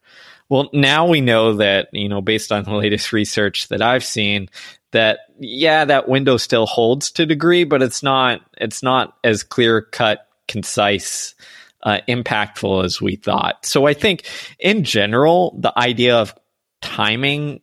Well, 0.48 0.68
now 0.72 1.06
we 1.06 1.20
know 1.20 1.54
that, 1.54 1.88
you 1.92 2.08
know, 2.08 2.20
based 2.20 2.50
on 2.50 2.64
the 2.64 2.74
latest 2.74 3.12
research 3.12 3.68
that 3.68 3.80
I've 3.80 4.04
seen, 4.04 4.50
that 4.90 5.20
yeah, 5.38 5.84
that 5.84 6.08
window 6.08 6.36
still 6.36 6.66
holds 6.66 7.12
to 7.12 7.26
degree, 7.26 7.64
but 7.64 7.80
it's 7.80 8.02
not, 8.02 8.42
it's 8.58 8.82
not 8.82 9.16
as 9.24 9.44
clear 9.44 9.80
cut 9.80 10.26
concise, 10.52 11.34
uh, 11.82 11.98
impactful 12.06 12.84
as 12.84 13.00
we 13.00 13.16
thought. 13.16 13.64
So 13.64 13.86
I 13.86 13.94
think 13.94 14.28
in 14.58 14.84
general, 14.84 15.56
the 15.58 15.76
idea 15.76 16.16
of 16.16 16.34
timing 16.80 17.60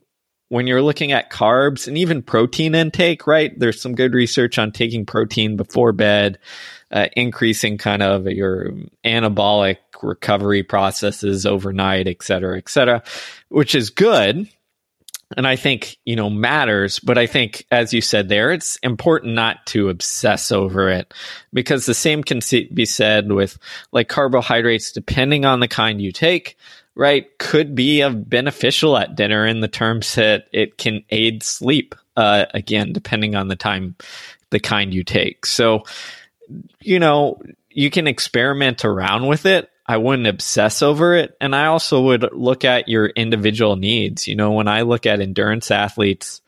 when 0.49 0.65
you're 0.65 0.81
looking 0.81 1.11
at 1.11 1.31
carbs 1.31 1.87
and 1.87 1.95
even 1.95 2.23
protein 2.23 2.73
intake, 2.73 3.27
right? 3.27 3.57
There's 3.57 3.79
some 3.79 3.93
good 3.93 4.15
research 4.15 4.57
on 4.57 4.71
taking 4.71 5.05
protein 5.05 5.57
before 5.57 5.93
bed, 5.93 6.39
uh, 6.91 7.07
increasing 7.15 7.77
kind 7.77 8.01
of 8.01 8.25
your 8.25 8.73
anabolic 9.05 9.77
recovery 10.01 10.63
processes 10.63 11.45
overnight, 11.45 12.07
et 12.07 12.23
cetera, 12.23 12.57
et 12.57 12.67
cetera, 12.67 13.03
which 13.49 13.75
is 13.75 13.91
good 13.91 14.49
and 15.37 15.47
I 15.47 15.55
think, 15.55 15.97
you 16.05 16.15
know, 16.15 16.29
matters. 16.29 16.99
But 16.99 17.17
I 17.17 17.27
think, 17.27 17.65
as 17.71 17.93
you 17.93 18.01
said 18.01 18.29
there, 18.29 18.51
it's 18.51 18.77
important 18.77 19.33
not 19.33 19.65
to 19.67 19.89
obsess 19.89 20.51
over 20.51 20.89
it 20.89 21.13
because 21.53 21.85
the 21.85 21.93
same 21.93 22.23
can 22.23 22.41
be 22.73 22.85
said 22.85 23.31
with 23.31 23.57
like 23.91 24.09
carbohydrates, 24.09 24.91
depending 24.91 25.45
on 25.45 25.59
the 25.59 25.67
kind 25.67 26.01
you 26.01 26.11
take, 26.11 26.57
right? 26.95 27.37
Could 27.37 27.75
be 27.75 28.01
of 28.01 28.29
beneficial 28.29 28.97
at 28.97 29.15
dinner 29.15 29.45
in 29.45 29.59
the 29.59 29.67
terms 29.67 30.15
that 30.15 30.47
it 30.51 30.77
can 30.77 31.03
aid 31.09 31.43
sleep, 31.43 31.95
uh, 32.17 32.45
again, 32.53 32.91
depending 32.91 33.35
on 33.35 33.47
the 33.47 33.55
time, 33.55 33.95
the 34.49 34.59
kind 34.59 34.93
you 34.93 35.03
take. 35.03 35.45
So, 35.45 35.83
you 36.79 36.99
know, 36.99 37.41
you 37.69 37.91
can 37.91 38.07
experiment 38.07 38.83
around 38.83 39.27
with 39.27 39.45
it. 39.45 39.69
I 39.89 39.97
wouldn't 39.97 40.27
obsess 40.27 40.83
over 40.83 41.15
it. 41.15 41.35
And 41.41 41.55
I 41.55 41.65
also 41.65 41.99
would 41.99 42.29
look 42.31 42.63
at 42.63 42.87
your 42.87 43.07
individual 43.07 43.75
needs. 43.75 44.27
You 44.27 44.35
know, 44.35 44.51
when 44.51 44.67
I 44.67 44.83
look 44.83 45.07
at 45.07 45.19
endurance 45.19 45.71
athletes 45.71 46.41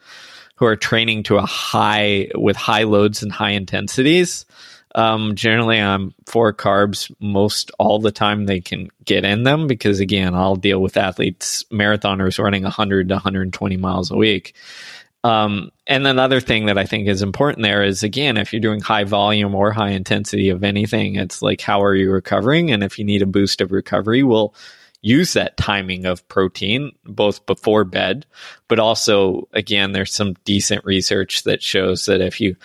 who 0.58 0.68
are 0.68 0.76
training 0.76 1.24
to 1.24 1.38
a 1.38 1.46
high 1.48 2.30
with 2.36 2.56
high 2.56 2.84
loads 2.84 3.24
and 3.24 3.32
high 3.32 3.50
intensities, 3.50 4.46
um, 4.94 5.34
generally 5.34 5.82
I'm 5.82 6.14
for 6.28 6.54
carbs 6.54 7.12
most 7.20 7.72
all 7.80 7.98
the 7.98 8.12
time 8.12 8.46
they 8.46 8.62
can 8.62 8.90
get 9.06 9.26
in 9.26 9.42
them 9.42 9.66
because 9.66 10.00
again, 10.00 10.36
I'll 10.36 10.56
deal 10.56 10.80
with 10.80 10.96
athletes, 10.96 11.64
marathoners 11.72 12.38
running 12.38 12.62
100 12.62 13.08
to 13.08 13.16
120 13.16 13.76
miles 13.78 14.12
a 14.12 14.18
week. 14.18 14.54
Um, 15.24 15.72
and 15.86 16.08
another 16.08 16.40
thing 16.40 16.66
that 16.66 16.78
I 16.78 16.86
think 16.86 17.08
is 17.08 17.22
important 17.22 17.64
there 17.64 17.84
is 17.84 18.02
again, 18.02 18.38
if 18.38 18.52
you're 18.52 18.60
doing 18.60 18.82
high 18.82 19.04
volume 19.04 19.54
or 19.54 19.72
high 19.72 19.92
intensity 19.92 20.50
of 20.50 20.64
anything, 20.64 21.16
it's 21.16 21.42
like 21.42 21.62
how 21.62 21.84
are 21.84 21.96
you 21.96 22.12
recovering? 22.12 22.72
And 22.72 22.84
if 22.84 22.98
you 22.98 23.06
need 23.06 23.22
a 23.22 23.28
boost 23.28 23.62
of 23.62 23.72
recovery, 23.72 24.24
we'll 24.24 24.56
use 25.02 25.34
that 25.34 25.58
timing 25.58 26.06
of 26.06 26.28
protein 26.28 26.92
both 27.06 27.46
before 27.46 27.84
bed, 27.84 28.26
but 28.68 28.80
also 28.80 29.48
again, 29.54 29.92
there's 29.92 30.14
some 30.14 30.36
decent 30.44 30.86
research 30.86 31.44
that 31.44 31.62
shows 31.62 32.06
that 32.06 32.22
if 32.22 32.42
you 32.42 32.56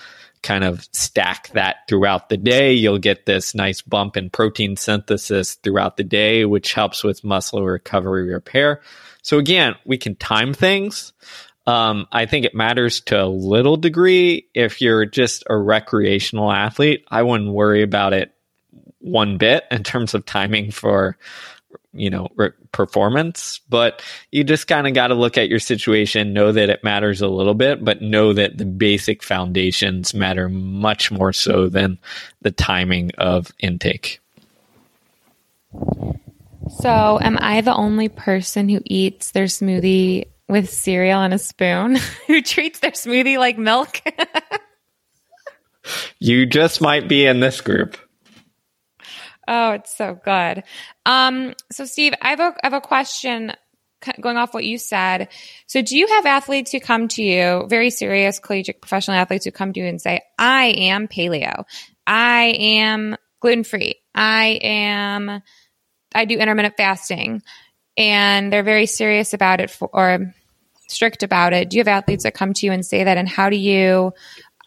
kind 0.42 0.64
of 0.64 0.86
stack 0.92 1.48
that 1.48 1.76
throughout 1.88 2.28
the 2.28 2.36
day, 2.36 2.72
you'll 2.72 2.98
get 2.98 3.26
this 3.26 3.54
nice 3.54 3.82
bump 3.82 4.16
in 4.16 4.30
protein 4.30 4.76
synthesis 4.76 5.54
throughout 5.54 5.96
the 5.96 6.04
day, 6.04 6.44
which 6.44 6.72
helps 6.72 7.02
with 7.02 7.24
muscle 7.24 7.64
recovery 7.64 8.32
repair. 8.32 8.80
So 9.22 9.38
again, 9.38 9.74
we 9.84 9.98
can 9.98 10.14
time 10.14 10.54
things. 10.54 11.12
Um, 11.66 12.06
I 12.12 12.26
think 12.26 12.44
it 12.44 12.54
matters 12.54 13.00
to 13.02 13.24
a 13.24 13.26
little 13.26 13.76
degree. 13.76 14.48
If 14.54 14.80
you're 14.80 15.04
just 15.04 15.42
a 15.50 15.56
recreational 15.56 16.52
athlete, 16.52 17.04
I 17.08 17.22
wouldn't 17.22 17.52
worry 17.52 17.82
about 17.82 18.12
it 18.12 18.32
one 19.00 19.38
bit 19.38 19.64
in 19.70 19.82
terms 19.82 20.14
of 20.14 20.26
timing 20.26 20.70
for 20.70 21.16
you 21.92 22.10
know 22.10 22.28
re- 22.36 22.50
performance 22.72 23.60
but 23.68 24.02
you 24.30 24.44
just 24.44 24.66
kind 24.66 24.86
of 24.86 24.94
got 24.94 25.08
to 25.08 25.14
look 25.14 25.38
at 25.38 25.48
your 25.48 25.58
situation 25.58 26.32
know 26.32 26.52
that 26.52 26.68
it 26.68 26.84
matters 26.84 27.22
a 27.22 27.28
little 27.28 27.54
bit 27.54 27.84
but 27.84 28.02
know 28.02 28.32
that 28.32 28.58
the 28.58 28.64
basic 28.64 29.22
foundations 29.22 30.12
matter 30.12 30.48
much 30.48 31.10
more 31.10 31.32
so 31.32 31.68
than 31.68 31.98
the 32.42 32.50
timing 32.50 33.10
of 33.16 33.52
intake 33.60 34.20
so 36.80 37.18
am 37.22 37.38
i 37.40 37.60
the 37.60 37.74
only 37.74 38.08
person 38.08 38.68
who 38.68 38.80
eats 38.84 39.30
their 39.30 39.46
smoothie 39.46 40.26
with 40.48 40.70
cereal 40.70 41.22
and 41.22 41.34
a 41.34 41.38
spoon 41.38 41.96
who 42.26 42.42
treats 42.42 42.80
their 42.80 42.92
smoothie 42.92 43.38
like 43.38 43.58
milk. 43.58 44.00
you 46.18 46.46
just 46.46 46.80
might 46.80 47.08
be 47.08 47.26
in 47.26 47.40
this 47.40 47.60
group. 47.60 47.96
Oh, 49.48 49.72
it's 49.72 49.96
so 49.96 50.18
good. 50.24 50.64
Um, 51.04 51.54
so 51.70 51.84
Steve, 51.84 52.14
I 52.20 52.30
have 52.30 52.40
a, 52.40 52.54
I 52.62 52.66
have 52.66 52.72
a 52.72 52.80
question 52.80 53.52
going 54.20 54.36
off 54.36 54.54
what 54.54 54.64
you 54.64 54.78
said. 54.78 55.28
So 55.66 55.82
do 55.82 55.96
you 55.96 56.06
have 56.08 56.26
athletes 56.26 56.72
who 56.72 56.80
come 56.80 57.08
to 57.08 57.22
you, 57.22 57.66
very 57.68 57.90
serious 57.90 58.38
collegiate 58.38 58.80
professional 58.80 59.16
athletes 59.16 59.44
who 59.44 59.50
come 59.50 59.72
to 59.72 59.80
you 59.80 59.86
and 59.86 60.00
say, 60.00 60.20
I 60.38 60.66
am 60.66 61.08
paleo. 61.08 61.64
I 62.06 62.54
am 62.58 63.16
gluten 63.40 63.64
free. 63.64 63.96
I 64.14 64.58
am, 64.62 65.42
I 66.14 66.24
do 66.24 66.38
intermittent 66.38 66.76
fasting 66.76 67.42
and 67.96 68.52
they're 68.52 68.62
very 68.62 68.86
serious 68.86 69.32
about 69.32 69.60
it 69.60 69.70
for, 69.70 69.88
or 69.92 70.34
strict 70.88 71.22
about 71.22 71.52
it. 71.52 71.70
Do 71.70 71.76
you 71.76 71.80
have 71.80 71.88
athletes 71.88 72.24
that 72.24 72.34
come 72.34 72.52
to 72.54 72.66
you 72.66 72.72
and 72.72 72.84
say 72.84 73.04
that? 73.04 73.16
And 73.16 73.28
how 73.28 73.50
do 73.50 73.56
you 73.56 74.12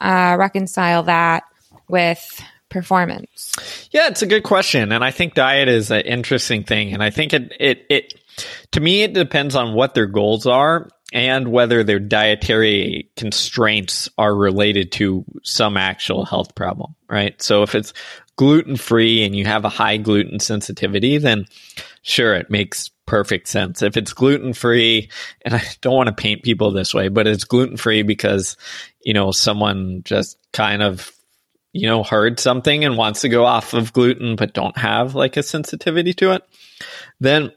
uh, 0.02 0.36
reconcile 0.38 1.04
that 1.04 1.44
with 1.88 2.42
performance? 2.70 3.90
Yeah, 3.92 4.08
it's 4.08 4.22
a 4.22 4.28
good 4.28 4.44
question. 4.44 4.92
And 4.92 5.04
I 5.04 5.12
think 5.12 5.34
diet 5.34 5.68
is 5.68 5.92
an 5.92 6.02
interesting 6.02 6.64
thing. 6.64 6.94
And 6.94 7.04
I 7.04 7.10
think 7.10 7.34
it, 7.34 7.54
it, 7.60 7.86
it, 7.90 8.14
to 8.72 8.80
me, 8.80 9.04
it 9.04 9.14
depends 9.14 9.56
on 9.56 9.74
what 9.74 9.94
their 9.94 10.06
goals 10.06 10.46
are 10.46 10.90
and 11.12 11.52
whether 11.52 11.84
their 11.84 12.00
dietary 12.00 13.10
constraints 13.16 14.10
are 14.18 14.34
related 14.34 14.92
to 14.94 15.26
some 15.44 15.78
actual 15.78 16.26
health 16.26 16.54
problem, 16.54 16.96
right? 17.10 17.42
So 17.42 17.64
if 17.64 17.74
it's 17.74 17.94
gluten 18.36 18.78
free 18.78 19.26
and 19.26 19.36
you 19.36 19.46
have 19.46 19.66
a 19.66 19.70
high 19.70 19.98
gluten 19.98 20.40
sensitivity, 20.40 21.18
then 21.18 21.46
sure, 22.02 22.34
it 22.34 22.50
makes 22.50 22.90
perfect 23.06 23.48
sense. 23.48 23.82
If 23.82 23.98
it's 23.98 24.14
gluten 24.14 24.54
free, 24.54 25.10
and 25.44 25.56
I 25.56 25.64
don't 25.82 25.96
want 25.96 26.08
to 26.08 26.14
paint 26.14 26.44
people 26.44 26.72
this 26.72 26.94
way, 26.94 27.08
but 27.08 27.28
it's 27.28 27.44
gluten 27.44 27.78
free 27.78 28.04
because, 28.04 28.56
you 29.04 29.14
know, 29.14 29.32
someone 29.32 30.02
just 30.04 30.38
kind 30.54 30.82
of, 30.82 31.12
you 31.74 31.88
know, 31.88 32.04
heard 32.04 32.40
something 32.40 32.86
and 32.86 32.98
wants 32.98 33.22
to 33.22 33.30
go 33.30 33.46
off 33.46 33.74
of 33.74 33.94
gluten, 33.94 34.36
but 34.36 34.54
don't 34.54 34.78
have 34.78 35.16
like 35.16 35.38
a 35.38 35.44
sensitivity 35.44 36.14
to 36.14 36.34
it, 36.34 36.44
then 37.20 37.52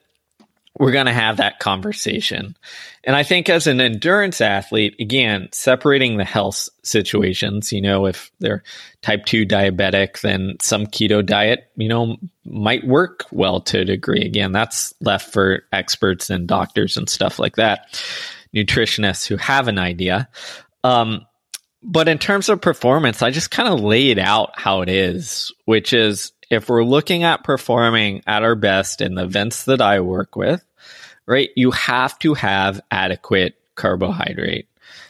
we're 0.78 0.92
going 0.92 1.06
to 1.06 1.12
have 1.12 1.36
that 1.36 1.58
conversation. 1.58 2.56
And 3.04 3.14
I 3.14 3.24
think 3.24 3.48
as 3.48 3.66
an 3.66 3.80
endurance 3.80 4.40
athlete, 4.40 4.96
again, 4.98 5.48
separating 5.52 6.16
the 6.16 6.24
health 6.24 6.68
situations, 6.82 7.72
you 7.72 7.82
know, 7.82 8.06
if 8.06 8.30
they're 8.38 8.62
type 9.02 9.26
2 9.26 9.44
diabetic, 9.44 10.20
then 10.20 10.56
some 10.60 10.86
keto 10.86 11.24
diet, 11.24 11.70
you 11.76 11.88
know, 11.88 12.16
might 12.44 12.86
work 12.86 13.26
well 13.30 13.60
to 13.62 13.80
a 13.80 13.84
degree. 13.84 14.24
Again, 14.24 14.52
that's 14.52 14.94
left 15.00 15.32
for 15.32 15.64
experts 15.72 16.30
and 16.30 16.46
doctors 16.46 16.96
and 16.96 17.08
stuff 17.08 17.38
like 17.38 17.56
that, 17.56 18.02
nutritionists 18.54 19.26
who 19.26 19.36
have 19.36 19.68
an 19.68 19.78
idea. 19.78 20.28
Um, 20.84 21.26
but 21.82 22.08
in 22.08 22.18
terms 22.18 22.48
of 22.48 22.60
performance, 22.60 23.22
I 23.22 23.30
just 23.30 23.50
kind 23.50 23.68
of 23.68 23.80
laid 23.80 24.18
out 24.18 24.58
how 24.58 24.82
it 24.82 24.88
is, 24.88 25.52
which 25.64 25.92
is 25.92 26.32
if 26.52 26.68
we're 26.68 26.84
looking 26.84 27.22
at 27.22 27.44
performing 27.44 28.22
at 28.26 28.42
our 28.42 28.54
best 28.54 29.00
in 29.00 29.14
the 29.14 29.24
events 29.24 29.64
that 29.64 29.80
I 29.80 30.00
work 30.00 30.36
with, 30.36 30.62
right, 31.24 31.48
you 31.56 31.70
have 31.70 32.18
to 32.18 32.34
have 32.34 32.82
adequate 32.90 33.54
carbohydrate. 33.74 34.68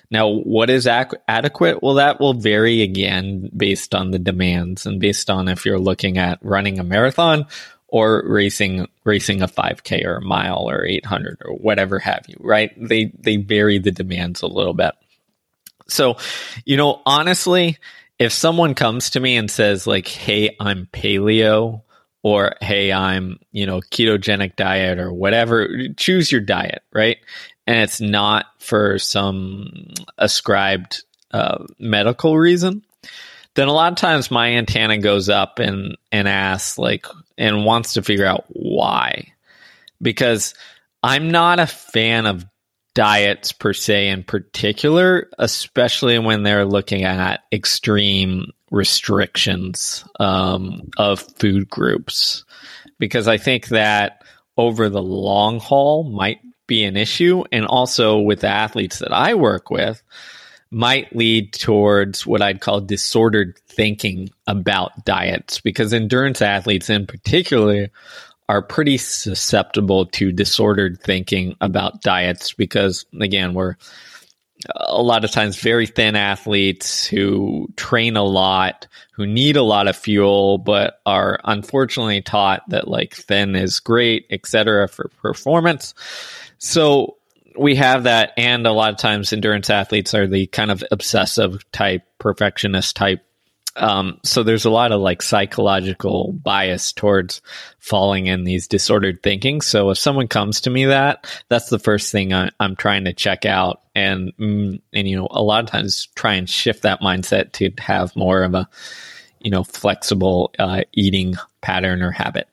Now, 0.09 0.29
what 0.29 0.71
is 0.71 0.87
ac- 0.87 1.17
adequate? 1.27 1.83
Well, 1.83 1.95
that 1.95 2.21
will 2.21 2.35
vary 2.35 2.83
again 2.83 3.51
based 3.57 3.93
on 3.93 4.13
the 4.13 4.21
demands 4.21 4.87
and 4.87 5.01
based 5.01 5.31
on 5.31 5.49
if 5.49 5.67
you're 5.67 5.81
looking 5.81 6.17
at 6.17 6.39
running 6.43 6.79
a 6.79 6.85
marathon 6.85 7.47
or 7.89 8.23
racing 8.25 8.87
racing 9.03 9.43
a 9.43 9.49
5k 9.49 10.05
or 10.05 10.19
a 10.19 10.25
mile 10.25 10.71
or 10.71 10.85
800 10.85 11.43
or 11.45 11.55
whatever 11.55 11.99
have 11.99 12.25
you 12.27 12.37
right 12.41 12.73
they 12.79 13.13
they 13.19 13.37
vary 13.37 13.79
the 13.79 13.91
demands 13.91 14.41
a 14.41 14.47
little 14.47 14.73
bit 14.73 14.93
so 15.89 16.17
you 16.65 16.79
know 16.79 17.03
honestly 17.05 17.77
if 18.23 18.33
someone 18.33 18.75
comes 18.75 19.11
to 19.11 19.21
me 19.21 19.37
and 19.37 19.51
says 19.51 19.85
like 19.85 20.07
hey 20.07 20.55
i'm 20.61 20.87
paleo 20.93 21.83
or 22.23 22.55
hey 22.61 22.93
i'm 22.93 23.41
you 23.51 23.67
know 23.67 23.81
ketogenic 23.81 24.55
diet 24.55 25.01
or 25.01 25.13
whatever 25.13 25.69
choose 25.97 26.31
your 26.31 26.41
diet 26.41 26.83
right? 26.93 27.19
And 27.67 27.79
it's 27.79 28.01
not 28.01 28.47
for 28.59 28.99
some 28.99 29.89
ascribed 30.19 31.05
uh, 31.31 31.65
medical 31.79 32.39
reason 32.39 32.85
then 33.55 33.69
a 33.69 33.73
lot 33.73 33.93
of 33.93 33.99
times 33.99 34.31
my 34.31 34.53
antenna 34.53 34.99
goes 34.99 35.29
up 35.29 35.59
and 35.59 35.97
and 36.13 36.29
asks 36.29 36.79
like 36.79 37.07
and 37.37 37.65
wants 37.65 37.95
to 37.95 38.03
figure 38.03 38.27
out 38.27 38.45
why. 38.49 39.33
Because 40.01 40.55
i'm 41.03 41.33
not 41.33 41.59
a 41.59 41.67
fan 41.67 42.27
of 42.27 42.47
diets 42.95 43.53
per 43.53 43.73
se 43.73 44.09
in 44.09 44.23
particular 44.23 45.29
especially 45.39 46.19
when 46.19 46.43
they're 46.43 46.67
looking 46.67 47.05
at 47.05 47.43
extreme 47.53 48.53
restrictions 48.71 50.05
um, 50.19 50.91
of 50.97 51.21
food 51.21 51.69
groups. 51.69 52.45
Because 52.99 53.29
i 53.29 53.39
think 53.39 53.69
that 53.69 54.23
over 54.57 54.89
the 54.89 55.03
long 55.03 55.59
haul 55.59 56.05
might 56.05 56.41
be 56.67 56.85
an 56.85 56.97
issue 56.97 57.43
and 57.51 57.67
also 57.67 58.19
with 58.19 58.41
the 58.41 58.49
athletes 58.49 58.99
that 58.99 59.13
i 59.13 59.35
work 59.35 59.71
with 59.71 60.03
might 60.73 61.15
lead 61.15 61.53
towards 61.53 62.27
what 62.27 62.41
I'd 62.41 62.63
call 62.63 62.81
disordered 62.81 63.59
thinking 63.69 64.31
about 64.47 65.05
diets. 65.05 65.61
Because 65.61 65.93
endurance 65.93 66.41
athletes 66.41 66.89
in 66.89 67.07
particular 67.07 67.89
are 68.49 68.63
pretty 68.63 68.99
susceptible 68.99 70.07
to 70.07 70.33
disordered 70.33 71.01
thinking 71.01 71.57
about 71.61 72.03
diets 72.03 72.53
because 72.53 73.07
again 73.21 73.55
we're 73.55 73.77
uh, 74.69 74.85
a 74.89 75.03
lot 75.03 75.25
of 75.25 75.31
times 75.31 75.59
very 75.59 75.87
thin 75.87 76.15
athletes 76.17 77.07
who 77.07 77.69
train 77.77 78.17
a 78.17 78.23
lot 78.23 78.87
who 79.13 79.27
need 79.27 79.57
a 79.57 79.63
lot 79.63 79.89
of 79.89 79.97
fuel 79.97 80.59
but 80.59 81.01
are 81.07 81.41
unfortunately 81.45 82.21
taught 82.21 82.63
that 82.69 82.89
like 82.89 83.15
thin 83.15 83.57
is 83.57 83.81
great 83.81 84.27
etc 84.31 84.89
for 84.89 85.09
performance 85.21 85.95
so 86.59 87.17
we 87.59 87.77
have 87.77 88.05
that, 88.05 88.33
and 88.37 88.67
a 88.67 88.73
lot 88.73 88.93
of 88.93 88.99
times 88.99 89.33
endurance 89.33 89.71
athletes 89.71 90.15
are 90.15 90.27
the 90.27 90.47
kind 90.47 90.71
of 90.71 90.85
obsessive 90.91 91.71
type, 91.73 92.03
perfectionist 92.19 92.97
type. 92.97 93.25
Um, 93.77 94.21
so 94.23 94.43
there's 94.43 94.65
a 94.65 94.71
lot 94.71 94.93
of 94.93 95.01
like 95.01 95.23
psychological 95.23 96.33
bias 96.33 96.93
towards 96.93 97.41
falling 97.79 98.27
in 98.27 98.45
these 98.45 98.69
disordered 98.69 99.23
thinking. 99.23 99.61
So 99.61 99.91
if 99.91 99.99
someone 99.99 100.29
comes 100.29 100.63
to 100.63 100.71
me 100.71 100.87
that, 100.87 101.27
that's 101.49 101.71
the 101.71 101.79
first 101.79 102.13
thing 102.13 102.33
I, 102.33 102.51
am 102.61 102.77
trying 102.77 103.05
to 103.05 103.13
check 103.13 103.47
out, 103.47 103.81
and 103.95 104.33
mm, 104.37 104.81
and 104.93 105.09
you 105.09 105.17
know 105.17 105.29
a 105.31 105.43
lot 105.43 105.65
of 105.65 105.71
times 105.71 106.09
try 106.15 106.35
and 106.35 106.49
shift 106.49 106.83
that 106.83 107.01
mindset 107.01 107.53
to 107.53 107.71
have 107.79 108.15
more 108.15 108.43
of 108.43 108.55
a 108.55 108.69
you 109.41 109.51
know 109.51 109.65
flexible 109.65 110.53
uh, 110.59 110.83
eating 110.93 111.35
pattern 111.61 112.03
or 112.03 112.11
habit. 112.11 112.49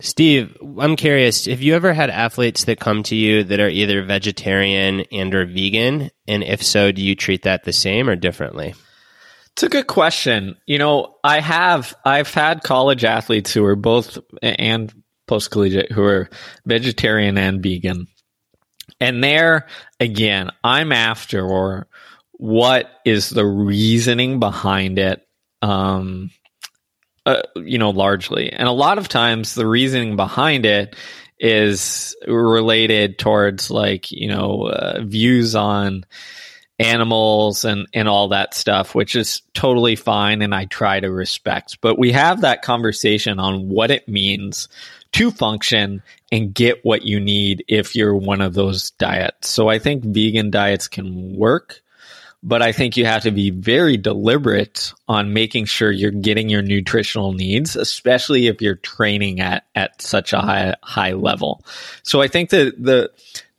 Steve, 0.00 0.56
I'm 0.80 0.96
curious, 0.96 1.44
have 1.44 1.62
you 1.62 1.76
ever 1.76 1.92
had 1.92 2.10
athletes 2.10 2.64
that 2.64 2.80
come 2.80 3.04
to 3.04 3.14
you 3.14 3.44
that 3.44 3.60
are 3.60 3.68
either 3.68 4.02
vegetarian 4.02 5.02
and 5.12 5.32
or 5.32 5.46
vegan? 5.46 6.10
And 6.26 6.42
if 6.42 6.60
so, 6.60 6.90
do 6.90 7.00
you 7.00 7.14
treat 7.14 7.42
that 7.42 7.62
the 7.62 7.72
same 7.72 8.08
or 8.08 8.16
differently? 8.16 8.74
It's 9.54 9.62
a 9.62 9.68
good 9.68 9.86
question. 9.86 10.56
You 10.66 10.78
know, 10.78 11.16
I 11.22 11.40
have 11.40 11.94
I've 12.04 12.32
had 12.32 12.62
college 12.62 13.04
athletes 13.04 13.52
who 13.52 13.64
are 13.64 13.76
both 13.76 14.18
and 14.42 14.92
post 15.26 15.50
collegiate 15.50 15.92
who 15.92 16.02
are 16.04 16.30
vegetarian 16.64 17.36
and 17.36 17.62
vegan. 17.62 18.06
And 19.00 19.22
there 19.22 19.66
again, 20.00 20.50
I'm 20.64 20.92
after 20.92 21.44
or 21.44 21.86
what 22.32 22.90
is 23.04 23.30
the 23.30 23.46
reasoning 23.46 24.40
behind 24.40 24.98
it? 24.98 25.26
Um, 25.60 26.30
uh, 27.24 27.42
you 27.54 27.78
know, 27.78 27.90
largely. 27.90 28.52
And 28.52 28.66
a 28.66 28.72
lot 28.72 28.98
of 28.98 29.08
times 29.08 29.54
the 29.54 29.66
reasoning 29.66 30.16
behind 30.16 30.66
it 30.66 30.96
is 31.38 32.16
related 32.26 33.18
towards 33.18 33.70
like, 33.70 34.10
you 34.10 34.28
know, 34.28 34.66
uh, 34.66 35.02
views 35.02 35.54
on 35.54 36.04
animals 36.82 37.64
and, 37.64 37.86
and 37.92 38.08
all 38.08 38.28
that 38.28 38.54
stuff, 38.54 38.94
which 38.94 39.16
is 39.16 39.42
totally 39.54 39.96
fine. 39.96 40.42
And 40.42 40.54
I 40.54 40.66
try 40.66 41.00
to 41.00 41.10
respect, 41.10 41.78
but 41.80 41.98
we 41.98 42.12
have 42.12 42.42
that 42.42 42.62
conversation 42.62 43.38
on 43.38 43.68
what 43.68 43.90
it 43.90 44.08
means 44.08 44.68
to 45.12 45.30
function 45.30 46.02
and 46.30 46.54
get 46.54 46.84
what 46.84 47.02
you 47.02 47.20
need 47.20 47.64
if 47.68 47.94
you're 47.94 48.16
one 48.16 48.40
of 48.40 48.54
those 48.54 48.90
diets. 48.92 49.48
So 49.48 49.68
I 49.68 49.78
think 49.78 50.04
vegan 50.04 50.50
diets 50.50 50.88
can 50.88 51.36
work 51.36 51.82
but 52.42 52.60
I 52.60 52.72
think 52.72 52.96
you 52.96 53.06
have 53.06 53.22
to 53.22 53.30
be 53.30 53.50
very 53.50 53.96
deliberate 53.96 54.92
on 55.06 55.32
making 55.32 55.66
sure 55.66 55.92
you're 55.92 56.10
getting 56.10 56.48
your 56.48 56.62
nutritional 56.62 57.32
needs, 57.32 57.76
especially 57.76 58.48
if 58.48 58.60
you're 58.60 58.74
training 58.76 59.40
at, 59.40 59.64
at 59.76 60.02
such 60.02 60.32
a 60.32 60.40
high, 60.40 60.74
high 60.82 61.12
level. 61.12 61.64
So 62.02 62.20
I 62.20 62.26
think 62.26 62.50
that 62.50 62.82
the, 62.82 63.12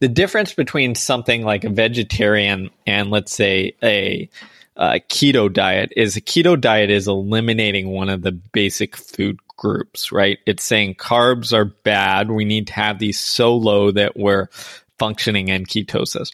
the 0.04 0.10
difference 0.10 0.54
between 0.54 0.95
something 0.95 1.43
like 1.43 1.64
a 1.64 1.70
vegetarian 1.70 2.70
and 2.86 3.10
let's 3.10 3.34
say 3.34 3.74
a, 3.82 4.30
keto 4.78 5.54
diet 5.54 5.93
is 5.95 6.18
a 6.18 6.22
keto 6.22 6.60
diet 6.60 6.89
is 6.89 7.08
eliminating 7.08 7.88
one 7.88 8.10
of 8.10 8.22
the 8.22 8.34
basic 8.34 8.97
food 8.97 9.39
groups, 9.56 10.12
right? 10.12 10.39
It's 10.45 10.66
saying 10.66 10.95
carbs 10.95 11.54
are 11.54 11.64
bad. 11.64 12.30
We 12.30 12.43
need 12.43 12.68
to 12.68 12.74
have 12.74 12.99
these 12.99 13.18
so 13.18 13.56
low 13.56 13.91
that 13.91 14.18
we're 14.18 14.49
functioning 14.97 15.47
in 15.47 15.66
ketosis 15.66 16.34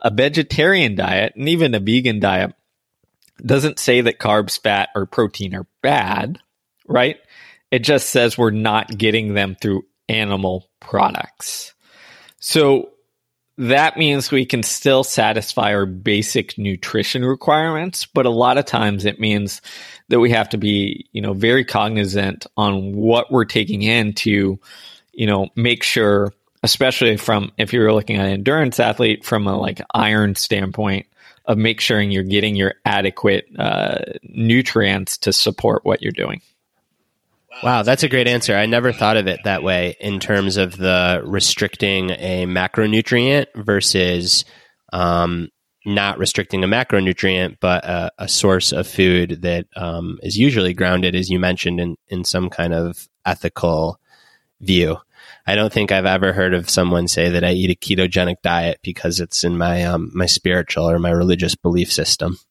a 0.00 0.10
vegetarian 0.10 0.96
diet 0.96 1.36
and 1.36 1.48
even 1.48 1.72
a 1.72 1.80
vegan 1.80 2.18
diet 2.18 2.52
doesn't 3.44 3.78
say 3.78 4.00
that 4.00 4.18
carbs, 4.18 4.60
fat, 4.60 4.88
or 4.96 5.06
protein 5.06 5.54
are 5.54 5.68
bad, 5.82 6.40
right? 6.88 7.18
It 7.70 7.84
just 7.84 8.10
says 8.10 8.36
we're 8.36 8.50
not 8.50 8.98
getting 8.98 9.34
them 9.34 9.56
through 9.60 9.84
animal 10.08 10.68
products. 10.80 11.74
So 12.40 12.93
that 13.56 13.96
means 13.96 14.30
we 14.30 14.46
can 14.46 14.62
still 14.62 15.04
satisfy 15.04 15.74
our 15.74 15.86
basic 15.86 16.58
nutrition 16.58 17.24
requirements, 17.24 18.06
but 18.06 18.26
a 18.26 18.30
lot 18.30 18.58
of 18.58 18.64
times 18.64 19.04
it 19.04 19.20
means 19.20 19.62
that 20.08 20.20
we 20.20 20.30
have 20.30 20.48
to 20.50 20.58
be, 20.58 21.06
you 21.12 21.20
know, 21.20 21.34
very 21.34 21.64
cognizant 21.64 22.46
on 22.56 22.94
what 22.94 23.30
we're 23.30 23.44
taking 23.44 23.82
in 23.82 24.12
to, 24.12 24.58
you 25.12 25.26
know, 25.26 25.48
make 25.54 25.82
sure 25.82 26.32
especially 26.64 27.18
from 27.18 27.52
if 27.58 27.74
you're 27.74 27.92
looking 27.92 28.16
at 28.16 28.24
an 28.24 28.32
endurance 28.32 28.80
athlete 28.80 29.22
from 29.22 29.46
a 29.46 29.56
like 29.56 29.82
iron 29.92 30.34
standpoint 30.34 31.06
of 31.44 31.58
make 31.58 31.78
sure 31.78 32.00
you're 32.00 32.22
getting 32.22 32.56
your 32.56 32.74
adequate 32.86 33.46
uh, 33.58 33.98
nutrients 34.22 35.18
to 35.18 35.32
support 35.32 35.84
what 35.84 36.00
you're 36.00 36.10
doing. 36.10 36.40
Wow, 37.62 37.82
that's 37.82 38.02
a 38.02 38.08
great 38.08 38.28
answer. 38.28 38.54
I 38.54 38.66
never 38.66 38.92
thought 38.92 39.16
of 39.16 39.26
it 39.26 39.40
that 39.44 39.62
way 39.62 39.96
in 40.00 40.20
terms 40.20 40.56
of 40.56 40.76
the 40.76 41.22
restricting 41.24 42.10
a 42.10 42.46
macronutrient 42.46 43.46
versus 43.54 44.44
um, 44.92 45.48
not 45.86 46.18
restricting 46.18 46.64
a 46.64 46.68
macronutrient, 46.68 47.58
but 47.60 47.84
a, 47.84 48.12
a 48.18 48.28
source 48.28 48.72
of 48.72 48.86
food 48.86 49.42
that 49.42 49.66
um, 49.76 50.18
is 50.22 50.36
usually 50.36 50.74
grounded, 50.74 51.14
as 51.14 51.30
you 51.30 51.38
mentioned, 51.38 51.80
in, 51.80 51.96
in 52.08 52.24
some 52.24 52.50
kind 52.50 52.74
of 52.74 53.08
ethical 53.24 53.98
view. 54.60 54.96
I 55.46 55.54
don't 55.54 55.72
think 55.72 55.92
I've 55.92 56.06
ever 56.06 56.32
heard 56.32 56.54
of 56.54 56.70
someone 56.70 57.06
say 57.06 57.30
that 57.30 57.44
I 57.44 57.52
eat 57.52 57.70
a 57.70 57.74
ketogenic 57.74 58.36
diet 58.42 58.80
because 58.82 59.20
it's 59.20 59.44
in 59.44 59.58
my 59.58 59.84
um, 59.84 60.10
my 60.14 60.26
spiritual 60.26 60.88
or 60.88 60.98
my 60.98 61.10
religious 61.10 61.54
belief 61.54 61.92
system. 61.92 62.38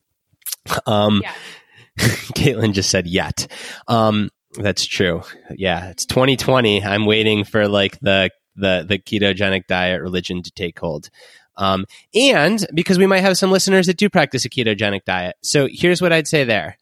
Um, 0.85 1.21
yeah. 1.21 1.33
Caitlin 1.97 2.71
just 2.71 2.89
said 2.89 3.05
yet. 3.05 3.47
Um, 3.89 4.29
that's 4.57 4.85
true. 4.85 5.23
Yeah, 5.55 5.89
it's 5.89 6.05
2020. 6.05 6.83
I'm 6.83 7.05
waiting 7.05 7.43
for 7.43 7.67
like 7.67 7.99
the 7.99 8.29
the 8.55 8.85
the 8.87 8.99
ketogenic 8.99 9.67
diet 9.67 10.01
religion 10.01 10.43
to 10.43 10.51
take 10.51 10.79
hold. 10.79 11.09
Um, 11.55 11.85
and 12.15 12.65
because 12.73 12.97
we 12.97 13.05
might 13.05 13.21
have 13.21 13.37
some 13.37 13.51
listeners 13.51 13.87
that 13.87 13.97
do 13.97 14.09
practice 14.09 14.45
a 14.45 14.49
ketogenic 14.49 15.05
diet. 15.05 15.35
So 15.41 15.67
here's 15.71 16.01
what 16.01 16.11
I'd 16.11 16.27
say 16.27 16.43
there 16.43 16.77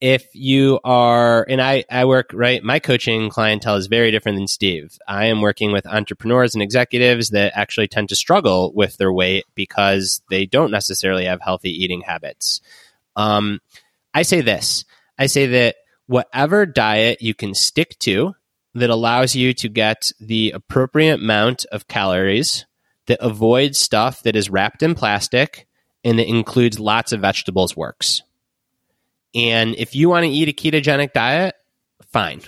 if 0.00 0.26
you 0.34 0.80
are 0.84 1.46
and 1.48 1.62
I, 1.62 1.84
I 1.90 2.04
work 2.04 2.30
right 2.34 2.62
my 2.62 2.78
coaching 2.78 3.30
clientele 3.30 3.76
is 3.76 3.86
very 3.86 4.10
different 4.10 4.36
than 4.36 4.48
steve 4.48 4.98
i 5.06 5.26
am 5.26 5.40
working 5.40 5.72
with 5.72 5.86
entrepreneurs 5.86 6.54
and 6.54 6.62
executives 6.62 7.30
that 7.30 7.52
actually 7.54 7.88
tend 7.88 8.08
to 8.08 8.16
struggle 8.16 8.72
with 8.74 8.96
their 8.96 9.12
weight 9.12 9.44
because 9.54 10.20
they 10.30 10.46
don't 10.46 10.70
necessarily 10.70 11.24
have 11.26 11.40
healthy 11.40 11.70
eating 11.70 12.02
habits 12.02 12.60
um, 13.16 13.60
i 14.12 14.22
say 14.22 14.40
this 14.40 14.84
i 15.18 15.26
say 15.26 15.46
that 15.46 15.76
whatever 16.06 16.66
diet 16.66 17.22
you 17.22 17.34
can 17.34 17.54
stick 17.54 17.98
to 18.00 18.34
that 18.74 18.90
allows 18.90 19.34
you 19.34 19.54
to 19.54 19.68
get 19.68 20.10
the 20.20 20.50
appropriate 20.50 21.20
amount 21.20 21.64
of 21.72 21.88
calories 21.88 22.66
that 23.06 23.18
avoids 23.20 23.78
stuff 23.78 24.22
that 24.22 24.36
is 24.36 24.50
wrapped 24.50 24.82
in 24.82 24.94
plastic 24.94 25.66
and 26.02 26.18
that 26.18 26.28
includes 26.28 26.80
lots 26.80 27.12
of 27.12 27.20
vegetables 27.20 27.76
works 27.76 28.22
and 29.34 29.74
if 29.76 29.94
you 29.96 30.08
want 30.08 30.24
to 30.24 30.30
eat 30.30 30.48
a 30.48 30.52
ketogenic 30.52 31.12
diet, 31.12 31.54
fine. 32.12 32.42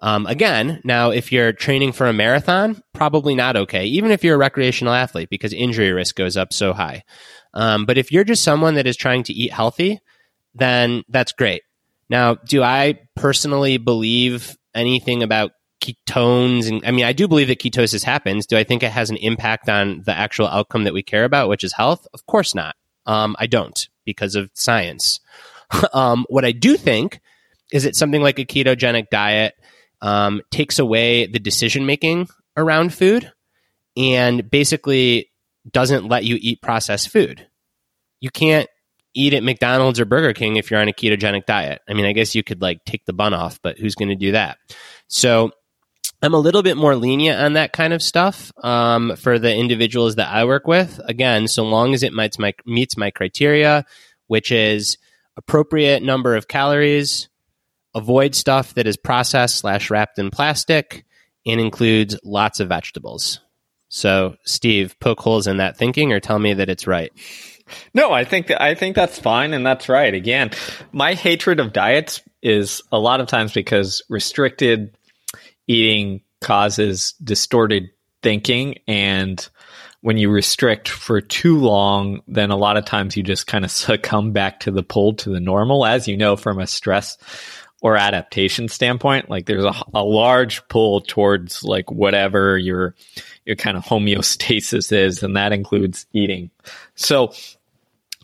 Um, 0.00 0.26
again, 0.26 0.80
now 0.84 1.10
if 1.10 1.32
you're 1.32 1.52
training 1.52 1.92
for 1.92 2.06
a 2.06 2.12
marathon, 2.12 2.82
probably 2.92 3.34
not 3.34 3.56
okay, 3.56 3.86
even 3.86 4.10
if 4.10 4.22
you're 4.22 4.34
a 4.34 4.38
recreational 4.38 4.92
athlete, 4.92 5.30
because 5.30 5.52
injury 5.52 5.92
risk 5.92 6.14
goes 6.14 6.36
up 6.36 6.52
so 6.52 6.72
high. 6.72 7.04
Um, 7.54 7.86
but 7.86 7.98
if 7.98 8.12
you're 8.12 8.24
just 8.24 8.44
someone 8.44 8.74
that 8.74 8.86
is 8.86 8.96
trying 8.96 9.22
to 9.24 9.32
eat 9.32 9.52
healthy, 9.52 10.00
then 10.54 11.04
that's 11.08 11.32
great. 11.32 11.62
Now, 12.08 12.34
do 12.34 12.62
I 12.62 13.00
personally 13.16 13.78
believe 13.78 14.56
anything 14.74 15.22
about 15.22 15.52
ketones? 15.82 16.68
And 16.68 16.84
I 16.86 16.90
mean, 16.90 17.04
I 17.04 17.12
do 17.12 17.28
believe 17.28 17.48
that 17.48 17.60
ketosis 17.60 18.04
happens. 18.04 18.46
Do 18.46 18.56
I 18.56 18.64
think 18.64 18.82
it 18.82 18.90
has 18.90 19.10
an 19.10 19.16
impact 19.16 19.68
on 19.68 20.02
the 20.04 20.16
actual 20.16 20.46
outcome 20.46 20.84
that 20.84 20.94
we 20.94 21.02
care 21.02 21.24
about, 21.24 21.48
which 21.48 21.64
is 21.64 21.72
health? 21.72 22.06
Of 22.12 22.26
course 22.26 22.54
not. 22.54 22.76
Um, 23.06 23.36
I 23.38 23.46
don't 23.46 23.88
because 24.04 24.34
of 24.34 24.50
science. 24.54 25.20
um, 25.92 26.26
what 26.28 26.44
I 26.44 26.52
do 26.52 26.76
think 26.76 27.20
is 27.72 27.84
that 27.84 27.96
something 27.96 28.22
like 28.22 28.38
a 28.38 28.44
ketogenic 28.44 29.10
diet 29.10 29.54
um, 30.00 30.42
takes 30.50 30.78
away 30.78 31.26
the 31.26 31.38
decision 31.38 31.86
making 31.86 32.28
around 32.56 32.92
food 32.92 33.32
and 33.96 34.48
basically 34.50 35.30
doesn't 35.70 36.08
let 36.08 36.24
you 36.24 36.38
eat 36.40 36.60
processed 36.60 37.08
food. 37.08 37.46
You 38.20 38.30
can't 38.30 38.68
eat 39.14 39.32
at 39.32 39.42
McDonald's 39.42 40.00
or 40.00 40.04
Burger 40.04 40.32
King 40.32 40.56
if 40.56 40.70
you're 40.70 40.80
on 40.80 40.88
a 40.88 40.92
ketogenic 40.92 41.46
diet. 41.46 41.80
I 41.88 41.94
mean, 41.94 42.04
I 42.04 42.12
guess 42.12 42.34
you 42.34 42.42
could 42.42 42.60
like 42.60 42.84
take 42.84 43.04
the 43.06 43.12
bun 43.12 43.32
off, 43.32 43.60
but 43.62 43.78
who's 43.78 43.94
going 43.94 44.08
to 44.08 44.16
do 44.16 44.32
that? 44.32 44.58
So 45.08 45.52
I'm 46.22 46.34
a 46.34 46.38
little 46.38 46.62
bit 46.62 46.76
more 46.76 46.96
lenient 46.96 47.40
on 47.40 47.52
that 47.52 47.72
kind 47.72 47.92
of 47.92 48.02
stuff 48.02 48.50
um, 48.62 49.14
for 49.16 49.38
the 49.38 49.54
individuals 49.54 50.16
that 50.16 50.28
I 50.28 50.44
work 50.44 50.66
with. 50.66 51.00
Again, 51.04 51.48
so 51.48 51.64
long 51.64 51.94
as 51.94 52.02
it 52.02 52.12
meets 52.12 52.38
my, 52.38 52.54
meets 52.66 52.96
my 52.96 53.10
criteria, 53.10 53.84
which 54.26 54.50
is 54.50 54.98
appropriate 55.36 56.02
number 56.02 56.34
of 56.34 56.48
calories, 56.48 57.28
avoid 57.94 58.34
stuff 58.34 58.74
that 58.74 58.86
is 58.86 58.96
processed 58.96 59.56
slash 59.56 59.90
wrapped 59.90 60.18
in 60.18 60.30
plastic, 60.30 61.04
and 61.46 61.60
includes 61.60 62.18
lots 62.24 62.58
of 62.58 62.68
vegetables. 62.68 63.40
So, 63.88 64.36
Steve, 64.44 64.98
poke 64.98 65.20
holes 65.20 65.46
in 65.46 65.58
that 65.58 65.76
thinking 65.76 66.12
or 66.12 66.20
tell 66.20 66.38
me 66.38 66.54
that 66.54 66.70
it's 66.70 66.86
right. 66.86 67.12
No, 67.92 68.12
I 68.12 68.24
think 68.24 68.50
I 68.50 68.74
think 68.74 68.96
that's 68.96 69.18
fine 69.18 69.52
and 69.52 69.64
that's 69.64 69.88
right. 69.88 70.12
Again, 70.12 70.50
my 70.92 71.14
hatred 71.14 71.60
of 71.60 71.72
diets 71.72 72.20
is 72.42 72.82
a 72.92 72.98
lot 72.98 73.20
of 73.20 73.26
times 73.26 73.52
because 73.52 74.02
restricted 74.08 74.96
eating 75.66 76.20
causes 76.40 77.14
distorted 77.22 77.90
thinking 78.22 78.78
and 78.86 79.48
when 80.04 80.18
you 80.18 80.28
restrict 80.28 80.90
for 80.90 81.22
too 81.22 81.56
long, 81.56 82.20
then 82.28 82.50
a 82.50 82.58
lot 82.58 82.76
of 82.76 82.84
times 82.84 83.16
you 83.16 83.22
just 83.22 83.46
kind 83.46 83.64
of 83.64 83.70
succumb 83.70 84.32
back 84.32 84.60
to 84.60 84.70
the 84.70 84.82
pull 84.82 85.14
to 85.14 85.30
the 85.30 85.40
normal. 85.40 85.86
As 85.86 86.06
you 86.06 86.14
know, 86.14 86.36
from 86.36 86.58
a 86.58 86.66
stress 86.66 87.16
or 87.80 87.96
adaptation 87.96 88.68
standpoint, 88.68 89.30
like 89.30 89.46
there's 89.46 89.64
a, 89.64 89.72
a 89.94 90.04
large 90.04 90.66
pull 90.68 91.00
towards 91.00 91.64
like 91.64 91.90
whatever 91.90 92.58
your 92.58 92.94
your 93.46 93.56
kind 93.56 93.78
of 93.78 93.84
homeostasis 93.84 94.92
is, 94.92 95.22
and 95.22 95.38
that 95.38 95.52
includes 95.54 96.04
eating. 96.12 96.50
So 96.96 97.32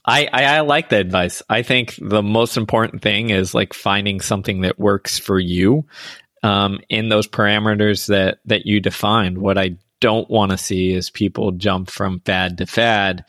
I, 0.04 0.28
I, 0.32 0.44
I 0.44 0.60
like 0.60 0.88
the 0.88 0.96
advice. 0.96 1.42
I 1.48 1.62
think 1.62 1.96
the 2.00 2.22
most 2.22 2.56
important 2.56 3.02
thing 3.02 3.30
is 3.30 3.54
like 3.54 3.74
finding 3.74 4.20
something 4.20 4.62
that 4.62 4.78
works 4.78 5.18
for 5.18 5.38
you 5.38 5.86
um, 6.42 6.80
in 6.88 7.08
those 7.08 7.28
parameters 7.28 8.06
that 8.08 8.38
that 8.46 8.66
you 8.66 8.80
defined. 8.80 9.38
What 9.38 9.58
I 9.58 9.76
don't 10.00 10.30
want 10.30 10.52
to 10.52 10.58
see 10.58 10.92
is 10.92 11.10
people 11.10 11.52
jump 11.52 11.90
from 11.90 12.20
fad 12.20 12.58
to 12.58 12.66
fad 12.66 13.24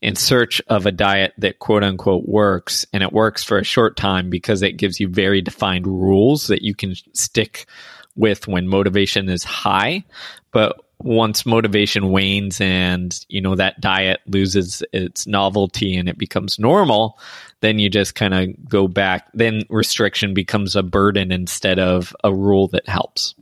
in 0.00 0.14
search 0.14 0.60
of 0.68 0.86
a 0.86 0.92
diet 0.92 1.32
that 1.38 1.58
quote 1.58 1.82
unquote 1.82 2.26
works 2.26 2.86
and 2.92 3.02
it 3.02 3.12
works 3.12 3.42
for 3.42 3.58
a 3.58 3.64
short 3.64 3.96
time 3.96 4.30
because 4.30 4.62
it 4.62 4.76
gives 4.76 5.00
you 5.00 5.08
very 5.08 5.40
defined 5.40 5.86
rules 5.86 6.48
that 6.48 6.62
you 6.62 6.74
can 6.74 6.94
stick 7.14 7.66
with 8.14 8.46
when 8.46 8.68
motivation 8.68 9.28
is 9.28 9.42
high 9.42 10.04
but 10.52 10.84
once 11.00 11.46
motivation 11.46 12.10
wanes 12.10 12.60
and 12.60 13.24
you 13.28 13.40
know 13.40 13.54
that 13.54 13.80
diet 13.80 14.20
loses 14.26 14.82
its 14.92 15.26
novelty 15.26 15.96
and 15.96 16.08
it 16.08 16.18
becomes 16.18 16.58
normal 16.58 17.18
then 17.60 17.78
you 17.78 17.88
just 17.88 18.14
kind 18.14 18.34
of 18.34 18.68
go 18.68 18.88
back 18.88 19.28
then 19.32 19.62
restriction 19.70 20.34
becomes 20.34 20.74
a 20.74 20.82
burden 20.82 21.30
instead 21.30 21.78
of 21.78 22.14
a 22.24 22.32
rule 22.34 22.68
that 22.68 22.88
helps. 22.88 23.34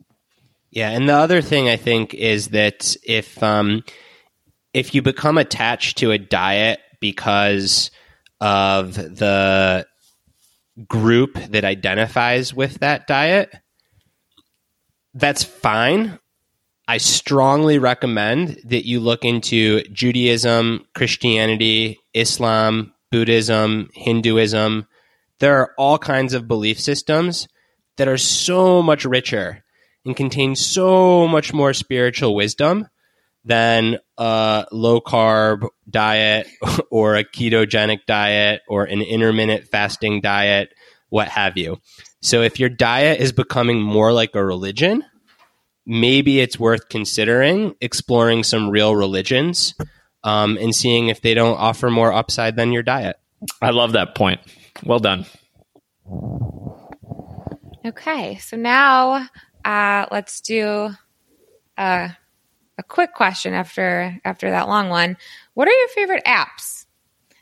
Yeah 0.71 0.91
and 0.91 1.09
the 1.09 1.15
other 1.15 1.41
thing 1.41 1.69
i 1.69 1.77
think 1.77 2.13
is 2.13 2.49
that 2.49 2.95
if 3.03 3.43
um 3.43 3.83
if 4.75 4.95
you 4.95 5.01
become 5.01 5.39
attached 5.39 5.97
to 5.99 6.11
a 6.11 6.19
diet 6.19 6.81
because 7.01 7.91
of 8.39 8.95
the 8.95 9.87
group 10.87 11.39
that 11.49 11.65
identifies 11.65 12.53
with 12.53 12.81
that 12.81 13.07
diet 13.07 13.51
that's 15.15 15.43
fine 15.43 16.19
I 16.89 16.99
strongly 16.99 17.79
recommend 17.79 18.61
that 18.65 18.87
you 18.87 19.01
look 19.01 19.25
into 19.25 19.83
Judaism, 19.93 20.87
Christianity, 20.95 21.99
Islam, 22.15 22.93
Buddhism, 23.11 23.91
Hinduism. 23.93 24.87
There 25.41 25.59
are 25.59 25.73
all 25.77 25.99
kinds 25.99 26.33
of 26.33 26.47
belief 26.47 26.81
systems 26.81 27.49
that 27.97 28.07
are 28.07 28.17
so 28.17 28.83
much 28.83 29.05
richer 29.05 29.65
and 30.05 30.17
contain 30.17 30.55
so 30.55 31.27
much 31.27 31.53
more 31.53 31.73
spiritual 31.73 32.37
wisdom 32.37 32.87
than 33.45 33.99
a 34.17 34.67
low 34.71 35.01
carb 35.01 35.69
diet 35.91 36.47
or 36.91 37.17
a 37.17 37.25
ketogenic 37.25 38.07
diet 38.07 38.61
or 38.69 38.85
an 38.85 39.03
intermittent 39.03 39.67
fasting 39.67 40.21
diet, 40.21 40.73
what 41.09 41.29
have 41.29 41.57
you. 41.57 41.81
So 42.23 42.43
if 42.43 42.61
your 42.61 42.69
diet 42.69 43.21
is 43.21 43.33
becoming 43.33 43.81
more 43.81 44.13
like 44.13 44.35
a 44.35 44.45
religion, 44.45 45.05
maybe 45.87 46.41
it's 46.41 46.59
worth 46.59 46.89
considering 46.89 47.75
exploring 47.81 48.43
some 48.43 48.69
real 48.69 48.95
religions 48.95 49.75
um, 50.25 50.59
and 50.61 50.75
seeing 50.75 51.09
if 51.09 51.21
they 51.21 51.35
don't 51.35 51.57
offer 51.57 51.91
more 51.91 52.13
upside 52.13 52.57
than 52.57 52.73
your 52.73 52.83
diet. 52.83 53.17
I 53.63 53.71
love 53.71 53.93
that 53.93 54.15
point. 54.15 54.41
Well 54.85 54.99
done. 54.99 55.27
Okay, 57.85 58.37
so 58.39 58.57
now 58.57 59.29
uh, 59.65 60.07
let's 60.11 60.41
do 60.41 60.91
a, 61.79 62.11
a 62.79 62.83
quick 62.83 63.15
question 63.15 63.55
after 63.55 64.19
after 64.25 64.51
that 64.51 64.69
long 64.69 64.89
one. 64.89 65.17
What 65.55 65.69
are 65.69 65.73
your 65.73 65.89
favorite 65.89 66.25
apps? 66.25 66.87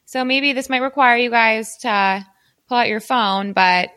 So 0.05 0.25
maybe 0.25 0.53
this 0.53 0.69
might 0.69 0.83
require 0.83 1.17
you 1.17 1.31
guys 1.31 1.79
to 1.79 2.27
pull 2.69 2.77
out 2.77 2.89
your 2.89 3.01
phone, 3.01 3.53
but 3.53 3.89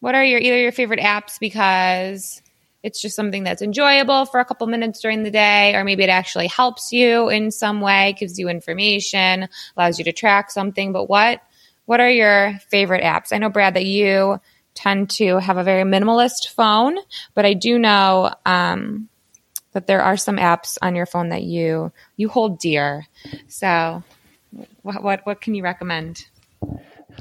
what 0.00 0.14
are 0.14 0.24
your 0.24 0.40
either 0.40 0.58
your 0.58 0.72
favorite 0.72 1.00
apps 1.00 1.38
because 1.38 2.42
it's 2.84 3.00
just 3.00 3.16
something 3.16 3.44
that's 3.44 3.62
enjoyable 3.62 4.26
for 4.26 4.40
a 4.40 4.44
couple 4.44 4.66
minutes 4.66 5.00
during 5.00 5.22
the 5.22 5.30
day, 5.30 5.74
or 5.74 5.84
maybe 5.84 6.04
it 6.04 6.10
actually 6.10 6.48
helps 6.48 6.92
you 6.92 7.30
in 7.30 7.50
some 7.50 7.80
way, 7.80 8.14
gives 8.18 8.38
you 8.38 8.50
information, 8.50 9.48
allows 9.74 9.98
you 9.98 10.04
to 10.04 10.12
track 10.12 10.50
something. 10.50 10.92
But 10.92 11.08
what 11.08 11.40
what 11.86 12.00
are 12.00 12.10
your 12.10 12.58
favorite 12.68 13.02
apps? 13.02 13.32
I 13.32 13.38
know 13.38 13.48
Brad 13.48 13.74
that 13.74 13.86
you 13.86 14.38
tend 14.74 15.08
to 15.08 15.38
have 15.38 15.56
a 15.56 15.64
very 15.64 15.82
minimalist 15.82 16.50
phone, 16.50 16.98
but 17.32 17.46
I 17.46 17.54
do 17.54 17.78
know 17.78 18.34
um, 18.44 19.08
that 19.72 19.86
there 19.86 20.02
are 20.02 20.18
some 20.18 20.36
apps 20.36 20.76
on 20.82 20.94
your 20.94 21.06
phone 21.06 21.30
that 21.30 21.42
you 21.42 21.90
you 22.18 22.28
hold 22.28 22.58
dear. 22.58 23.06
So, 23.48 24.02
what 24.82 25.02
what, 25.02 25.24
what 25.24 25.40
can 25.40 25.54
you 25.54 25.62
recommend? 25.62 26.26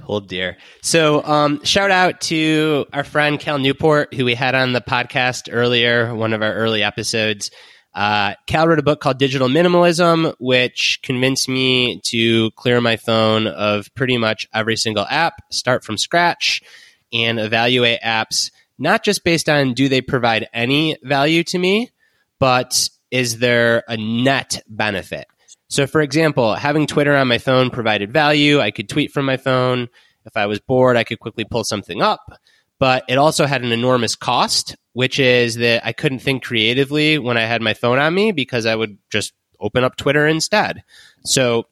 Oh 0.08 0.20
dear. 0.20 0.58
So, 0.82 1.24
um, 1.24 1.64
shout 1.64 1.92
out 1.92 2.22
to 2.22 2.86
our 2.94 3.04
friend 3.04 3.40
Cal 3.40 3.58
Newport, 3.58 4.14
who 4.14 4.26
we 4.26 4.36
had 4.36 4.56
on 4.56 4.74
the 4.74 4.82
podcast 4.82 5.50
earlier, 5.52 6.14
one 6.14 6.34
of 6.34 6.42
our 6.42 6.54
early 6.54 6.84
episodes. 6.84 7.52
Uh, 7.94 8.34
Cal 8.48 8.68
wrote 8.68 8.80
a 8.80 8.84
book 8.84 9.00
called 9.00 9.20
Digital 9.20 9.48
Minimalism, 9.48 10.36
which 10.40 11.00
convinced 11.04 11.48
me 11.48 12.02
to 12.06 12.50
clear 12.52 12.82
my 12.82 12.98
phone 12.98 13.48
of 13.48 13.94
pretty 13.94 14.18
much 14.18 14.48
every 14.54 14.76
single 14.76 15.06
app, 15.10 15.36
start 15.52 15.84
from 15.84 15.98
scratch, 15.98 16.62
and 17.12 17.40
evaluate 17.40 18.02
apps, 18.02 18.52
not 18.80 19.04
just 19.04 19.24
based 19.24 19.48
on 19.48 19.74
do 19.74 19.90
they 19.90 20.02
provide 20.02 20.50
any 20.54 20.98
value 21.04 21.44
to 21.44 21.60
me, 21.60 21.92
but 22.40 22.90
is 23.12 23.38
there 23.38 23.84
a 23.88 23.96
net 23.96 24.64
benefit? 24.68 25.28
So, 25.74 25.88
for 25.88 26.02
example, 26.02 26.54
having 26.54 26.86
Twitter 26.86 27.16
on 27.16 27.28
my 27.28 27.40
phone 27.40 27.72
provided 27.72 28.14
value. 28.14 28.60
I 28.60 28.70
could 28.70 28.88
tweet 28.88 29.12
from 29.12 29.26
my 29.26 29.38
phone. 29.38 29.90
If 30.24 30.38
I 30.38 30.46
was 30.46 30.60
bored, 30.60 30.98
I 30.98 31.04
could 31.04 31.18
quickly 31.18 31.46
pull 31.46 31.64
something 31.64 32.00
up. 32.00 32.22
But 32.78 33.06
it 33.10 33.18
also 33.18 33.48
had 33.48 33.64
an 33.64 33.72
enormous 33.72 34.16
cost, 34.16 34.76
which 34.92 35.18
is 35.18 35.56
that 35.56 35.84
I 35.84 35.92
couldn't 35.92 36.20
think 36.20 36.44
creatively 36.44 37.18
when 37.18 37.38
I 37.38 37.46
had 37.46 37.64
my 37.64 37.74
phone 37.74 37.98
on 37.98 38.14
me 38.14 38.32
because 38.32 38.68
I 38.68 38.76
would 38.76 39.00
just 39.10 39.34
open 39.60 39.84
up 39.84 39.96
Twitter 39.96 40.28
instead. 40.28 40.84
So 41.26 41.66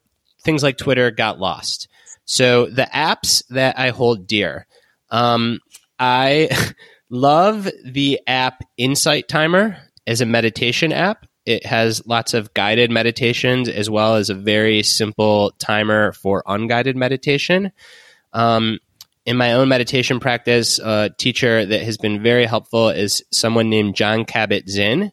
things 0.43 0.63
like 0.63 0.77
Twitter 0.77 1.11
got 1.11 1.39
lost. 1.39 1.87
So 2.25 2.65
the 2.65 2.89
apps 2.91 3.43
that 3.51 3.77
I 3.77 3.91
hold 3.91 4.25
dear, 4.25 4.65
um, 5.11 5.59
I 5.99 6.49
love 7.11 7.69
the 7.85 8.19
app 8.25 8.63
Insight 8.77 9.27
Timer 9.27 9.77
as 10.07 10.21
a 10.21 10.25
meditation 10.25 10.91
app. 10.91 11.27
It 11.45 11.65
has 11.65 12.05
lots 12.05 12.33
of 12.33 12.53
guided 12.53 12.91
meditations 12.91 13.67
as 13.67 13.89
well 13.89 14.15
as 14.15 14.29
a 14.29 14.35
very 14.35 14.83
simple 14.83 15.51
timer 15.59 16.11
for 16.11 16.43
unguided 16.45 16.95
meditation. 16.95 17.71
Um, 18.33 18.79
in 19.25 19.37
my 19.37 19.53
own 19.53 19.67
meditation 19.67 20.19
practice, 20.19 20.79
a 20.79 21.09
teacher 21.17 21.65
that 21.65 21.83
has 21.83 21.97
been 21.97 22.23
very 22.23 22.45
helpful 22.45 22.89
is 22.89 23.23
someone 23.31 23.69
named 23.69 23.95
Jon 23.95 24.25
Kabat-Zinn. 24.25 25.11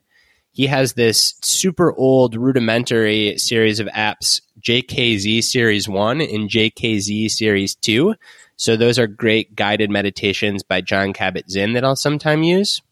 He 0.51 0.67
has 0.67 0.95
this 0.95 1.35
super 1.43 1.95
old 1.95 2.35
rudimentary 2.35 3.39
series 3.39 3.81
of 3.81 3.87
apps, 3.89 4.41
JKZ 4.61 5.43
Series 5.45 5.89
1 5.89 6.21
and 6.21 6.49
JKZ 6.49 7.31
Series 7.31 7.75
2. 7.77 8.15
So 8.57 8.77
those 8.77 8.99
are 8.99 9.07
great 9.07 9.55
guided 9.55 9.91
meditations 9.91 10.63
by 10.63 10.81
Jon 10.81 11.13
Kabat-Zinn 11.13 11.75
that 11.75 11.85
I'll 11.85 11.97
sometimes 11.97 12.47
use. 12.47 12.83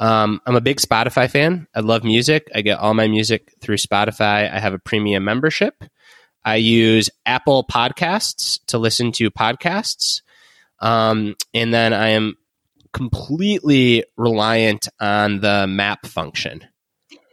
Um, 0.00 0.40
I'm 0.46 0.56
a 0.56 0.62
big 0.62 0.78
Spotify 0.78 1.30
fan. 1.30 1.68
I 1.74 1.80
love 1.80 2.04
music. 2.04 2.50
I 2.54 2.62
get 2.62 2.78
all 2.78 2.94
my 2.94 3.06
music 3.06 3.52
through 3.60 3.76
Spotify. 3.76 4.50
I 4.50 4.58
have 4.58 4.72
a 4.72 4.78
premium 4.78 5.24
membership. 5.24 5.84
I 6.42 6.56
use 6.56 7.10
Apple 7.26 7.64
Podcasts 7.70 8.60
to 8.68 8.78
listen 8.78 9.12
to 9.12 9.30
podcasts. 9.30 10.22
Um, 10.80 11.36
and 11.52 11.72
then 11.72 11.92
I 11.92 12.08
am 12.08 12.38
completely 12.94 14.04
reliant 14.16 14.88
on 14.98 15.40
the 15.40 15.66
map 15.68 16.06
function. 16.06 16.64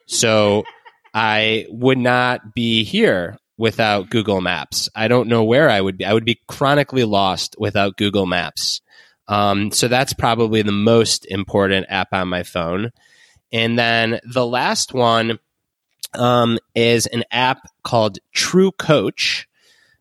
So 0.06 0.66
I 1.14 1.68
would 1.70 1.98
not 1.98 2.54
be 2.54 2.84
here 2.84 3.38
without 3.58 4.10
Google 4.10 4.42
Maps. 4.42 4.90
I 4.94 5.08
don't 5.08 5.30
know 5.30 5.46
where 5.46 5.70
I 5.70 5.80
would 5.80 5.98
be. 5.98 6.06
I 6.06 6.14
would 6.14 6.26
be 6.26 6.42
chronically 6.50 7.06
lost 7.06 7.56
without 7.58 7.96
Google 7.96 8.26
Maps. 8.26 8.82
Um, 9.28 9.72
so 9.72 9.88
that's 9.88 10.14
probably 10.14 10.62
the 10.62 10.72
most 10.72 11.26
important 11.26 11.88
app 11.90 12.14
on 12.14 12.30
my 12.30 12.44
phone. 12.44 12.92
And 13.52 13.78
then 13.78 14.20
the 14.24 14.46
last 14.46 14.94
one 14.94 15.40
um, 16.14 16.60
is 16.76 17.06
an 17.08 17.24
app 17.32 17.70
called 17.84 18.20
True 18.34 18.72
Coach. 18.72 19.48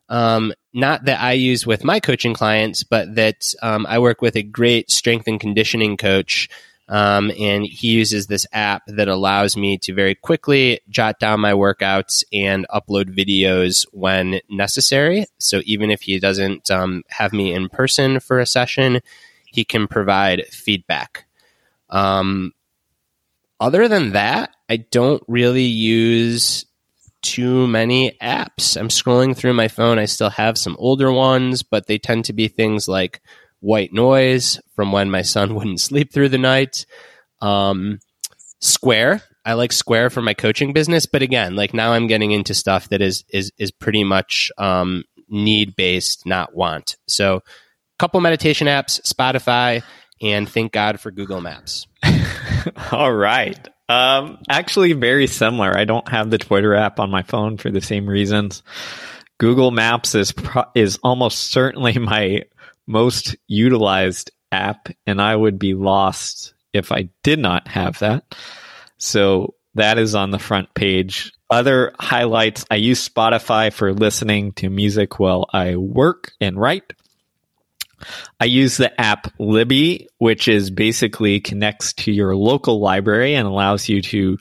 Um, 0.09 0.53
not 0.73 1.05
that 1.05 1.19
I 1.19 1.33
use 1.33 1.65
with 1.65 1.83
my 1.83 1.99
coaching 1.99 2.33
clients, 2.33 2.83
but 2.83 3.15
that 3.15 3.53
um, 3.61 3.85
I 3.87 3.99
work 3.99 4.21
with 4.21 4.35
a 4.35 4.43
great 4.43 4.89
strength 4.89 5.27
and 5.27 5.39
conditioning 5.39 5.97
coach. 5.97 6.49
Um, 6.89 7.31
and 7.37 7.65
he 7.65 7.89
uses 7.89 8.27
this 8.27 8.47
app 8.53 8.83
that 8.87 9.09
allows 9.09 9.57
me 9.57 9.77
to 9.79 9.93
very 9.93 10.15
quickly 10.15 10.79
jot 10.89 11.19
down 11.19 11.41
my 11.41 11.51
workouts 11.51 12.23
and 12.31 12.65
upload 12.69 13.15
videos 13.15 13.85
when 13.91 14.39
necessary. 14.49 15.25
So 15.37 15.61
even 15.65 15.91
if 15.91 16.01
he 16.01 16.19
doesn't 16.19 16.71
um, 16.71 17.03
have 17.09 17.33
me 17.33 17.53
in 17.53 17.67
person 17.67 18.21
for 18.21 18.39
a 18.39 18.45
session, 18.45 19.01
he 19.45 19.65
can 19.65 19.87
provide 19.87 20.47
feedback. 20.47 21.25
Um, 21.89 22.53
other 23.59 23.87
than 23.87 24.11
that, 24.11 24.55
I 24.69 24.77
don't 24.77 25.23
really 25.27 25.63
use 25.63 26.65
too 27.21 27.67
many 27.67 28.11
apps. 28.21 28.77
I'm 28.77 28.89
scrolling 28.89 29.35
through 29.35 29.53
my 29.53 29.67
phone. 29.67 29.99
I 29.99 30.05
still 30.05 30.29
have 30.29 30.57
some 30.57 30.77
older 30.79 31.11
ones, 31.11 31.63
but 31.63 31.87
they 31.87 31.97
tend 31.97 32.25
to 32.25 32.33
be 32.33 32.47
things 32.47 32.87
like 32.87 33.21
white 33.67 33.91
noise 33.91 34.61
from 34.75 34.93
when 34.93 35.11
my 35.11 35.21
son 35.21 35.53
wouldn't 35.55 35.81
sleep 35.81 36.11
through 36.11 36.29
the 36.29 36.37
night. 36.37 36.85
Um, 37.41 37.99
Square. 38.61 39.21
I 39.45 39.53
like 39.53 39.71
Square 39.71 40.09
for 40.09 40.21
my 40.21 40.33
coaching 40.33 40.73
business, 40.73 41.05
but 41.05 41.21
again, 41.21 41.55
like 41.55 41.73
now 41.73 41.93
I'm 41.93 42.07
getting 42.07 42.31
into 42.31 42.53
stuff 42.53 42.89
that 42.89 43.01
is 43.01 43.23
is 43.29 43.51
is 43.57 43.71
pretty 43.71 44.03
much 44.03 44.51
um, 44.57 45.03
need 45.29 45.75
based, 45.75 46.25
not 46.25 46.55
want. 46.55 46.97
So, 47.07 47.43
couple 47.99 48.19
meditation 48.19 48.67
apps, 48.67 48.99
Spotify, 49.01 49.83
and 50.21 50.49
thank 50.49 50.71
God 50.71 50.99
for 50.99 51.11
Google 51.11 51.41
Maps. 51.41 51.87
All 52.91 53.13
right. 53.13 53.59
Um, 53.89 54.39
actually, 54.49 54.93
very 54.93 55.27
similar. 55.27 55.77
I 55.77 55.85
don't 55.85 56.07
have 56.09 56.29
the 56.29 56.37
Twitter 56.37 56.73
app 56.73 56.99
on 56.99 57.09
my 57.09 57.23
phone 57.23 57.57
for 57.57 57.69
the 57.69 57.79
same 57.79 58.07
reasons. 58.07 58.63
Google 59.37 59.71
Maps 59.71 60.15
is 60.15 60.31
pro- 60.31 60.65
is 60.75 60.99
almost 61.03 61.51
certainly 61.51 61.93
my 61.99 62.43
most 62.87 63.35
utilized 63.47 64.31
app, 64.51 64.89
and 65.05 65.21
I 65.21 65.35
would 65.35 65.59
be 65.59 65.73
lost 65.73 66.53
if 66.73 66.91
I 66.91 67.09
did 67.23 67.39
not 67.39 67.67
have 67.67 67.99
that. 67.99 68.35
So 68.97 69.55
that 69.75 69.97
is 69.99 70.15
on 70.15 70.31
the 70.31 70.39
front 70.39 70.73
page. 70.73 71.31
Other 71.49 71.93
highlights 71.99 72.65
I 72.71 72.75
use 72.75 73.07
Spotify 73.07 73.71
for 73.71 73.93
listening 73.93 74.53
to 74.53 74.69
music 74.69 75.19
while 75.19 75.45
I 75.53 75.75
work 75.75 76.31
and 76.41 76.59
write. 76.59 76.93
I 78.39 78.45
use 78.45 78.77
the 78.77 78.99
app 78.99 79.33
Libby, 79.39 80.07
which 80.17 80.47
is 80.47 80.69
basically 80.69 81.39
connects 81.39 81.93
to 81.93 82.11
your 82.11 82.35
local 82.35 82.79
library 82.79 83.35
and 83.35 83.47
allows 83.47 83.89
you 83.89 84.01
to 84.03 84.37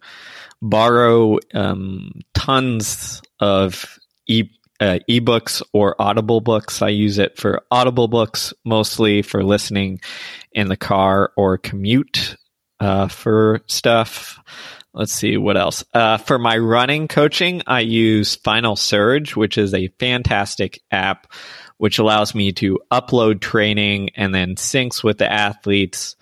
borrow 0.61 1.38
um, 1.55 2.20
tons 2.34 3.22
of 3.40 3.99
e 4.26 4.49
uh, 4.81 4.99
ebooks 5.09 5.62
or 5.72 6.01
Audible 6.01 6.41
books. 6.41 6.83
I 6.83 6.89
use 6.89 7.18
it 7.18 7.37
for 7.37 7.62
Audible 7.70 8.09
books 8.09 8.53
mostly 8.64 9.22
for 9.22 9.43
listening 9.43 10.01
in 10.53 10.68
the 10.68 10.77
car 10.77 11.33
or 11.37 11.59
commute 11.59 12.37
uh, 12.81 13.09
for 13.09 13.61
stuff. 13.66 14.39
Let's 14.93 15.12
see 15.12 15.37
what 15.37 15.59
else. 15.59 15.85
Uh, 15.93 16.16
for 16.16 16.39
my 16.39 16.57
running 16.57 17.07
coaching, 17.07 17.62
I 17.66 17.81
use 17.81 18.37
Final 18.37 18.77
Surge, 18.77 19.37
which 19.37 19.59
is 19.59 19.74
a 19.74 19.89
fantastic 19.99 20.81
app 20.91 21.27
which 21.79 21.99
allows 21.99 22.35
me 22.35 22.53
to 22.53 22.81
upload 22.91 23.41
training 23.41 24.11
and 24.16 24.35
then 24.35 24.55
syncs 24.55 25.05
with 25.05 25.18
the 25.18 25.31
athletes. 25.31 26.16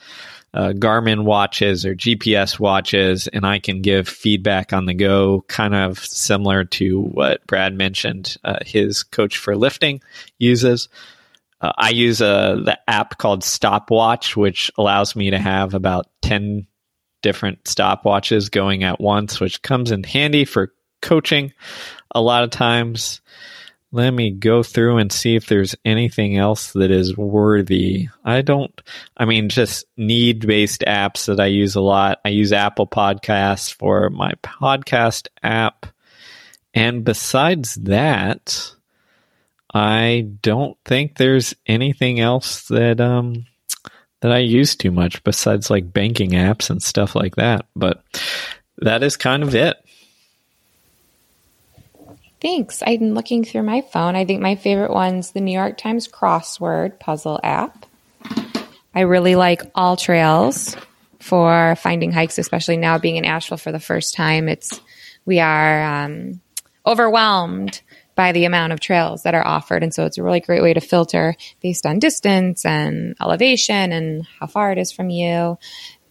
Uh, 0.54 0.72
Garmin 0.72 1.24
watches 1.24 1.84
or 1.84 1.96
GPS 1.96 2.60
watches, 2.60 3.26
and 3.26 3.44
I 3.44 3.58
can 3.58 3.82
give 3.82 4.08
feedback 4.08 4.72
on 4.72 4.86
the 4.86 4.94
go, 4.94 5.44
kind 5.48 5.74
of 5.74 5.98
similar 5.98 6.64
to 6.64 7.00
what 7.00 7.44
Brad 7.48 7.74
mentioned. 7.74 8.36
Uh, 8.44 8.58
his 8.64 9.02
coach 9.02 9.36
for 9.36 9.56
lifting 9.56 10.00
uses. 10.38 10.88
Uh, 11.60 11.72
I 11.76 11.90
use 11.90 12.20
a 12.20 12.26
uh, 12.26 12.54
the 12.56 12.78
app 12.88 13.18
called 13.18 13.42
Stopwatch, 13.42 14.36
which 14.36 14.70
allows 14.78 15.16
me 15.16 15.30
to 15.30 15.38
have 15.38 15.74
about 15.74 16.06
ten 16.22 16.68
different 17.20 17.64
stopwatches 17.64 18.48
going 18.48 18.84
at 18.84 19.00
once, 19.00 19.40
which 19.40 19.60
comes 19.62 19.90
in 19.90 20.04
handy 20.04 20.44
for 20.44 20.72
coaching. 21.02 21.52
A 22.14 22.20
lot 22.20 22.44
of 22.44 22.50
times, 22.50 23.20
let 23.94 24.10
me 24.10 24.32
go 24.32 24.64
through 24.64 24.96
and 24.96 25.12
see 25.12 25.36
if 25.36 25.46
there's 25.46 25.76
anything 25.84 26.36
else 26.36 26.72
that 26.72 26.90
is 26.90 27.16
worthy. 27.16 28.08
I 28.24 28.42
don't, 28.42 28.82
I 29.16 29.24
mean, 29.24 29.48
just 29.48 29.84
need 29.96 30.44
based 30.44 30.80
apps 30.80 31.26
that 31.26 31.38
I 31.38 31.46
use 31.46 31.76
a 31.76 31.80
lot. 31.80 32.18
I 32.24 32.30
use 32.30 32.52
Apple 32.52 32.88
Podcasts 32.88 33.72
for 33.72 34.10
my 34.10 34.32
podcast 34.42 35.28
app. 35.44 35.86
And 36.74 37.04
besides 37.04 37.76
that, 37.76 38.74
I 39.72 40.26
don't 40.42 40.76
think 40.84 41.16
there's 41.16 41.54
anything 41.64 42.18
else 42.18 42.66
that, 42.68 43.00
um, 43.00 43.46
that 44.22 44.32
I 44.32 44.38
use 44.38 44.74
too 44.74 44.90
much 44.90 45.22
besides 45.22 45.70
like 45.70 45.92
banking 45.92 46.30
apps 46.30 46.68
and 46.68 46.82
stuff 46.82 47.14
like 47.14 47.36
that. 47.36 47.66
But 47.76 48.02
that 48.78 49.04
is 49.04 49.16
kind 49.16 49.44
of 49.44 49.54
it. 49.54 49.76
Thanks. 52.44 52.82
I'm 52.86 53.14
looking 53.14 53.42
through 53.42 53.62
my 53.62 53.80
phone. 53.80 54.16
I 54.16 54.26
think 54.26 54.42
my 54.42 54.54
favorite 54.54 54.90
one's 54.90 55.30
the 55.30 55.40
New 55.40 55.50
York 55.50 55.78
Times 55.78 56.06
crossword 56.06 57.00
puzzle 57.00 57.40
app. 57.42 57.86
I 58.94 59.00
really 59.00 59.34
like 59.34 59.62
All 59.74 59.96
Trails 59.96 60.76
for 61.20 61.74
finding 61.76 62.12
hikes, 62.12 62.36
especially 62.36 62.76
now 62.76 62.98
being 62.98 63.16
in 63.16 63.24
Asheville 63.24 63.56
for 63.56 63.72
the 63.72 63.80
first 63.80 64.14
time. 64.14 64.50
It's 64.50 64.78
we 65.24 65.40
are 65.40 66.04
um, 66.04 66.42
overwhelmed 66.86 67.80
by 68.14 68.32
the 68.32 68.44
amount 68.44 68.74
of 68.74 68.80
trails 68.80 69.22
that 69.22 69.34
are 69.34 69.46
offered, 69.46 69.82
and 69.82 69.94
so 69.94 70.04
it's 70.04 70.18
a 70.18 70.22
really 70.22 70.40
great 70.40 70.62
way 70.62 70.74
to 70.74 70.82
filter 70.82 71.36
based 71.62 71.86
on 71.86 71.98
distance 71.98 72.66
and 72.66 73.16
elevation 73.22 73.90
and 73.90 74.26
how 74.38 74.48
far 74.48 74.70
it 74.70 74.76
is 74.76 74.92
from 74.92 75.08
you. 75.08 75.56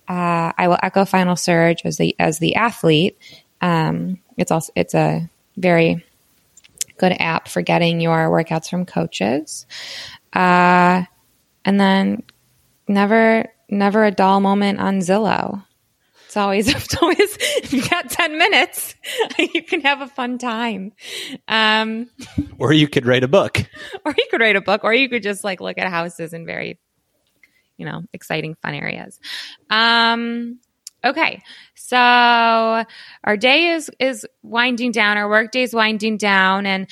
Uh, 0.07 0.51
I 0.57 0.67
will 0.67 0.79
echo 0.81 1.05
Final 1.05 1.35
Surge 1.35 1.83
as 1.85 1.97
the 1.97 2.15
as 2.17 2.39
the 2.39 2.55
athlete. 2.55 3.19
Um, 3.61 4.17
it's 4.35 4.51
also 4.51 4.73
it's 4.75 4.95
a 4.95 5.29
very 5.57 6.03
good 6.97 7.15
app 7.19 7.47
for 7.47 7.61
getting 7.61 7.99
your 7.99 8.29
workouts 8.29 8.69
from 8.69 8.85
coaches. 8.85 9.65
Uh, 10.31 11.03
and 11.65 11.79
then 11.79 12.23
never, 12.87 13.51
never 13.69 14.03
a 14.03 14.11
dull 14.11 14.39
moment 14.39 14.79
on 14.79 14.99
Zillow. 14.99 15.63
It's 16.25 16.37
always, 16.37 16.67
it's 16.75 16.97
always, 16.97 17.37
if 17.57 17.73
you 17.73 17.87
got 17.87 18.09
10 18.09 18.37
minutes, 18.37 18.95
you 19.37 19.61
can 19.63 19.81
have 19.81 20.01
a 20.01 20.07
fun 20.07 20.37
time. 20.37 20.93
Um, 21.47 22.09
or 22.57 22.73
you 22.73 22.87
could 22.87 23.05
write 23.05 23.23
a 23.23 23.27
book. 23.27 23.63
Or 24.05 24.13
you 24.17 24.25
could 24.29 24.41
write 24.41 24.57
a 24.57 24.61
book, 24.61 24.83
or 24.83 24.93
you 24.93 25.07
could 25.07 25.23
just 25.23 25.43
like 25.45 25.61
look 25.61 25.77
at 25.77 25.89
houses 25.89 26.33
in 26.33 26.45
very, 26.45 26.77
you 27.77 27.85
know, 27.85 28.01
exciting, 28.11 28.55
fun 28.55 28.73
areas. 28.73 29.17
Um, 29.69 30.59
Okay. 31.03 31.43
So 31.75 31.97
our 31.97 33.37
day 33.37 33.71
is 33.71 33.91
is 33.99 34.25
winding 34.41 34.91
down, 34.91 35.17
our 35.17 35.29
work 35.29 35.51
day 35.51 35.63
is 35.63 35.73
winding 35.73 36.17
down 36.17 36.65
and 36.65 36.87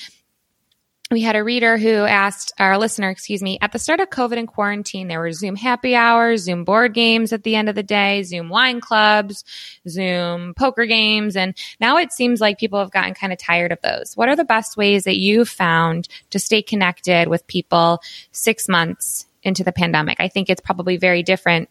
we 1.10 1.20
had 1.20 1.36
a 1.36 1.44
reader 1.44 1.76
who 1.76 2.06
asked 2.06 2.52
our 2.58 2.78
listener, 2.78 3.10
excuse 3.10 3.42
me, 3.42 3.58
at 3.60 3.72
the 3.72 3.78
start 3.78 4.00
of 4.00 4.08
COVID 4.08 4.38
and 4.38 4.48
quarantine, 4.48 5.08
there 5.08 5.20
were 5.20 5.32
Zoom 5.32 5.56
happy 5.56 5.94
hours, 5.94 6.44
Zoom 6.44 6.64
board 6.64 6.94
games 6.94 7.34
at 7.34 7.42
the 7.42 7.54
end 7.54 7.68
of 7.68 7.74
the 7.74 7.82
day, 7.82 8.22
Zoom 8.22 8.48
wine 8.48 8.80
clubs, 8.80 9.44
Zoom 9.86 10.54
poker 10.54 10.86
games. 10.86 11.36
And 11.36 11.54
now 11.80 11.98
it 11.98 12.12
seems 12.12 12.40
like 12.40 12.58
people 12.58 12.78
have 12.78 12.90
gotten 12.90 13.12
kind 13.12 13.32
of 13.32 13.38
tired 13.38 13.72
of 13.72 13.78
those. 13.82 14.14
What 14.14 14.30
are 14.30 14.36
the 14.36 14.44
best 14.44 14.78
ways 14.78 15.04
that 15.04 15.18
you 15.18 15.44
found 15.44 16.08
to 16.30 16.38
stay 16.38 16.62
connected 16.62 17.28
with 17.28 17.46
people 17.46 18.00
six 18.32 18.66
months 18.66 19.26
into 19.42 19.64
the 19.64 19.72
pandemic. 19.72 20.18
I 20.20 20.28
think 20.28 20.48
it's 20.48 20.60
probably 20.60 20.96
very 20.96 21.22
different 21.22 21.68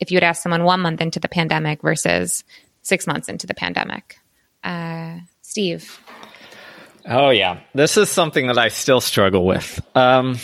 if 0.00 0.10
you 0.10 0.16
would 0.16 0.24
ask 0.24 0.42
someone 0.42 0.64
one 0.64 0.80
month 0.80 1.00
into 1.00 1.20
the 1.20 1.28
pandemic 1.28 1.82
versus 1.82 2.44
six 2.82 3.06
months 3.06 3.28
into 3.28 3.46
the 3.46 3.54
pandemic. 3.54 4.18
Uh, 4.64 5.18
Steve. 5.42 6.00
Oh, 7.06 7.30
yeah. 7.30 7.60
This 7.74 7.96
is 7.96 8.08
something 8.08 8.46
that 8.48 8.58
I 8.58 8.68
still 8.68 9.00
struggle 9.00 9.46
with. 9.46 9.80
Um, 9.94 10.38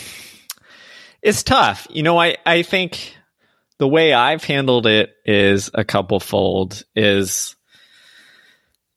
it's 1.21 1.43
tough. 1.43 1.87
You 1.89 2.03
know, 2.03 2.19
I, 2.19 2.37
I 2.45 2.63
think 2.63 3.15
the 3.77 3.87
way 3.87 4.13
I've 4.13 4.43
handled 4.43 4.87
it 4.87 5.13
is 5.25 5.69
a 5.73 5.83
couple 5.83 6.19
fold 6.19 6.83
is 6.95 7.55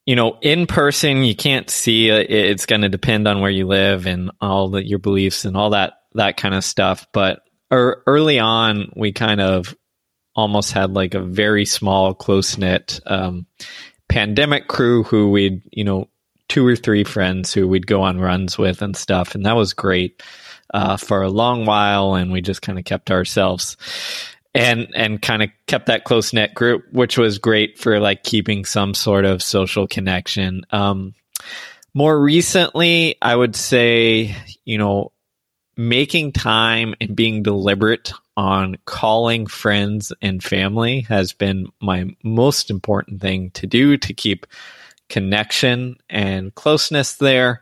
you 0.05 0.15
know, 0.15 0.37
in 0.41 0.65
person, 0.65 1.23
you 1.23 1.35
can't 1.35 1.69
see 1.69 2.09
it. 2.09 2.31
It's 2.31 2.65
going 2.65 2.81
to 2.81 2.89
depend 2.89 3.27
on 3.27 3.39
where 3.39 3.51
you 3.51 3.67
live 3.67 4.07
and 4.07 4.31
all 4.41 4.79
your 4.79 4.99
beliefs 4.99 5.45
and 5.45 5.55
all 5.55 5.71
that, 5.71 5.93
that 6.15 6.37
kind 6.37 6.55
of 6.55 6.63
stuff. 6.63 7.05
But 7.13 7.41
er, 7.71 8.01
early 8.07 8.39
on, 8.39 8.91
we 8.95 9.11
kind 9.11 9.39
of 9.39 9.75
almost 10.35 10.71
had 10.71 10.91
like 10.93 11.13
a 11.13 11.21
very 11.21 11.65
small, 11.65 12.13
close 12.13 12.57
knit, 12.57 12.99
um, 13.05 13.45
pandemic 14.09 14.67
crew 14.67 15.03
who 15.03 15.31
we'd, 15.31 15.61
you 15.71 15.83
know, 15.83 16.07
two 16.47 16.65
or 16.65 16.75
three 16.75 17.03
friends 17.03 17.53
who 17.53 17.67
we'd 17.67 17.87
go 17.87 18.01
on 18.01 18.19
runs 18.19 18.57
with 18.57 18.81
and 18.81 18.95
stuff. 18.95 19.35
And 19.35 19.45
that 19.45 19.55
was 19.55 19.73
great, 19.73 20.21
uh, 20.73 20.97
for 20.97 21.21
a 21.21 21.29
long 21.29 21.65
while. 21.65 22.15
And 22.15 22.31
we 22.31 22.41
just 22.41 22.61
kind 22.61 22.77
of 22.77 22.85
kept 22.85 23.11
ourselves 23.11 23.77
and 24.53 24.89
and 24.95 25.21
kind 25.21 25.43
of 25.43 25.49
kept 25.67 25.85
that 25.85 26.03
close 26.03 26.33
knit 26.33 26.53
group, 26.53 26.83
which 26.91 27.17
was 27.17 27.37
great 27.37 27.79
for 27.79 27.99
like 27.99 28.23
keeping 28.23 28.65
some 28.65 28.93
sort 28.93 29.25
of 29.25 29.41
social 29.41 29.87
connection. 29.87 30.65
Um, 30.71 31.13
more 31.93 32.19
recently, 32.19 33.15
I 33.21 33.35
would 33.35 33.55
say, 33.55 34.35
you 34.65 34.77
know, 34.77 35.11
making 35.89 36.31
time 36.31 36.93
and 37.01 37.15
being 37.15 37.41
deliberate 37.41 38.13
on 38.37 38.77
calling 38.85 39.47
friends 39.47 40.13
and 40.21 40.43
family 40.43 41.01
has 41.01 41.33
been 41.33 41.67
my 41.81 42.05
most 42.23 42.69
important 42.69 43.19
thing 43.21 43.49
to 43.51 43.65
do 43.65 43.97
to 43.97 44.13
keep 44.13 44.45
connection 45.09 45.97
and 46.09 46.53
closeness 46.55 47.15
there. 47.15 47.61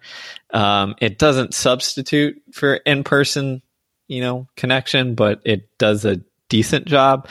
Um, 0.54 0.96
it 1.00 1.18
doesn't 1.18 1.54
substitute 1.54 2.42
for 2.52 2.76
in 2.76 3.04
person, 3.04 3.62
you 4.08 4.22
know, 4.22 4.48
connection, 4.56 5.16
but 5.16 5.42
it 5.46 5.78
does 5.78 6.04
a 6.06 6.22
decent 6.50 6.86
job. 6.86 7.28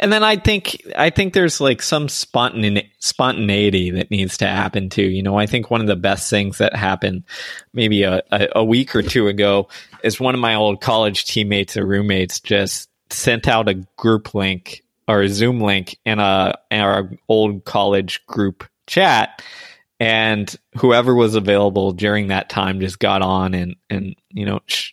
And 0.00 0.12
then 0.12 0.24
I 0.24 0.36
think 0.36 0.82
I 0.96 1.10
think 1.10 1.32
there's 1.32 1.60
like 1.60 1.80
some 1.80 2.08
spontaneity, 2.08 2.90
spontaneity 2.98 3.90
that 3.92 4.10
needs 4.10 4.38
to 4.38 4.46
happen 4.46 4.88
too. 4.88 5.04
You 5.04 5.22
know, 5.22 5.38
I 5.38 5.46
think 5.46 5.70
one 5.70 5.80
of 5.80 5.86
the 5.86 5.96
best 5.96 6.28
things 6.28 6.58
that 6.58 6.74
happened 6.74 7.24
maybe 7.72 8.02
a, 8.02 8.22
a, 8.32 8.48
a 8.56 8.64
week 8.64 8.96
or 8.96 9.02
two 9.02 9.28
ago 9.28 9.68
is 10.02 10.18
one 10.18 10.34
of 10.34 10.40
my 10.40 10.54
old 10.54 10.80
college 10.80 11.24
teammates 11.26 11.76
or 11.76 11.86
roommates 11.86 12.40
just 12.40 12.88
sent 13.10 13.46
out 13.46 13.68
a 13.68 13.74
group 13.96 14.34
link 14.34 14.82
or 15.06 15.22
a 15.22 15.28
Zoom 15.28 15.60
link 15.60 15.96
in 16.04 16.18
a 16.18 16.54
in 16.70 16.80
our 16.80 17.10
old 17.28 17.64
college 17.64 18.24
group 18.26 18.64
chat 18.86 19.42
and 20.00 20.56
whoever 20.78 21.14
was 21.14 21.36
available 21.36 21.92
during 21.92 22.26
that 22.28 22.48
time 22.48 22.80
just 22.80 22.98
got 22.98 23.22
on 23.22 23.54
and 23.54 23.76
and 23.88 24.16
you 24.30 24.44
know 24.44 24.60
sh- 24.66 24.90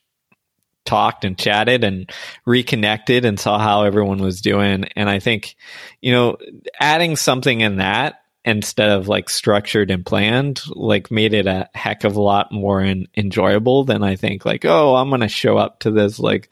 talked 0.85 1.25
and 1.25 1.37
chatted 1.37 1.83
and 1.83 2.09
reconnected 2.45 3.25
and 3.25 3.39
saw 3.39 3.59
how 3.59 3.83
everyone 3.83 4.19
was 4.19 4.41
doing. 4.41 4.85
And 4.95 5.09
I 5.09 5.19
think, 5.19 5.55
you 6.01 6.11
know, 6.11 6.37
adding 6.79 7.15
something 7.15 7.61
in 7.61 7.77
that 7.77 8.21
instead 8.45 8.89
of 8.89 9.07
like 9.07 9.29
structured 9.29 9.91
and 9.91 10.05
planned, 10.05 10.61
like 10.69 11.11
made 11.11 11.33
it 11.33 11.45
a 11.45 11.69
heck 11.75 12.03
of 12.03 12.15
a 12.15 12.21
lot 12.21 12.51
more 12.51 12.81
in, 12.81 13.07
enjoyable 13.15 13.83
than 13.83 14.01
I 14.01 14.15
think 14.15 14.45
like, 14.45 14.65
oh, 14.65 14.95
I'm 14.95 15.09
going 15.09 15.21
to 15.21 15.27
show 15.27 15.57
up 15.57 15.79
to 15.81 15.91
this 15.91 16.19
like 16.19 16.49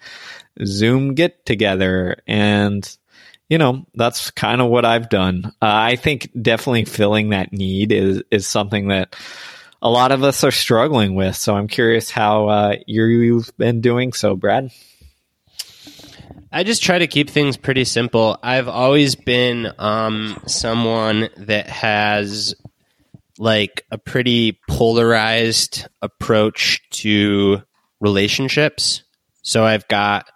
Zoom 0.63 1.15
get 1.15 1.45
together. 1.45 2.17
And, 2.27 2.97
you 3.49 3.57
know, 3.57 3.87
that's 3.95 4.31
kind 4.31 4.61
of 4.61 4.69
what 4.69 4.85
I've 4.85 5.09
done. 5.09 5.45
Uh, 5.61 5.65
I 5.65 5.95
think 5.95 6.29
definitely 6.39 6.85
filling 6.85 7.29
that 7.29 7.53
need 7.53 7.91
is, 7.91 8.21
is 8.29 8.45
something 8.45 8.89
that, 8.89 9.15
a 9.81 9.89
lot 9.89 10.11
of 10.11 10.23
us 10.23 10.43
are 10.43 10.51
struggling 10.51 11.15
with. 11.15 11.35
So 11.35 11.55
I'm 11.55 11.67
curious 11.67 12.09
how 12.09 12.47
uh, 12.47 12.75
you've 12.85 13.55
been 13.57 13.81
doing 13.81 14.13
so, 14.13 14.35
Brad. 14.35 14.71
I 16.51 16.63
just 16.63 16.81
try 16.81 16.99
to 16.99 17.07
keep 17.07 17.29
things 17.29 17.57
pretty 17.57 17.83
simple. 17.83 18.39
I've 18.41 18.67
always 18.67 19.15
been 19.15 19.71
um, 19.77 20.41
someone 20.47 21.29
that 21.37 21.67
has 21.67 22.55
like 23.37 23.85
a 23.91 23.97
pretty 23.97 24.59
polarized 24.67 25.87
approach 26.01 26.81
to 26.89 27.61
relationships. 27.99 29.03
So 29.41 29.63
I've 29.63 29.87
got, 29.87 30.29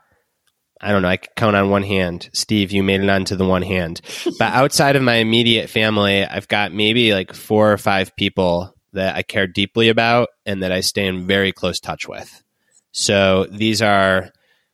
I 0.80 0.92
don't 0.92 1.02
know, 1.02 1.08
I 1.08 1.18
can 1.18 1.32
count 1.36 1.56
on 1.56 1.70
one 1.70 1.84
hand. 1.84 2.30
Steve, 2.34 2.72
you 2.72 2.84
made 2.84 3.02
it 3.02 3.10
onto 3.10 3.36
the 3.36 3.46
one 3.46 3.64
hand. 3.64 4.02
but 4.38 4.54
outside 4.54 4.96
of 4.96 5.04
my 5.04 5.16
immediate 5.16 5.70
family, 5.70 6.24
I've 6.24 6.48
got 6.48 6.74
maybe 6.74 7.14
like 7.14 7.34
four 7.34 7.72
or 7.72 7.78
five 7.78 8.16
people 8.16 8.76
that 8.94 9.16
I 9.16 9.24
care 9.24 9.48
deeply 9.48 9.90
about 9.90 10.30
and 10.46 10.64
that 10.64 10.72
I 10.72 10.82
stay 10.82 11.08
in 11.08 11.28
very 11.28 11.52
close 11.52 11.80
touch 11.80 12.08
with. 12.08 12.44
So 12.92 13.46
these 13.50 13.82
are 13.82 14.32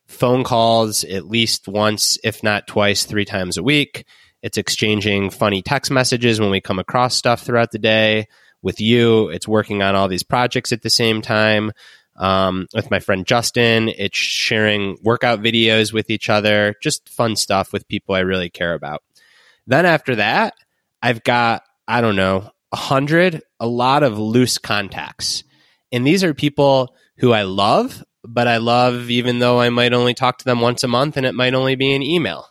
phone 0.07 0.43
calls 0.43 1.03
at 1.03 1.28
least 1.28 1.68
once, 1.68 2.18
if 2.24 2.41
not 2.43 2.68
twice, 2.68 3.05
three 3.05 3.26
times 3.26 3.57
a 3.57 3.63
week. 3.63 4.05
It's 4.41 4.57
exchanging 4.57 5.30
funny 5.30 5.61
text 5.61 5.91
messages 5.91 6.39
when 6.39 6.49
we 6.49 6.61
come 6.61 6.80
across 6.80 7.15
stuff 7.15 7.41
throughout 7.41 7.72
the 7.72 7.80
day. 7.80 8.28
With 8.61 8.82
you, 8.82 9.30
it's 9.30 9.47
working 9.47 9.82
on 9.82 9.95
all 9.95 10.07
these 10.07 10.24
projects 10.24 10.72
at 10.72 10.82
the 10.82 10.89
same 10.89 11.22
time. 11.22 11.72
Um, 12.15 12.68
with 12.74 12.89
my 12.89 12.99
friend 12.99 13.26
Justin, 13.28 13.89
it's 13.89 14.18
sharing 14.18 14.97
workout 15.03 15.39
videos 15.39 15.93
with 15.93 16.09
each 16.09 16.30
other, 16.30 16.74
just 16.82 17.09
fun 17.09 17.36
stuff 17.36 17.72
with 17.72 17.88
people 17.88 18.15
I 18.15 18.22
really 18.22 18.49
care 18.49 18.74
about. 18.74 19.03
Then 19.68 19.86
after 19.86 20.15
that, 20.15 20.55
I've 21.01 21.24
got, 21.24 21.63
I 21.88 22.01
don't 22.01 22.15
know, 22.15 22.49
a 22.72 22.76
hundred, 22.76 23.41
a 23.59 23.68
lot 23.68 24.03
of 24.03 24.18
loose 24.18 24.57
contacts. 24.57 25.43
And 25.91 26.05
these 26.05 26.24
are 26.24 26.34
people 26.34 26.95
who 27.18 27.32
I 27.32 27.43
love, 27.43 28.03
but 28.24 28.47
I 28.47 28.57
love 28.57 29.09
even 29.09 29.39
though 29.39 29.59
I 29.59 29.70
might 29.70 29.93
only 29.93 30.13
talk 30.13 30.39
to 30.39 30.45
them 30.45 30.61
once 30.61 30.84
a 30.84 30.88
month 30.88 31.18
and 31.18 31.26
it 31.26 31.36
might 31.36 31.53
only 31.53 31.76
be 31.76 31.93
an 31.93 32.03
email. 32.03 32.47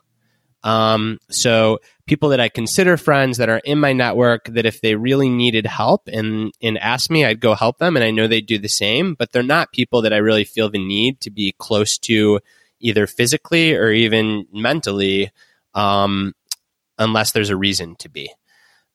Um, 0.62 1.18
so 1.30 1.78
people 2.06 2.30
that 2.30 2.40
I 2.40 2.48
consider 2.48 2.96
friends 2.96 3.38
that 3.38 3.48
are 3.48 3.60
in 3.64 3.78
my 3.78 3.92
network 3.92 4.46
that 4.46 4.66
if 4.66 4.80
they 4.80 4.96
really 4.96 5.28
needed 5.28 5.64
help 5.64 6.08
and, 6.08 6.52
and 6.60 6.78
asked 6.78 7.10
me, 7.10 7.24
I'd 7.24 7.40
go 7.40 7.54
help 7.54 7.78
them. 7.78 7.94
And 7.94 8.04
I 8.04 8.10
know 8.10 8.26
they'd 8.26 8.44
do 8.46 8.58
the 8.58 8.68
same, 8.68 9.14
but 9.14 9.30
they're 9.30 9.44
not 9.44 9.72
people 9.72 10.02
that 10.02 10.12
I 10.12 10.16
really 10.16 10.44
feel 10.44 10.68
the 10.68 10.84
need 10.84 11.20
to 11.20 11.30
be 11.30 11.54
close 11.58 11.98
to 11.98 12.40
either 12.80 13.06
physically 13.06 13.74
or 13.74 13.90
even 13.90 14.46
mentally, 14.52 15.30
um, 15.74 16.34
unless 16.98 17.30
there's 17.30 17.50
a 17.50 17.56
reason 17.56 17.94
to 17.96 18.08
be. 18.08 18.32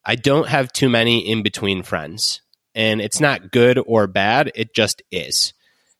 I 0.05 0.15
don't 0.15 0.47
have 0.47 0.71
too 0.71 0.89
many 0.89 1.19
in 1.19 1.43
between 1.43 1.83
friends. 1.83 2.41
And 2.73 3.01
it's 3.01 3.19
not 3.19 3.51
good 3.51 3.79
or 3.85 4.07
bad, 4.07 4.51
it 4.55 4.73
just 4.73 5.01
is. 5.11 5.53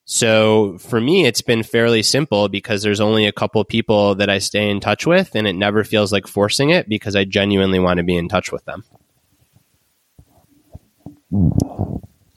So 0.04 0.78
for 0.78 1.00
me, 1.00 1.26
it's 1.26 1.42
been 1.42 1.62
fairly 1.62 2.02
simple 2.02 2.48
because 2.48 2.82
there's 2.82 3.00
only 3.00 3.26
a 3.26 3.32
couple 3.32 3.62
people 3.64 4.16
that 4.16 4.28
I 4.28 4.38
stay 4.38 4.68
in 4.68 4.80
touch 4.80 5.06
with, 5.06 5.34
and 5.34 5.46
it 5.46 5.54
never 5.54 5.84
feels 5.84 6.12
like 6.12 6.26
forcing 6.26 6.70
it 6.70 6.88
because 6.88 7.14
I 7.14 7.24
genuinely 7.24 7.78
want 7.78 7.98
to 7.98 8.04
be 8.04 8.16
in 8.16 8.28
touch 8.28 8.50
with 8.50 8.64
them. 8.64 8.84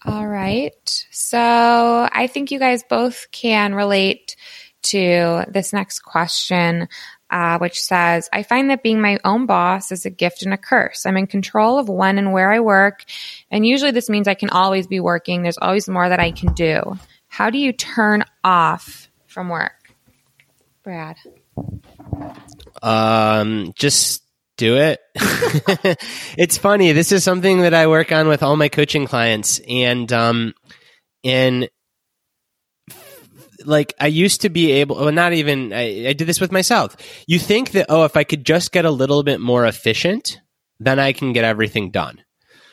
All 0.05 0.27
right. 0.27 1.05
So 1.11 2.07
I 2.11 2.27
think 2.27 2.51
you 2.51 2.59
guys 2.59 2.83
both 2.83 3.27
can 3.31 3.73
relate 3.73 4.35
to 4.83 5.45
this 5.47 5.73
next 5.73 5.99
question 5.99 6.87
uh, 7.29 7.57
which 7.57 7.81
says, 7.81 8.29
I 8.31 8.43
find 8.43 8.69
that 8.69 8.83
being 8.83 9.01
my 9.01 9.19
own 9.23 9.45
boss 9.45 9.91
is 9.91 10.05
a 10.05 10.09
gift 10.09 10.43
and 10.43 10.53
a 10.53 10.57
curse. 10.57 11.05
I'm 11.05 11.17
in 11.17 11.27
control 11.27 11.79
of 11.79 11.89
when 11.89 12.17
and 12.17 12.31
where 12.33 12.51
I 12.51 12.59
work. 12.59 13.03
And 13.49 13.65
usually 13.65 13.91
this 13.91 14.09
means 14.09 14.27
I 14.27 14.35
can 14.35 14.49
always 14.49 14.87
be 14.87 14.99
working. 14.99 15.41
There's 15.41 15.57
always 15.57 15.89
more 15.89 16.07
that 16.07 16.19
I 16.19 16.31
can 16.31 16.53
do. 16.53 16.97
How 17.27 17.49
do 17.49 17.57
you 17.57 17.73
turn 17.73 18.23
off 18.43 19.09
from 19.27 19.49
work? 19.49 19.91
Brad. 20.83 21.17
Um, 22.81 23.73
just 23.75 24.23
do 24.57 24.77
it. 24.77 24.99
it's 26.37 26.57
funny. 26.57 26.91
This 26.91 27.11
is 27.11 27.23
something 27.23 27.61
that 27.61 27.73
I 27.73 27.87
work 27.87 28.11
on 28.11 28.27
with 28.27 28.43
all 28.43 28.55
my 28.55 28.69
coaching 28.69 29.07
clients. 29.07 29.59
And, 29.67 30.11
um, 30.13 30.53
and 31.23 31.69
like 33.65 33.93
I 33.99 34.07
used 34.07 34.41
to 34.41 34.49
be 34.49 34.71
able, 34.73 34.97
well, 34.97 35.11
not 35.11 35.33
even, 35.33 35.73
I, 35.73 36.07
I 36.09 36.13
did 36.13 36.27
this 36.27 36.41
with 36.41 36.51
myself. 36.51 36.95
You 37.27 37.39
think 37.39 37.71
that, 37.71 37.87
oh, 37.89 38.05
if 38.05 38.15
I 38.17 38.23
could 38.23 38.45
just 38.45 38.71
get 38.71 38.85
a 38.85 38.91
little 38.91 39.23
bit 39.23 39.39
more 39.39 39.65
efficient, 39.65 40.39
then 40.79 40.99
I 40.99 41.13
can 41.13 41.33
get 41.33 41.43
everything 41.43 41.91
done. 41.91 42.21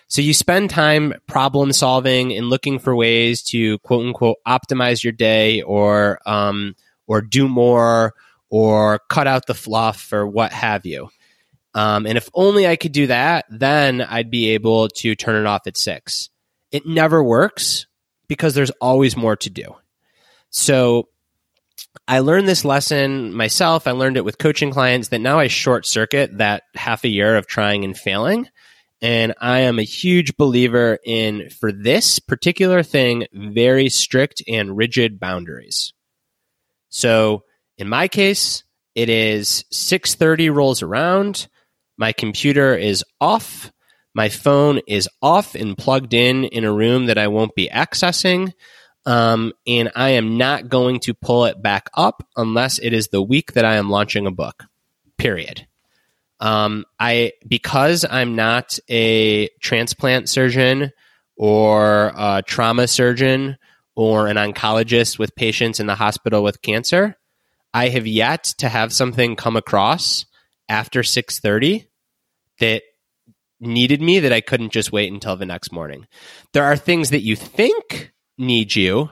So 0.08 0.20
you 0.20 0.34
spend 0.34 0.70
time 0.70 1.14
problem 1.26 1.72
solving 1.72 2.32
and 2.32 2.50
looking 2.50 2.78
for 2.78 2.94
ways 2.94 3.42
to 3.44 3.78
quote 3.78 4.06
unquote 4.06 4.36
optimize 4.46 5.02
your 5.02 5.12
day 5.12 5.62
or, 5.62 6.18
um, 6.26 6.76
or 7.06 7.22
do 7.22 7.48
more 7.48 8.14
or 8.50 9.00
cut 9.08 9.26
out 9.26 9.46
the 9.46 9.54
fluff 9.54 10.12
or 10.12 10.26
what 10.26 10.52
have 10.52 10.84
you. 10.84 11.08
Um, 11.74 12.06
and 12.06 12.18
if 12.18 12.28
only 12.34 12.66
I 12.66 12.76
could 12.76 12.92
do 12.92 13.06
that, 13.06 13.46
then 13.48 14.02
I'd 14.02 14.30
be 14.30 14.50
able 14.50 14.88
to 14.88 15.14
turn 15.14 15.40
it 15.40 15.46
off 15.46 15.66
at 15.66 15.78
six. 15.78 16.28
It 16.70 16.86
never 16.86 17.24
works 17.24 17.86
because 18.28 18.54
there's 18.54 18.70
always 18.72 19.16
more 19.16 19.36
to 19.36 19.50
do. 19.50 19.76
So 20.52 21.08
I 22.06 22.20
learned 22.20 22.46
this 22.46 22.64
lesson 22.64 23.34
myself. 23.34 23.86
I 23.86 23.92
learned 23.92 24.16
it 24.18 24.24
with 24.24 24.38
coaching 24.38 24.70
clients 24.70 25.08
that 25.08 25.20
now 25.20 25.38
I 25.38 25.48
short 25.48 25.86
circuit 25.86 26.38
that 26.38 26.64
half 26.74 27.04
a 27.04 27.08
year 27.08 27.36
of 27.36 27.46
trying 27.46 27.84
and 27.84 27.96
failing. 27.96 28.48
And 29.00 29.34
I 29.40 29.60
am 29.60 29.78
a 29.78 29.84
huge 29.84 30.36
believer 30.36 30.98
in, 31.04 31.50
for 31.50 31.72
this 31.72 32.20
particular 32.20 32.82
thing, 32.82 33.26
very 33.32 33.88
strict 33.88 34.42
and 34.46 34.76
rigid 34.76 35.18
boundaries. 35.18 35.92
So 36.90 37.44
in 37.78 37.88
my 37.88 38.06
case, 38.06 38.62
it 38.94 39.08
is 39.08 39.64
6:30 39.72 40.54
rolls 40.54 40.82
around, 40.82 41.48
my 41.96 42.12
computer 42.12 42.76
is 42.76 43.02
off, 43.20 43.72
my 44.14 44.28
phone 44.28 44.80
is 44.86 45.08
off 45.22 45.54
and 45.54 45.78
plugged 45.78 46.12
in 46.12 46.44
in 46.44 46.64
a 46.64 46.72
room 46.72 47.06
that 47.06 47.18
I 47.18 47.28
won't 47.28 47.54
be 47.54 47.70
accessing. 47.70 48.52
Um, 49.04 49.52
and 49.66 49.90
I 49.96 50.10
am 50.10 50.38
not 50.38 50.68
going 50.68 51.00
to 51.00 51.14
pull 51.14 51.46
it 51.46 51.60
back 51.60 51.90
up 51.94 52.26
unless 52.36 52.78
it 52.78 52.92
is 52.92 53.08
the 53.08 53.22
week 53.22 53.54
that 53.54 53.64
I 53.64 53.76
am 53.76 53.90
launching 53.90 54.26
a 54.26 54.30
book. 54.30 54.64
Period. 55.18 55.66
Um, 56.40 56.84
I 56.98 57.32
because 57.46 58.04
I'm 58.08 58.34
not 58.34 58.78
a 58.88 59.48
transplant 59.60 60.28
surgeon 60.28 60.90
or 61.36 62.12
a 62.16 62.42
trauma 62.44 62.88
surgeon 62.88 63.58
or 63.94 64.26
an 64.26 64.36
oncologist 64.36 65.18
with 65.18 65.36
patients 65.36 65.78
in 65.78 65.86
the 65.86 65.94
hospital 65.94 66.42
with 66.42 66.62
cancer. 66.62 67.16
I 67.74 67.88
have 67.88 68.06
yet 68.06 68.44
to 68.58 68.68
have 68.68 68.92
something 68.92 69.36
come 69.36 69.56
across 69.56 70.26
after 70.68 71.02
6:30 71.02 71.86
that 72.58 72.82
needed 73.60 74.02
me 74.02 74.18
that 74.20 74.32
I 74.32 74.40
couldn't 74.40 74.72
just 74.72 74.92
wait 74.92 75.12
until 75.12 75.36
the 75.36 75.46
next 75.46 75.72
morning. 75.72 76.06
There 76.52 76.64
are 76.64 76.76
things 76.76 77.10
that 77.10 77.22
you 77.22 77.36
think 77.36 78.12
need 78.42 78.76
you, 78.76 79.10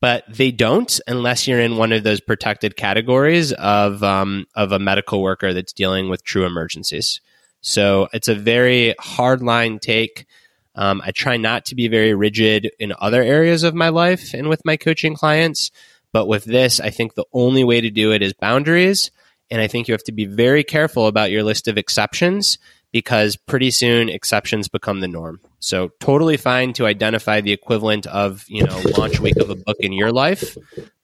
but 0.00 0.24
they 0.28 0.50
don't 0.50 1.00
unless 1.06 1.46
you're 1.46 1.60
in 1.60 1.76
one 1.76 1.92
of 1.92 2.04
those 2.04 2.20
protected 2.20 2.76
categories 2.76 3.52
of 3.52 4.02
um, 4.02 4.46
of 4.54 4.72
a 4.72 4.78
medical 4.78 5.22
worker 5.22 5.52
that's 5.52 5.72
dealing 5.72 6.08
with 6.08 6.24
true 6.24 6.46
emergencies. 6.46 7.20
So 7.60 8.08
it's 8.12 8.28
a 8.28 8.34
very 8.34 8.94
hard 9.00 9.42
line 9.42 9.78
take. 9.78 10.26
Um, 10.74 11.02
I 11.04 11.10
try 11.10 11.36
not 11.36 11.66
to 11.66 11.74
be 11.74 11.88
very 11.88 12.14
rigid 12.14 12.70
in 12.78 12.94
other 13.00 13.22
areas 13.22 13.64
of 13.64 13.74
my 13.74 13.88
life 13.88 14.32
and 14.32 14.48
with 14.48 14.64
my 14.64 14.76
coaching 14.76 15.16
clients, 15.16 15.72
but 16.12 16.26
with 16.26 16.44
this, 16.44 16.78
I 16.78 16.90
think 16.90 17.14
the 17.14 17.26
only 17.32 17.64
way 17.64 17.80
to 17.80 17.90
do 17.90 18.12
it 18.12 18.22
is 18.22 18.32
boundaries. 18.32 19.10
And 19.50 19.60
I 19.60 19.66
think 19.66 19.88
you 19.88 19.92
have 19.92 20.04
to 20.04 20.12
be 20.12 20.26
very 20.26 20.62
careful 20.62 21.06
about 21.06 21.32
your 21.32 21.42
list 21.42 21.66
of 21.66 21.78
exceptions 21.78 22.58
because 22.92 23.34
pretty 23.36 23.70
soon 23.70 24.08
exceptions 24.08 24.68
become 24.68 25.00
the 25.00 25.08
norm. 25.08 25.40
So 25.60 25.90
totally 26.00 26.36
fine 26.36 26.72
to 26.74 26.86
identify 26.86 27.40
the 27.40 27.52
equivalent 27.52 28.06
of, 28.06 28.44
you 28.48 28.64
know, 28.64 28.80
launch 28.96 29.20
week 29.20 29.36
of 29.36 29.50
a 29.50 29.56
book 29.56 29.76
in 29.80 29.92
your 29.92 30.12
life. 30.12 30.56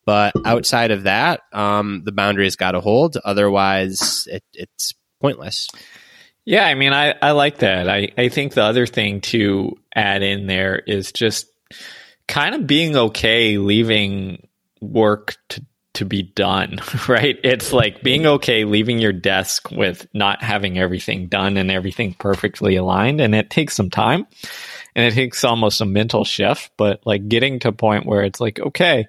But 0.04 0.34
outside 0.44 0.90
of 0.90 1.04
that, 1.04 1.40
um, 1.52 2.02
the 2.04 2.12
boundaries 2.12 2.56
got 2.56 2.72
to 2.72 2.80
hold. 2.80 3.16
Otherwise, 3.24 4.28
it, 4.30 4.44
it's 4.52 4.92
pointless. 5.20 5.68
Yeah, 6.44 6.66
I 6.66 6.74
mean, 6.74 6.92
I, 6.92 7.14
I 7.22 7.30
like 7.30 7.58
that. 7.58 7.88
I, 7.88 8.12
I 8.18 8.28
think 8.28 8.52
the 8.52 8.64
other 8.64 8.86
thing 8.86 9.22
to 9.22 9.76
add 9.94 10.22
in 10.22 10.46
there 10.46 10.76
is 10.78 11.10
just 11.10 11.46
kind 12.28 12.54
of 12.54 12.66
being 12.66 12.96
okay 12.96 13.56
leaving 13.58 14.46
work 14.80 15.36
to 15.48 15.64
to 15.94 16.04
be 16.04 16.22
done, 16.22 16.80
right? 17.08 17.38
It's 17.42 17.72
like 17.72 18.02
being 18.02 18.26
okay 18.26 18.64
leaving 18.64 18.98
your 18.98 19.12
desk 19.12 19.70
with 19.70 20.06
not 20.12 20.42
having 20.42 20.78
everything 20.78 21.28
done 21.28 21.56
and 21.56 21.70
everything 21.70 22.14
perfectly 22.14 22.76
aligned. 22.76 23.20
And 23.20 23.34
it 23.34 23.50
takes 23.50 23.74
some 23.74 23.90
time 23.90 24.26
and 24.94 25.06
it 25.06 25.14
takes 25.14 25.44
almost 25.44 25.80
a 25.80 25.86
mental 25.86 26.24
shift, 26.24 26.70
but 26.76 27.00
like 27.04 27.28
getting 27.28 27.58
to 27.60 27.68
a 27.68 27.72
point 27.72 28.06
where 28.06 28.22
it's 28.22 28.40
like, 28.40 28.60
okay, 28.60 29.08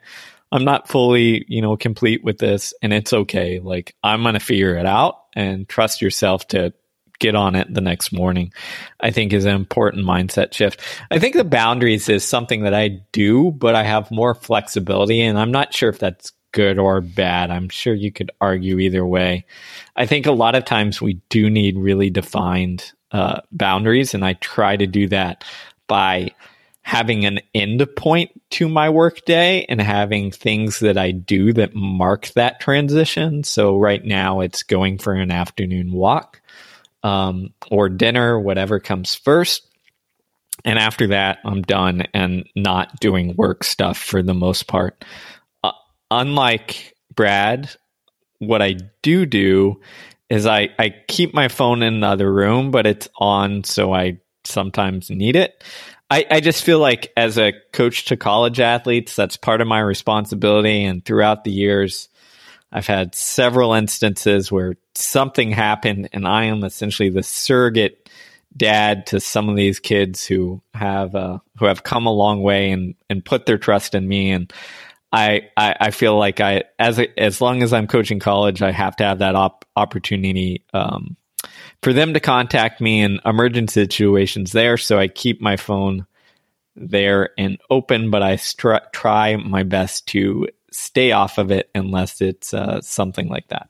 I'm 0.52 0.64
not 0.64 0.88
fully, 0.88 1.46
you 1.48 1.62
know, 1.62 1.76
complete 1.76 2.24
with 2.24 2.38
this 2.38 2.74
and 2.82 2.94
it's 2.94 3.14
okay. 3.14 3.60
Like 3.60 3.96
I'm 4.04 4.22
going 4.22 4.36
to 4.36 4.40
figure 4.40 4.78
it 4.78 4.86
out 4.86 5.24
and 5.34 5.68
trust 5.68 6.02
yourself 6.02 6.48
to 6.50 6.74
get 7.20 7.36
on 7.36 7.56
it 7.56 7.74
the 7.74 7.82
next 7.82 8.12
morning, 8.12 8.54
I 9.00 9.12
think 9.12 9.34
is 9.34 9.46
an 9.46 9.56
important 9.56 10.06
mindset 10.06 10.54
shift. 10.54 10.82
I 11.10 11.20
think 11.20 11.36
the 11.36 11.44
boundaries 11.44 12.10
is 12.10 12.24
something 12.24 12.64
that 12.64 12.74
I 12.74 13.02
do, 13.12 13.52
but 13.52 13.76
I 13.76 13.84
have 13.84 14.12
more 14.12 14.36
flexibility 14.36 15.22
and 15.22 15.38
I'm 15.38 15.52
not 15.52 15.74
sure 15.74 15.90
if 15.90 16.00
that's 16.00 16.32
good 16.56 16.80
or 16.80 17.02
bad. 17.02 17.52
I'm 17.52 17.70
sure 17.70 17.94
you 17.94 18.12
could 18.12 18.32
argue 18.40 18.80
either 18.80 19.06
way. 19.06 19.46
I 19.96 20.06
think 20.06 20.26
a 20.26 20.32
lot 20.32 20.56
of 20.56 20.64
times 20.64 21.02
we 21.02 21.22
do 21.30 21.50
need 21.50 21.78
really 21.78 22.10
defined 22.10 22.94
uh, 23.12 23.42
boundaries, 23.52 24.14
and 24.14 24.26
I 24.26 24.34
try 24.34 24.78
to 24.78 24.88
do 24.88 25.10
that 25.10 25.44
by 25.86 26.32
having 26.82 27.26
an 27.26 27.42
end 27.54 27.86
point 27.98 28.32
to 28.52 28.70
my 28.70 28.90
workday 28.90 29.66
and 29.68 29.82
having 29.82 30.32
things 30.32 30.80
that 30.80 30.98
I 30.98 31.12
do 31.12 31.52
that 31.54 31.76
mark 31.76 32.28
that 32.30 32.60
transition. 32.60 33.44
So 33.44 33.78
right 33.78 34.04
now 34.04 34.40
it's 34.40 34.64
going 34.64 35.00
for 35.00 35.14
an 35.14 35.32
afternoon 35.32 35.92
walk 35.92 36.42
um, 37.04 37.54
or 37.70 37.90
dinner, 37.90 38.40
whatever 38.40 38.80
comes 38.80 39.14
first. 39.14 39.68
And 40.64 40.80
after 40.80 41.08
that, 41.08 41.40
I'm 41.44 41.64
done 41.64 42.04
and 42.14 42.48
not 42.56 43.00
doing 43.00 43.36
work 43.36 43.64
stuff 43.64 43.98
for 43.98 44.22
the 44.22 44.34
most 44.34 44.68
part 44.68 45.04
unlike 46.12 46.96
Brad, 47.14 47.70
what 48.40 48.62
I 48.62 48.78
do 49.02 49.26
do 49.26 49.82
is 50.30 50.46
I, 50.46 50.70
I 50.80 50.94
keep 51.08 51.34
my 51.34 51.48
phone 51.48 51.84
in 51.84 51.94
another 51.94 52.32
room, 52.32 52.72
but 52.72 52.86
it's 52.86 53.08
on, 53.18 53.64
so 53.64 53.94
I 53.94 54.20
sometimes 54.44 55.10
need 55.10 55.36
it. 55.36 55.64
I, 56.10 56.26
I 56.30 56.40
just 56.40 56.64
feel 56.64 56.80
like 56.80 57.12
as 57.18 57.38
a 57.38 57.54
coach 57.74 58.06
to 58.06 58.18
college 58.18 58.60
athletes, 58.60 59.16
that's 59.16 59.38
part 59.38 59.62
of 59.62 59.68
my 59.68 59.80
responsibility. 59.80 60.84
And 60.84 61.04
throughout 61.04 61.44
the 61.44 61.52
years, 61.52 62.10
I've 62.72 62.88
had 62.88 63.16
several 63.16 63.74
instances 63.74 64.52
where 64.52 64.76
something 64.96 65.52
happened, 65.52 66.10
and 66.14 66.28
I 66.28 66.46
am 66.46 66.64
essentially 66.64 67.10
the 67.10 67.24
surrogate 67.24 68.10
dad 68.58 69.08
to 69.08 69.20
some 69.20 69.50
of 69.50 69.56
these 69.56 69.80
kids 69.80 70.26
who 70.26 70.62
have 70.74 71.16
uh, 71.16 71.40
who 71.58 71.66
have 71.66 71.84
come 71.84 72.06
a 72.06 72.14
long 72.14 72.42
way 72.42 72.72
and 72.72 72.96
and 73.10 73.24
put 73.24 73.46
their 73.46 73.58
trust 73.58 73.96
in 73.96 74.08
me 74.08 74.32
and 74.32 74.52
I, 75.16 75.50
I, 75.56 75.76
I 75.80 75.92
feel 75.92 76.18
like 76.20 76.42
I 76.42 76.66
as 76.78 77.00
a, 77.00 77.20
as 77.20 77.40
long 77.40 77.64
as 77.64 77.72
I'm 77.72 77.88
coaching 77.88 78.20
college, 78.20 78.62
I 78.62 78.72
have 78.72 78.98
to 78.98 79.06
have 79.06 79.20
that 79.20 79.36
op- 79.36 79.66
opportunity 79.76 80.66
um, 80.74 81.16
for 81.82 81.94
them 81.94 82.14
to 82.14 82.20
contact 82.20 82.82
me 82.82 83.02
in 83.02 83.22
emergency 83.24 83.82
situations 83.82 84.52
there. 84.52 84.78
So 84.78 85.00
I 85.00 85.08
keep 85.08 85.42
my 85.42 85.56
phone 85.56 86.06
there 86.76 87.30
and 87.38 87.58
open, 87.70 88.12
but 88.12 88.22
I 88.22 88.36
str- 88.36 88.90
try 88.92 89.38
my 89.38 89.64
best 89.64 90.08
to 90.08 90.50
stay 90.72 91.14
off 91.14 91.38
of 91.38 91.52
it 91.52 91.70
unless 91.74 92.20
it's 92.20 92.54
uh, 92.54 92.82
something 92.82 93.30
like 93.30 93.48
that. 93.48 93.70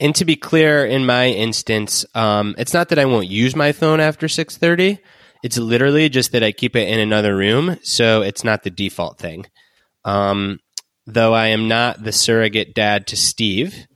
And 0.00 0.16
to 0.16 0.24
be 0.24 0.34
clear, 0.34 0.84
in 0.84 1.06
my 1.06 1.28
instance, 1.28 2.04
um, 2.16 2.56
it's 2.58 2.74
not 2.74 2.88
that 2.88 2.98
I 2.98 3.04
won't 3.04 3.28
use 3.28 3.54
my 3.54 3.70
phone 3.70 4.00
after 4.00 4.26
six 4.26 4.56
thirty. 4.56 4.98
It's 5.44 5.58
literally 5.58 6.08
just 6.08 6.32
that 6.32 6.42
I 6.42 6.50
keep 6.50 6.74
it 6.74 6.88
in 6.88 6.98
another 6.98 7.36
room, 7.36 7.78
so 7.82 8.22
it's 8.22 8.42
not 8.42 8.64
the 8.64 8.70
default 8.70 9.18
thing. 9.18 9.46
Um, 10.04 10.60
though 11.06 11.34
I 11.34 11.48
am 11.48 11.68
not 11.68 12.02
the 12.02 12.12
surrogate 12.12 12.74
dad 12.74 13.06
to 13.08 13.16
Steve, 13.16 13.86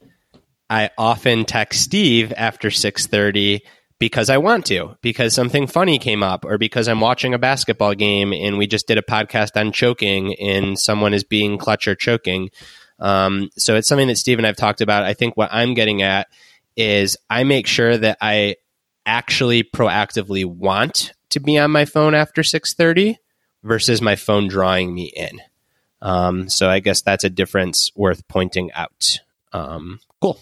I 0.68 0.90
often 0.98 1.44
text 1.44 1.82
Steve 1.82 2.32
after 2.36 2.70
6:30 2.70 3.60
because 3.98 4.28
I 4.28 4.38
want 4.38 4.66
to, 4.66 4.96
because 5.00 5.34
something 5.34 5.66
funny 5.66 5.98
came 5.98 6.22
up 6.22 6.44
or 6.44 6.58
because 6.58 6.86
I'm 6.86 7.00
watching 7.00 7.32
a 7.32 7.38
basketball 7.38 7.94
game 7.94 8.32
and 8.32 8.58
we 8.58 8.66
just 8.66 8.86
did 8.86 8.98
a 8.98 9.02
podcast 9.02 9.58
on 9.58 9.72
choking 9.72 10.34
and 10.34 10.78
someone 10.78 11.14
is 11.14 11.24
being 11.24 11.56
clutch 11.56 11.88
or 11.88 11.94
choking. 11.94 12.50
Um, 12.98 13.50
so 13.56 13.74
it's 13.74 13.88
something 13.88 14.08
that 14.08 14.18
Steve 14.18 14.38
and 14.38 14.46
I've 14.46 14.56
talked 14.56 14.80
about. 14.80 15.04
I 15.04 15.14
think 15.14 15.36
what 15.36 15.50
I'm 15.52 15.74
getting 15.74 16.02
at 16.02 16.28
is 16.76 17.16
I 17.30 17.44
make 17.44 17.66
sure 17.66 17.96
that 17.96 18.18
I 18.20 18.56
actually 19.06 19.62
proactively 19.62 20.44
want 20.44 21.12
to 21.30 21.40
be 21.40 21.58
on 21.58 21.70
my 21.70 21.84
phone 21.84 22.14
after 22.14 22.42
6:30 22.42 23.16
versus 23.62 24.02
my 24.02 24.16
phone 24.16 24.48
drawing 24.48 24.94
me 24.94 25.12
in. 25.14 25.40
Um, 26.02 26.48
so 26.48 26.68
I 26.68 26.80
guess 26.80 27.02
that's 27.02 27.24
a 27.24 27.30
difference 27.30 27.90
worth 27.94 28.26
pointing 28.28 28.72
out. 28.72 29.18
Um, 29.52 30.00
cool. 30.20 30.38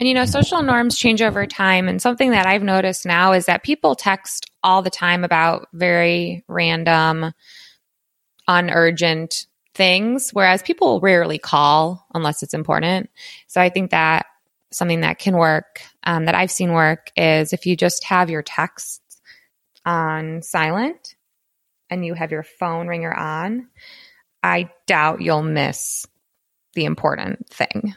And 0.00 0.08
you 0.08 0.14
know, 0.14 0.24
social 0.24 0.62
norms 0.62 0.96
change 0.96 1.20
over 1.20 1.46
time. 1.46 1.88
And 1.88 2.00
something 2.00 2.30
that 2.30 2.46
I've 2.46 2.62
noticed 2.62 3.04
now 3.04 3.32
is 3.32 3.46
that 3.46 3.62
people 3.62 3.94
text 3.94 4.50
all 4.62 4.80
the 4.80 4.90
time 4.90 5.24
about 5.24 5.68
very 5.74 6.42
random, 6.48 7.32
unurgent 8.48 9.46
things, 9.74 10.30
whereas 10.32 10.62
people 10.62 11.00
rarely 11.00 11.38
call 11.38 12.06
unless 12.14 12.42
it's 12.42 12.54
important. 12.54 13.10
So 13.46 13.60
I 13.60 13.68
think 13.68 13.90
that 13.90 14.26
something 14.72 15.02
that 15.02 15.18
can 15.18 15.36
work, 15.36 15.82
um, 16.04 16.24
that 16.24 16.34
I've 16.34 16.50
seen 16.50 16.72
work, 16.72 17.10
is 17.16 17.52
if 17.52 17.66
you 17.66 17.76
just 17.76 18.04
have 18.04 18.30
your 18.30 18.42
texts 18.42 19.20
on 19.84 20.42
silent 20.42 21.14
and 21.90 22.04
you 22.04 22.14
have 22.14 22.30
your 22.30 22.42
phone 22.42 22.86
ringer 22.86 23.12
on, 23.12 23.68
I 24.42 24.70
doubt 24.86 25.20
you'll 25.20 25.42
miss 25.42 26.06
the 26.74 26.84
important 26.84 27.48
thing. 27.48 27.94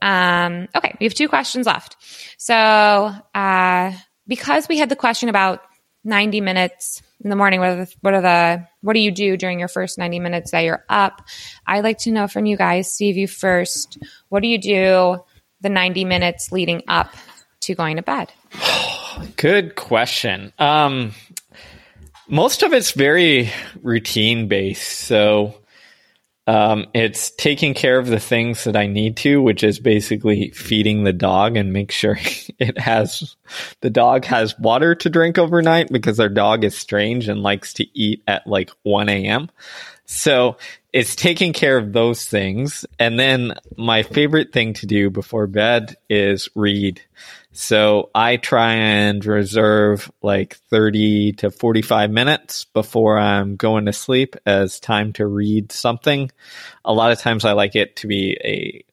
Um, 0.00 0.68
okay, 0.74 0.94
we 1.00 1.04
have 1.04 1.14
two 1.14 1.28
questions 1.28 1.66
left. 1.66 1.96
So, 2.38 2.54
uh, 2.54 3.92
because 4.26 4.68
we 4.68 4.78
had 4.78 4.88
the 4.88 4.96
question 4.96 5.28
about 5.28 5.62
90 6.04 6.40
minutes 6.40 7.02
in 7.22 7.30
the 7.30 7.36
morning, 7.36 7.60
what 7.60 7.68
are 7.70 7.84
the, 7.84 7.94
what 8.00 8.14
are 8.14 8.20
the 8.20 8.66
what 8.82 8.92
do 8.94 9.00
you 9.00 9.10
do 9.10 9.36
during 9.36 9.58
your 9.58 9.68
first 9.68 9.98
90 9.98 10.20
minutes 10.20 10.52
that 10.52 10.60
you're 10.60 10.84
up? 10.88 11.22
I'd 11.66 11.84
like 11.84 11.98
to 11.98 12.12
know 12.12 12.28
from 12.28 12.46
you 12.46 12.56
guys, 12.56 12.92
Steve, 12.92 13.16
you 13.16 13.26
first. 13.26 13.98
What 14.28 14.42
do 14.42 14.48
you 14.48 14.58
do 14.58 15.18
the 15.60 15.68
90 15.68 16.04
minutes 16.04 16.52
leading 16.52 16.82
up 16.86 17.14
to 17.60 17.74
going 17.74 17.96
to 17.96 18.02
bed? 18.02 18.32
Good 19.36 19.74
question. 19.74 20.52
Um, 20.58 21.12
most 22.28 22.62
of 22.62 22.72
it's 22.72 22.92
very 22.92 23.50
routine 23.82 24.48
based. 24.48 25.00
So 25.00 25.54
um, 26.48 26.86
it's 26.94 27.30
taking 27.32 27.74
care 27.74 27.98
of 27.98 28.06
the 28.06 28.20
things 28.20 28.64
that 28.64 28.76
I 28.76 28.86
need 28.86 29.16
to, 29.18 29.42
which 29.42 29.64
is 29.64 29.80
basically 29.80 30.50
feeding 30.50 31.02
the 31.02 31.12
dog 31.12 31.56
and 31.56 31.72
make 31.72 31.90
sure 31.90 32.18
it 32.58 32.78
has 32.78 33.36
the 33.80 33.90
dog 33.90 34.24
has 34.26 34.58
water 34.58 34.94
to 34.94 35.10
drink 35.10 35.38
overnight 35.38 35.88
because 35.90 36.20
our 36.20 36.28
dog 36.28 36.64
is 36.64 36.76
strange 36.76 37.28
and 37.28 37.42
likes 37.42 37.72
to 37.74 37.98
eat 37.98 38.22
at 38.28 38.46
like 38.46 38.70
1 38.82 39.08
a.m. 39.08 39.50
So 40.04 40.56
it's 40.92 41.16
taking 41.16 41.52
care 41.52 41.76
of 41.76 41.92
those 41.92 42.24
things. 42.24 42.86
And 42.98 43.18
then 43.18 43.54
my 43.76 44.04
favorite 44.04 44.52
thing 44.52 44.72
to 44.74 44.86
do 44.86 45.10
before 45.10 45.48
bed 45.48 45.96
is 46.08 46.48
read. 46.54 47.02
So 47.56 48.10
I 48.14 48.36
try 48.36 48.74
and 48.74 49.24
reserve 49.24 50.10
like 50.20 50.56
30 50.70 51.32
to 51.32 51.50
45 51.50 52.10
minutes 52.10 52.66
before 52.66 53.18
I'm 53.18 53.56
going 53.56 53.86
to 53.86 53.94
sleep 53.94 54.36
as 54.44 54.78
time 54.78 55.14
to 55.14 55.26
read 55.26 55.72
something. 55.72 56.30
A 56.84 56.92
lot 56.92 57.12
of 57.12 57.18
times 57.18 57.46
I 57.46 57.52
like 57.52 57.74
it 57.74 57.96
to 57.96 58.08
be 58.08 58.36
a, 58.44 58.84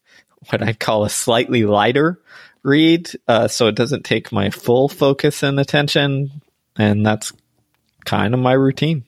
what 0.50 0.62
I 0.62 0.72
call 0.72 1.04
a 1.04 1.10
slightly 1.10 1.64
lighter 1.64 2.20
read. 2.62 3.10
Uh, 3.28 3.48
so 3.48 3.66
it 3.66 3.74
doesn't 3.74 4.06
take 4.06 4.32
my 4.32 4.48
full 4.48 4.88
focus 4.88 5.42
and 5.42 5.60
attention. 5.60 6.40
And 6.76 7.04
that's 7.04 7.34
kind 8.06 8.32
of 8.32 8.40
my 8.40 8.54
routine. 8.54 9.04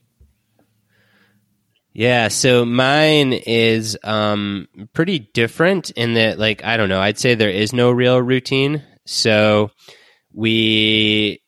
Yeah, 1.95 2.29
so 2.29 2.67
mine 2.67 3.33
is 3.33 3.97
um, 4.05 4.69
pretty 4.93 5.19
different 5.19 5.93
in 5.93 6.13
that, 6.13 6.39
like, 6.39 6.63
I 6.63 6.77
don't 6.77 6.91
know, 6.91 7.01
I'd 7.01 7.19
say 7.19 7.35
there 7.35 7.49
is 7.49 7.73
no 7.73 7.91
real 7.91 8.21
routine. 8.21 8.83
So 9.07 9.71
we 10.33 11.41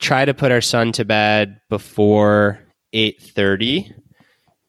try 0.00 0.24
to 0.24 0.34
put 0.34 0.52
our 0.52 0.60
son 0.60 0.92
to 0.92 1.04
bed 1.04 1.60
before 1.68 2.60
8:30 2.92 3.92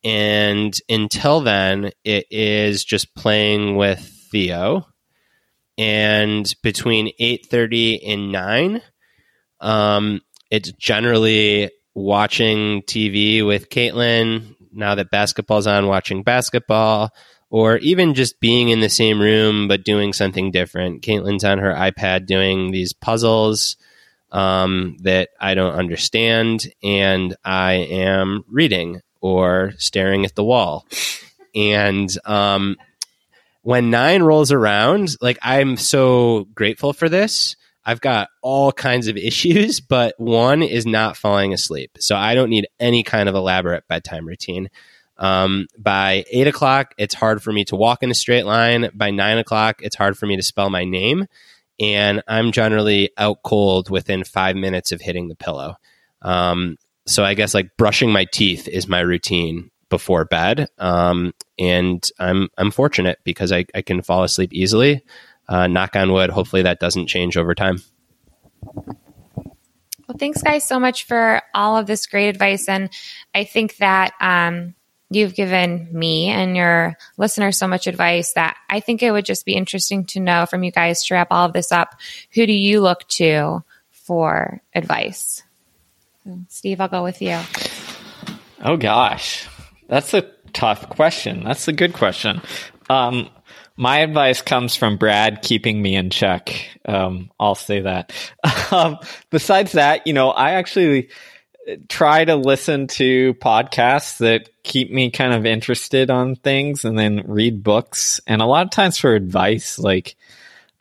and 0.04 0.74
until 0.90 1.42
then 1.42 1.92
it 2.04 2.26
is 2.30 2.84
just 2.84 3.16
playing 3.16 3.76
with 3.76 4.00
Theo. 4.32 4.86
And 5.78 6.54
between 6.62 7.12
8:30 7.20 8.02
and 8.06 8.32
9 8.32 8.82
um, 9.62 10.22
it's 10.52 10.72
generally 10.74 11.72
watching 11.94 12.82
TV 12.84 13.46
with 13.46 13.70
Caitlin. 13.70 14.56
Now 14.72 14.96
that 14.96 15.12
basketball's 15.12 15.68
on 15.68 15.88
watching 15.88 16.24
basketball 16.24 17.12
or 17.50 17.78
even 17.78 18.14
just 18.14 18.40
being 18.40 18.70
in 18.70 18.80
the 18.80 18.90
same 18.90 19.20
room 19.20 19.68
but 19.68 19.84
doing 19.84 20.14
something 20.14 20.52
different. 20.52 21.02
Caitlin's 21.02 21.44
on 21.44 21.58
her 21.60 21.74
iPad 21.74 22.26
doing 22.26 22.72
these 22.72 22.94
puzzles 22.94 23.78
um, 24.32 24.98
that 25.02 25.30
I 25.40 25.56
don't 25.56 25.74
understand, 25.74 26.72
and 26.84 27.36
I 27.44 27.74
am 27.74 28.44
reading 28.48 29.02
or 29.22 29.74
staring 29.78 30.26
at 30.26 30.36
the 30.36 30.44
wall. 30.44 30.86
And 31.56 32.10
um, 32.26 32.78
when 33.64 33.90
nine 33.90 34.24
rolls 34.24 34.52
around, 34.52 35.16
like 35.22 35.40
I'm 35.42 35.78
so 35.78 36.48
grateful 36.54 36.94
for 36.94 37.10
this. 37.10 37.56
I've 37.86 38.02
got 38.02 38.30
all 38.42 38.72
kinds 38.72 39.08
of 39.08 39.18
issues, 39.18 39.80
but 39.80 40.14
one 40.20 40.62
is 40.62 40.86
not 40.86 41.18
falling 41.18 41.54
asleep. 41.54 41.98
So 42.00 42.16
I 42.16 42.36
don't 42.36 42.50
need 42.50 42.68
any 42.80 43.04
kind 43.04 43.28
of 43.28 43.36
elaborate 43.36 43.88
bedtime 43.88 44.28
routine. 44.28 44.70
Um, 45.20 45.68
by 45.78 46.24
eight 46.32 46.48
o'clock, 46.48 46.96
it's 46.98 47.14
hard 47.14 47.44
for 47.44 47.52
me 47.52 47.66
to 47.66 47.76
walk 47.76 48.02
in 48.02 48.10
a 48.10 48.16
straight 48.16 48.46
line. 48.46 48.90
By 48.96 49.12
nine 49.12 49.38
o'clock, 49.38 49.82
it's 49.84 49.98
hard 49.98 50.18
for 50.18 50.26
me 50.26 50.38
to 50.38 50.42
spell 50.42 50.70
my 50.70 50.86
name. 50.86 51.28
And 51.80 52.24
I'm 52.28 52.52
generally 52.52 53.12
out 53.18 53.44
cold 53.44 53.90
within 53.90 54.24
five 54.24 54.56
minutes 54.56 54.92
of 54.92 55.02
hitting 55.02 55.28
the 55.28 55.36
pillow. 55.36 55.76
Um, 56.22 56.78
so 57.06 57.24
I 57.24 57.34
guess 57.34 57.54
like 57.54 57.78
brushing 57.78 58.12
my 58.12 58.26
teeth 58.26 58.68
is 58.68 58.88
my 58.88 59.02
routine 59.02 59.72
before 59.90 60.26
bed. 60.26 60.68
Um, 60.78 61.34
and 61.58 62.08
I'm, 62.18 62.48
I'm 62.58 62.72
fortunate 62.72 63.20
because 63.24 63.52
I, 63.52 63.66
I 63.76 63.82
can 63.82 64.02
fall 64.02 64.24
asleep 64.24 64.54
easily. 64.54 65.04
Uh, 65.48 65.68
knock 65.68 65.96
on 65.96 66.12
wood. 66.14 66.30
Hopefully 66.30 66.62
that 66.62 66.80
doesn't 66.80 67.08
change 67.08 67.36
over 67.36 67.56
time. 67.56 67.82
Well, 70.10 70.18
thanks, 70.18 70.42
guys, 70.42 70.68
so 70.68 70.80
much 70.80 71.06
for 71.06 71.42
all 71.54 71.78
of 71.78 71.88
this 71.88 72.08
great 72.08 72.30
advice. 72.30 72.68
And 72.70 72.90
I 73.34 73.44
think 73.44 73.78
that 73.78 74.14
um, 74.20 74.76
you've 75.10 75.34
given 75.34 75.88
me 75.92 76.28
and 76.28 76.56
your 76.56 76.98
listeners 77.18 77.58
so 77.58 77.68
much 77.68 77.88
advice 77.88 78.34
that 78.34 78.58
I 78.70 78.80
think 78.80 79.02
it 79.02 79.12
would 79.12 79.26
just 79.26 79.46
be 79.46 79.54
interesting 79.54 80.06
to 80.08 80.20
know 80.20 80.46
from 80.46 80.64
you 80.64 80.72
guys 80.72 81.04
to 81.06 81.16
wrap 81.16 81.30
all 81.32 81.46
of 81.46 81.54
this 81.54 81.72
up. 81.72 81.96
Who 82.34 82.46
do 82.46 82.54
you 82.54 82.82
look 82.82 83.08
to 83.10 83.64
for 83.92 84.62
advice? 84.74 85.44
Steve, 86.48 86.80
I'll 86.80 86.88
go 86.88 87.04
with 87.04 87.22
you. 87.22 87.40
Oh 88.62 88.78
gosh, 88.78 89.48
that's 89.88 90.14
a 90.14 90.30
tough 90.54 90.90
question. 90.90 91.44
That's 91.44 91.68
a 91.68 91.74
good 91.74 91.94
question. 91.94 92.42
Um, 92.90 93.30
my 93.78 94.00
advice 94.00 94.42
comes 94.42 94.76
from 94.76 94.98
Brad 94.98 95.42
keeping 95.42 95.82
me 95.82 95.96
in 95.96 96.10
check. 96.10 96.78
Um, 96.86 97.32
I'll 97.40 97.56
say 97.56 97.82
that. 97.82 98.14
Um, 98.72 99.00
besides 99.32 99.72
that, 99.72 100.06
you 100.06 100.14
know, 100.14 100.30
I 100.30 100.52
actually 100.52 101.10
try 101.88 102.26
to 102.26 102.36
listen 102.36 102.88
to 102.88 103.34
podcasts 103.36 104.18
that 104.18 104.50
keep 104.64 104.92
me 104.92 105.12
kind 105.12 105.34
of 105.34 105.46
interested 105.46 106.10
on 106.10 106.36
things 106.36 106.86
and 106.86 106.98
then 106.98 107.24
read 107.26 107.64
books. 107.64 108.20
And 108.28 108.42
a 108.42 108.46
lot 108.46 108.66
of 108.66 108.72
times 108.72 108.98
for 108.98 109.14
advice, 109.14 109.80
like 109.80 110.16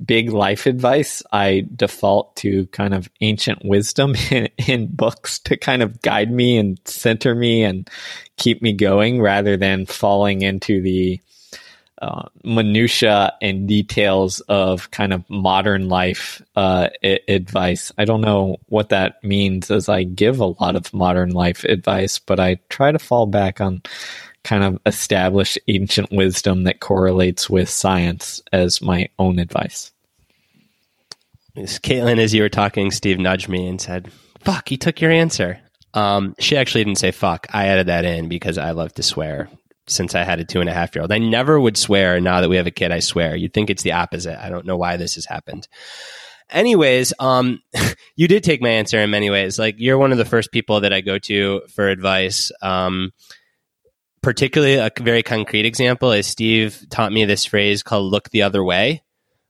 big 0.05 0.31
life 0.31 0.67
advice, 0.67 1.23
I 1.33 1.67
default 1.75 2.37
to 2.37 2.67
kind 2.67 2.95
of 2.95 3.11
ancient 3.21 3.65
wisdom 3.65 4.15
in, 4.31 4.49
in 4.67 4.87
books 4.89 5.39
to 5.41 5.57
kind 5.57 5.83
of 5.83 6.01
guide 6.03 6.31
me 6.31 6.57
and 6.59 6.79
center 6.85 7.35
me 7.35 7.65
and 7.65 7.89
keep 8.37 8.63
me 8.63 8.73
going 8.73 9.21
rather 9.21 9.57
than 9.57 9.87
falling 9.87 10.43
into 10.43 10.81
the 10.81 11.21
uh, 12.01 12.29
minutia 12.45 13.33
and 13.43 13.67
details 13.67 14.41
of 14.41 14.91
kind 14.91 15.13
of 15.13 15.29
modern 15.29 15.89
life 15.89 16.41
uh, 16.57 16.89
I- 17.03 17.21
advice. 17.29 17.93
I 17.99 18.05
don't 18.05 18.21
know 18.21 18.59
what 18.67 18.91
that 18.91 19.23
means 19.25 19.71
as 19.71 19.89
I 19.89 20.05
give 20.05 20.41
a 20.41 20.47
lot 20.47 20.77
of 20.77 20.93
modern 20.95 21.31
life 21.31 21.65
advice, 21.65 22.19
but 22.19 22.39
I 22.39 22.61
try 22.69 22.93
to 22.93 22.99
fall 22.99 23.27
back 23.27 23.61
on 23.61 23.83
kind 24.45 24.65
of 24.65 24.79
established 24.87 25.59
ancient 25.69 26.11
wisdom 26.13 26.65
that 26.65 26.81
correlates 26.81 27.51
with 27.51 27.69
science 27.69 28.41
as 28.53 28.81
my 28.81 29.09
own 29.19 29.39
advice. 29.39 29.93
Caitlin, 31.57 32.19
as 32.19 32.33
you 32.33 32.43
were 32.43 32.49
talking, 32.49 32.93
Steve 32.93 33.19
nudged 33.19 33.49
me 33.49 33.67
and 33.67 33.81
said, 33.81 34.13
"Fuck, 34.45 34.69
he 34.69 34.77
took 34.77 35.01
your 35.01 35.11
answer." 35.11 35.59
Um, 35.93 36.37
she 36.39 36.57
actually 36.57 36.85
didn't 36.85 37.01
say 37.01 37.11
"fuck." 37.11 37.49
I 37.53 37.67
added 37.67 37.89
that 37.89 38.05
in 38.05 38.29
because 38.29 38.59
I 38.59 38.71
love 38.71 38.95
to 38.95 39.03
swear 39.03 39.49
since 39.91 40.15
I 40.15 40.25
had 40.25 40.41
a 40.41 40.45
two 40.45 40.61
and 40.61 40.69
a 40.69 40.73
half 40.73 40.95
year 40.95 41.03
old. 41.03 41.13
I 41.13 41.19
never 41.19 41.59
would 41.59 41.77
swear. 41.77 42.21
Now 42.21 42.41
that 42.41 42.49
we 42.49 42.57
have 42.57 42.67
a 42.67 42.73
kid, 42.73 42.93
I 42.93 43.01
swear. 43.01 43.37
You'd 43.37 43.53
think 43.53 43.71
it's 43.71 43.83
the 43.83 43.93
opposite. 43.93 44.43
I 44.43 44.49
don't 44.51 44.67
know 44.67 44.77
why 44.77 44.97
this 44.97 45.15
has 45.15 45.27
happened. 45.27 45.69
Anyways, 46.51 47.13
um, 47.19 47.61
you 48.17 48.29
did 48.29 48.43
take 48.43 48.63
my 48.63 48.71
answer 48.71 48.99
in 49.01 49.11
many 49.11 49.31
ways. 49.31 49.59
Like 49.59 49.77
you're 49.79 49.99
one 49.99 50.13
of 50.13 50.19
the 50.19 50.25
first 50.25 50.53
people 50.53 50.81
that 50.81 50.93
I 50.93 51.01
go 51.01 51.19
to 51.19 51.63
for 51.75 51.89
advice. 51.89 52.51
Um, 52.63 53.13
particularly 54.23 54.75
a 54.77 54.91
very 54.99 55.23
concrete 55.23 55.67
example 55.67 56.13
is 56.13 56.27
Steve 56.27 56.87
taught 56.91 57.13
me 57.13 57.25
this 57.25 57.45
phrase 57.45 57.83
called 57.83 58.11
"look 58.11 58.31
the 58.31 58.43
other 58.43 58.65
way." 58.65 59.03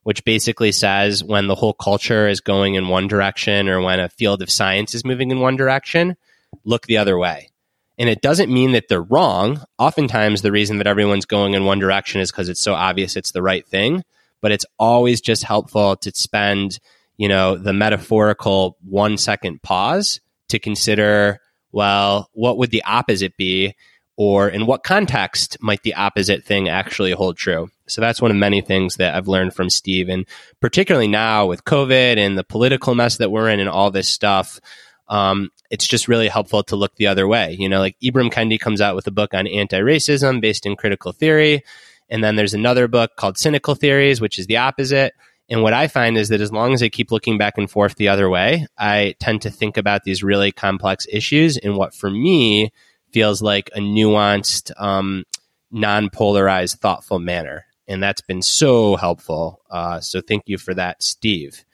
Which 0.04 0.24
basically 0.24 0.72
says 0.72 1.22
when 1.22 1.48
the 1.48 1.54
whole 1.54 1.74
culture 1.74 2.28
is 2.28 2.40
going 2.40 2.76
in 2.76 2.88
one 2.88 3.08
direction 3.08 3.68
or 3.68 3.82
when 3.82 4.00
a 4.00 4.08
field 4.08 4.40
of 4.40 4.50
science 4.50 4.94
is 4.94 5.04
moving 5.04 5.30
in 5.30 5.40
one 5.40 5.56
direction, 5.56 6.16
look 6.64 6.86
the 6.86 6.96
other 6.96 7.18
way 7.18 7.50
and 7.98 8.08
it 8.08 8.22
doesn't 8.22 8.52
mean 8.52 8.72
that 8.72 8.88
they're 8.88 9.02
wrong. 9.02 9.62
Oftentimes, 9.78 10.42
the 10.42 10.52
reason 10.52 10.78
that 10.78 10.86
everyone's 10.86 11.26
going 11.26 11.54
in 11.54 11.64
one 11.64 11.80
direction 11.80 12.20
is 12.20 12.30
because 12.30 12.48
it's 12.48 12.60
so 12.60 12.74
obvious 12.74 13.16
it's 13.16 13.32
the 13.32 13.42
right 13.42 13.66
thing. 13.66 14.04
But 14.40 14.52
it's 14.52 14.66
always 14.78 15.20
just 15.20 15.42
helpful 15.42 15.96
to 15.96 16.12
spend, 16.14 16.78
you 17.16 17.28
know, 17.28 17.56
the 17.56 17.72
metaphorical 17.72 18.76
one 18.88 19.18
second 19.18 19.62
pause 19.62 20.20
to 20.48 20.60
consider, 20.60 21.40
well, 21.72 22.30
what 22.34 22.56
would 22.58 22.70
the 22.70 22.84
opposite 22.84 23.36
be? 23.36 23.74
Or 24.16 24.48
in 24.48 24.66
what 24.66 24.84
context 24.84 25.56
might 25.60 25.82
the 25.82 25.94
opposite 25.94 26.44
thing 26.44 26.68
actually 26.68 27.12
hold 27.12 27.36
true? 27.36 27.68
So 27.88 28.00
that's 28.00 28.22
one 28.22 28.30
of 28.30 28.36
many 28.36 28.60
things 28.60 28.96
that 28.96 29.14
I've 29.14 29.28
learned 29.28 29.54
from 29.54 29.70
Steve. 29.70 30.08
And 30.08 30.24
particularly 30.60 31.08
now 31.08 31.46
with 31.46 31.64
COVID 31.64 32.16
and 32.16 32.38
the 32.38 32.44
political 32.44 32.94
mess 32.94 33.16
that 33.16 33.30
we're 33.30 33.48
in 33.48 33.60
and 33.60 33.68
all 33.68 33.90
this 33.90 34.08
stuff, 34.08 34.60
um, 35.08 35.50
it's 35.70 35.86
just 35.86 36.08
really 36.08 36.28
helpful 36.28 36.62
to 36.64 36.76
look 36.76 36.94
the 36.96 37.06
other 37.06 37.28
way. 37.28 37.56
You 37.58 37.68
know, 37.68 37.80
like 37.80 37.96
Ibram 38.02 38.32
Kendi 38.32 38.58
comes 38.58 38.80
out 38.80 38.96
with 38.96 39.06
a 39.06 39.12
book 39.12 39.34
on 39.34 39.46
anti-racism 39.46 40.40
based 40.40 40.66
in 40.66 40.76
critical 40.76 41.12
theory. 41.12 41.62
And 42.08 42.24
then 42.24 42.36
there's 42.36 42.54
another 42.54 42.88
book 42.88 43.16
called 43.16 43.36
Cynical 43.36 43.74
Theories, 43.74 44.20
which 44.20 44.38
is 44.38 44.46
the 44.46 44.56
opposite. 44.56 45.12
And 45.50 45.62
what 45.62 45.72
I 45.72 45.88
find 45.88 46.16
is 46.16 46.28
that 46.28 46.40
as 46.40 46.52
long 46.52 46.74
as 46.74 46.82
I 46.82 46.88
keep 46.88 47.10
looking 47.10 47.38
back 47.38 47.56
and 47.56 47.70
forth 47.70 47.96
the 47.96 48.08
other 48.08 48.28
way, 48.28 48.66
I 48.76 49.14
tend 49.18 49.42
to 49.42 49.50
think 49.50 49.76
about 49.76 50.04
these 50.04 50.22
really 50.22 50.52
complex 50.52 51.06
issues 51.10 51.56
in 51.56 51.76
what 51.76 51.94
for 51.94 52.10
me 52.10 52.70
feels 53.12 53.40
like 53.40 53.70
a 53.74 53.78
nuanced, 53.78 54.70
um, 54.78 55.24
non 55.70 56.10
polarized, 56.10 56.80
thoughtful 56.80 57.18
manner. 57.18 57.64
And 57.86 58.02
that's 58.02 58.20
been 58.20 58.42
so 58.42 58.96
helpful. 58.96 59.62
Uh, 59.70 60.00
so 60.00 60.20
thank 60.20 60.42
you 60.46 60.58
for 60.58 60.74
that, 60.74 61.02
Steve. 61.02 61.64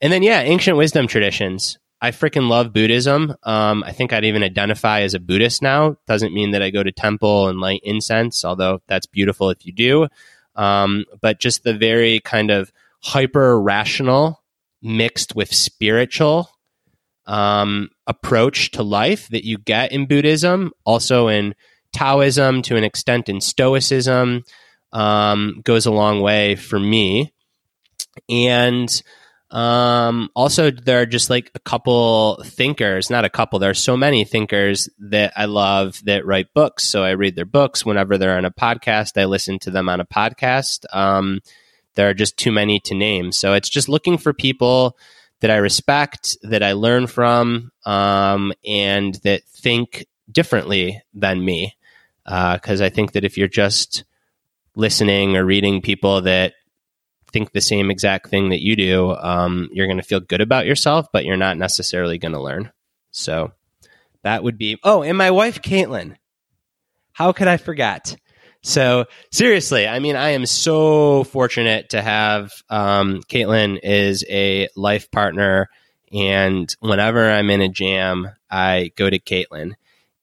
And 0.00 0.12
then, 0.12 0.22
yeah, 0.22 0.40
ancient 0.40 0.76
wisdom 0.78 1.06
traditions. 1.06 1.78
I 2.04 2.10
freaking 2.10 2.50
love 2.50 2.74
Buddhism. 2.74 3.34
Um, 3.44 3.82
I 3.82 3.92
think 3.92 4.12
I'd 4.12 4.26
even 4.26 4.42
identify 4.42 5.00
as 5.00 5.14
a 5.14 5.18
Buddhist 5.18 5.62
now. 5.62 5.96
Doesn't 6.06 6.34
mean 6.34 6.50
that 6.50 6.60
I 6.60 6.68
go 6.68 6.82
to 6.82 6.92
temple 6.92 7.48
and 7.48 7.60
light 7.60 7.80
incense, 7.82 8.44
although 8.44 8.82
that's 8.86 9.06
beautiful 9.06 9.48
if 9.48 9.64
you 9.64 9.72
do. 9.72 10.08
Um, 10.54 11.06
but 11.22 11.40
just 11.40 11.64
the 11.64 11.72
very 11.72 12.20
kind 12.20 12.50
of 12.50 12.70
hyper 13.00 13.58
rational 13.58 14.42
mixed 14.82 15.34
with 15.34 15.54
spiritual 15.54 16.50
um, 17.24 17.88
approach 18.06 18.72
to 18.72 18.82
life 18.82 19.28
that 19.28 19.46
you 19.46 19.56
get 19.56 19.90
in 19.90 20.04
Buddhism, 20.04 20.72
also 20.84 21.28
in 21.28 21.54
Taoism, 21.94 22.60
to 22.62 22.76
an 22.76 22.84
extent 22.84 23.30
in 23.30 23.40
Stoicism, 23.40 24.44
um, 24.92 25.62
goes 25.64 25.86
a 25.86 25.90
long 25.90 26.20
way 26.20 26.54
for 26.54 26.78
me. 26.78 27.32
And 28.28 28.90
um, 29.54 30.30
also, 30.34 30.72
there 30.72 31.02
are 31.02 31.06
just 31.06 31.30
like 31.30 31.52
a 31.54 31.60
couple 31.60 32.42
thinkers, 32.44 33.08
not 33.08 33.24
a 33.24 33.30
couple, 33.30 33.60
there 33.60 33.70
are 33.70 33.74
so 33.74 33.96
many 33.96 34.24
thinkers 34.24 34.88
that 34.98 35.32
I 35.36 35.44
love 35.44 36.02
that 36.06 36.26
write 36.26 36.52
books. 36.54 36.82
So 36.82 37.04
I 37.04 37.12
read 37.12 37.36
their 37.36 37.44
books 37.44 37.86
whenever 37.86 38.18
they're 38.18 38.36
on 38.36 38.44
a 38.44 38.50
podcast. 38.50 39.20
I 39.20 39.26
listen 39.26 39.60
to 39.60 39.70
them 39.70 39.88
on 39.88 40.00
a 40.00 40.04
podcast. 40.04 40.84
Um, 40.92 41.40
there 41.94 42.08
are 42.08 42.14
just 42.14 42.36
too 42.36 42.50
many 42.50 42.80
to 42.80 42.96
name. 42.96 43.30
So 43.30 43.52
it's 43.52 43.68
just 43.68 43.88
looking 43.88 44.18
for 44.18 44.32
people 44.32 44.98
that 45.38 45.52
I 45.52 45.56
respect, 45.58 46.36
that 46.42 46.64
I 46.64 46.72
learn 46.72 47.06
from, 47.06 47.70
um, 47.86 48.52
and 48.66 49.14
that 49.22 49.44
think 49.44 50.04
differently 50.28 51.00
than 51.14 51.44
me. 51.44 51.76
Uh, 52.26 52.54
because 52.54 52.80
uh, 52.80 52.86
I 52.86 52.88
think 52.88 53.12
that 53.12 53.24
if 53.24 53.38
you're 53.38 53.46
just 53.46 54.02
listening 54.74 55.36
or 55.36 55.44
reading 55.44 55.80
people 55.80 56.22
that 56.22 56.54
think 57.34 57.50
the 57.50 57.60
same 57.60 57.90
exact 57.90 58.28
thing 58.28 58.50
that 58.50 58.62
you 58.62 58.76
do, 58.76 59.10
um, 59.16 59.68
you're 59.72 59.88
going 59.88 59.98
to 59.98 60.04
feel 60.04 60.20
good 60.20 60.40
about 60.40 60.66
yourself, 60.66 61.08
but 61.12 61.24
you're 61.24 61.36
not 61.36 61.58
necessarily 61.58 62.16
going 62.16 62.32
to 62.32 62.40
learn. 62.40 62.70
So 63.10 63.50
that 64.22 64.44
would 64.44 64.56
be. 64.56 64.78
Oh, 64.84 65.02
and 65.02 65.18
my 65.18 65.32
wife, 65.32 65.60
Caitlin. 65.60 66.14
How 67.12 67.32
could 67.32 67.48
I 67.48 67.56
forget? 67.56 68.16
So 68.62 69.06
seriously, 69.32 69.86
I 69.88 69.98
mean, 69.98 70.14
I 70.14 70.30
am 70.30 70.46
so 70.46 71.24
fortunate 71.24 71.90
to 71.90 72.00
have 72.00 72.52
um, 72.70 73.20
Caitlin 73.28 73.80
is 73.82 74.24
a 74.30 74.68
life 74.76 75.10
partner, 75.10 75.68
and 76.12 76.74
whenever 76.78 77.28
I'm 77.28 77.50
in 77.50 77.62
a 77.62 77.68
jam, 77.68 78.30
I 78.48 78.92
go 78.96 79.10
to 79.10 79.18
Caitlin, 79.18 79.72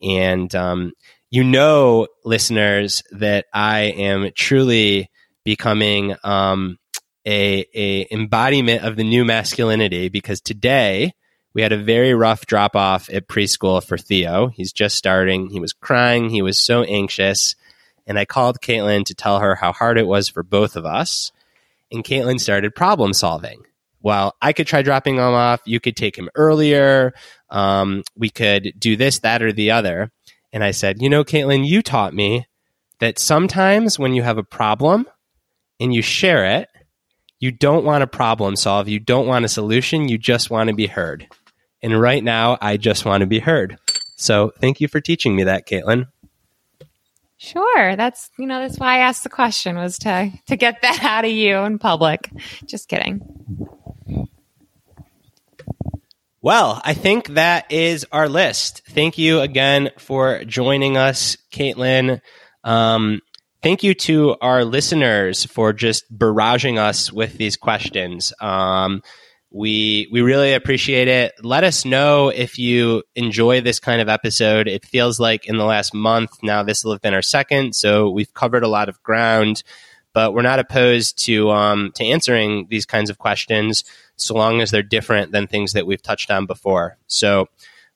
and 0.01 0.55
um, 0.55 0.93
you 1.29 1.43
know, 1.43 2.07
listeners, 2.23 3.03
that 3.11 3.45
I 3.53 3.81
am 3.81 4.31
truly 4.33 5.11
becoming 5.43 6.15
um, 6.23 6.77
a 7.25 7.65
a 7.73 8.07
embodiment 8.11 8.83
of 8.83 8.95
the 8.95 9.03
new 9.03 9.23
masculinity 9.25 10.09
because 10.09 10.41
today 10.41 11.13
we 11.53 11.61
had 11.61 11.71
a 11.71 11.77
very 11.77 12.13
rough 12.13 12.45
drop 12.45 12.75
off 12.75 13.09
at 13.11 13.27
preschool 13.27 13.83
for 13.83 13.97
Theo. 13.97 14.47
He's 14.47 14.71
just 14.71 14.95
starting. 14.95 15.49
He 15.49 15.59
was 15.59 15.73
crying. 15.73 16.29
He 16.29 16.41
was 16.41 16.57
so 16.57 16.83
anxious 16.83 17.55
and 18.07 18.17
I 18.17 18.25
called 18.25 18.61
Caitlin 18.61 19.05
to 19.05 19.15
tell 19.15 19.39
her 19.39 19.55
how 19.55 19.71
hard 19.71 19.97
it 19.97 20.07
was 20.07 20.27
for 20.29 20.43
both 20.43 20.75
of 20.75 20.85
us. 20.85 21.31
And 21.91 22.03
Caitlin 22.03 22.39
started 22.39 22.75
problem 22.75 23.13
solving. 23.13 23.63
Well, 24.01 24.35
I 24.41 24.53
could 24.53 24.67
try 24.67 24.81
dropping 24.81 25.15
him 25.15 25.21
off. 25.21 25.61
You 25.65 25.79
could 25.79 25.95
take 25.95 26.17
him 26.17 26.29
earlier. 26.35 27.13
Um, 27.49 28.03
we 28.17 28.29
could 28.29 28.73
do 28.77 28.95
this, 28.95 29.19
that, 29.19 29.43
or 29.43 29.51
the 29.51 29.71
other. 29.71 30.11
And 30.51 30.63
I 30.63 30.71
said, 30.71 31.01
You 31.01 31.09
know, 31.09 31.23
Caitlin, 31.23 31.67
you 31.67 31.81
taught 31.81 32.13
me 32.13 32.47
that 32.99 33.19
sometimes 33.19 33.99
when 33.99 34.13
you 34.13 34.23
have 34.23 34.37
a 34.37 34.43
problem 34.43 35.07
and 35.79 35.93
you 35.93 36.01
share 36.01 36.45
it, 36.45 36.69
you 37.41 37.51
don't 37.51 37.83
want 37.83 38.03
to 38.03 38.07
problem 38.07 38.55
solve. 38.55 38.87
You 38.87 38.99
don't 38.99 39.27
want 39.27 39.43
a 39.43 39.49
solution. 39.49 40.07
You 40.07 40.19
just 40.19 40.51
want 40.51 40.69
to 40.69 40.75
be 40.75 40.85
heard. 40.85 41.27
And 41.81 41.99
right 41.99 42.23
now, 42.23 42.57
I 42.61 42.77
just 42.77 43.03
want 43.03 43.21
to 43.21 43.27
be 43.27 43.39
heard. 43.39 43.79
So 44.15 44.53
thank 44.61 44.79
you 44.79 44.87
for 44.87 45.01
teaching 45.01 45.35
me 45.35 45.45
that, 45.45 45.67
Caitlin. 45.67 46.07
Sure. 47.37 47.95
That's, 47.95 48.29
you 48.37 48.45
know, 48.45 48.59
that's 48.59 48.77
why 48.77 48.97
I 48.97 48.97
asked 48.99 49.23
the 49.23 49.29
question 49.29 49.75
was 49.75 49.97
to 49.99 50.31
to 50.45 50.55
get 50.55 50.83
that 50.83 51.03
out 51.03 51.25
of 51.25 51.31
you 51.31 51.57
in 51.57 51.79
public. 51.79 52.29
Just 52.67 52.87
kidding. 52.87 53.21
Well, 56.43 56.79
I 56.83 56.93
think 56.93 57.29
that 57.29 57.71
is 57.71 58.05
our 58.11 58.29
list. 58.29 58.83
Thank 58.89 59.17
you 59.17 59.39
again 59.39 59.89
for 59.97 60.43
joining 60.43 60.97
us, 60.97 61.37
Caitlin. 61.51 62.21
Um, 62.63 63.21
thank 63.61 63.83
you 63.83 63.93
to 63.93 64.35
our 64.41 64.65
listeners 64.65 65.45
for 65.45 65.73
just 65.73 66.11
barraging 66.15 66.77
us 66.77 67.11
with 67.11 67.37
these 67.37 67.57
questions. 67.57 68.33
Um, 68.41 69.03
we 69.53 70.07
we 70.11 70.21
really 70.21 70.53
appreciate 70.53 71.07
it. 71.09 71.33
Let 71.43 71.63
us 71.63 71.83
know 71.83 72.29
if 72.29 72.57
you 72.57 73.03
enjoy 73.15 73.61
this 73.61 73.79
kind 73.79 74.01
of 74.01 74.07
episode. 74.07 74.67
It 74.67 74.85
feels 74.85 75.19
like 75.19 75.45
in 75.45 75.57
the 75.57 75.65
last 75.65 75.93
month 75.93 76.31
now 76.41 76.63
this 76.63 76.83
will 76.83 76.93
have 76.93 77.01
been 77.01 77.13
our 77.13 77.21
second, 77.21 77.75
so 77.75 78.09
we've 78.09 78.33
covered 78.33 78.63
a 78.63 78.69
lot 78.69 78.89
of 78.89 79.01
ground. 79.03 79.63
But 80.13 80.33
we're 80.33 80.41
not 80.41 80.59
opposed 80.59 81.23
to 81.25 81.51
um, 81.51 81.91
to 81.95 82.05
answering 82.05 82.67
these 82.69 82.85
kinds 82.85 83.09
of 83.09 83.17
questions 83.17 83.83
so 84.15 84.35
long 84.35 84.61
as 84.61 84.71
they're 84.71 84.83
different 84.83 85.31
than 85.31 85.47
things 85.47 85.73
that 85.73 85.85
we've 85.87 86.01
touched 86.01 86.31
on 86.31 86.45
before. 86.45 86.97
So 87.07 87.47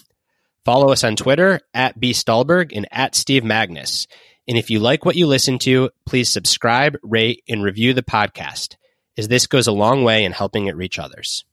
Follow 0.64 0.93
us 0.93 1.02
on 1.02 1.16
Twitter 1.16 1.60
at 1.74 1.98
B. 1.98 2.12
Stulberg 2.12 2.72
and 2.72 2.86
at 2.93 3.14
Steve 3.14 3.43
Magness. 3.43 4.06
And 4.47 4.56
if 4.56 4.70
you 4.70 4.78
like 4.78 5.05
what 5.05 5.16
you 5.16 5.26
listen 5.26 5.59
to, 5.60 5.90
please 6.06 6.28
subscribe, 6.28 6.97
rate, 7.02 7.43
and 7.48 7.62
review 7.62 7.94
the 7.94 8.02
podcast, 8.02 8.76
as 9.16 9.28
this 9.28 9.47
goes 9.47 9.66
a 9.66 9.72
long 9.72 10.05
way 10.05 10.24
in 10.24 10.32
helping 10.32 10.66
it 10.66 10.76
reach 10.76 10.98
others. 10.98 11.44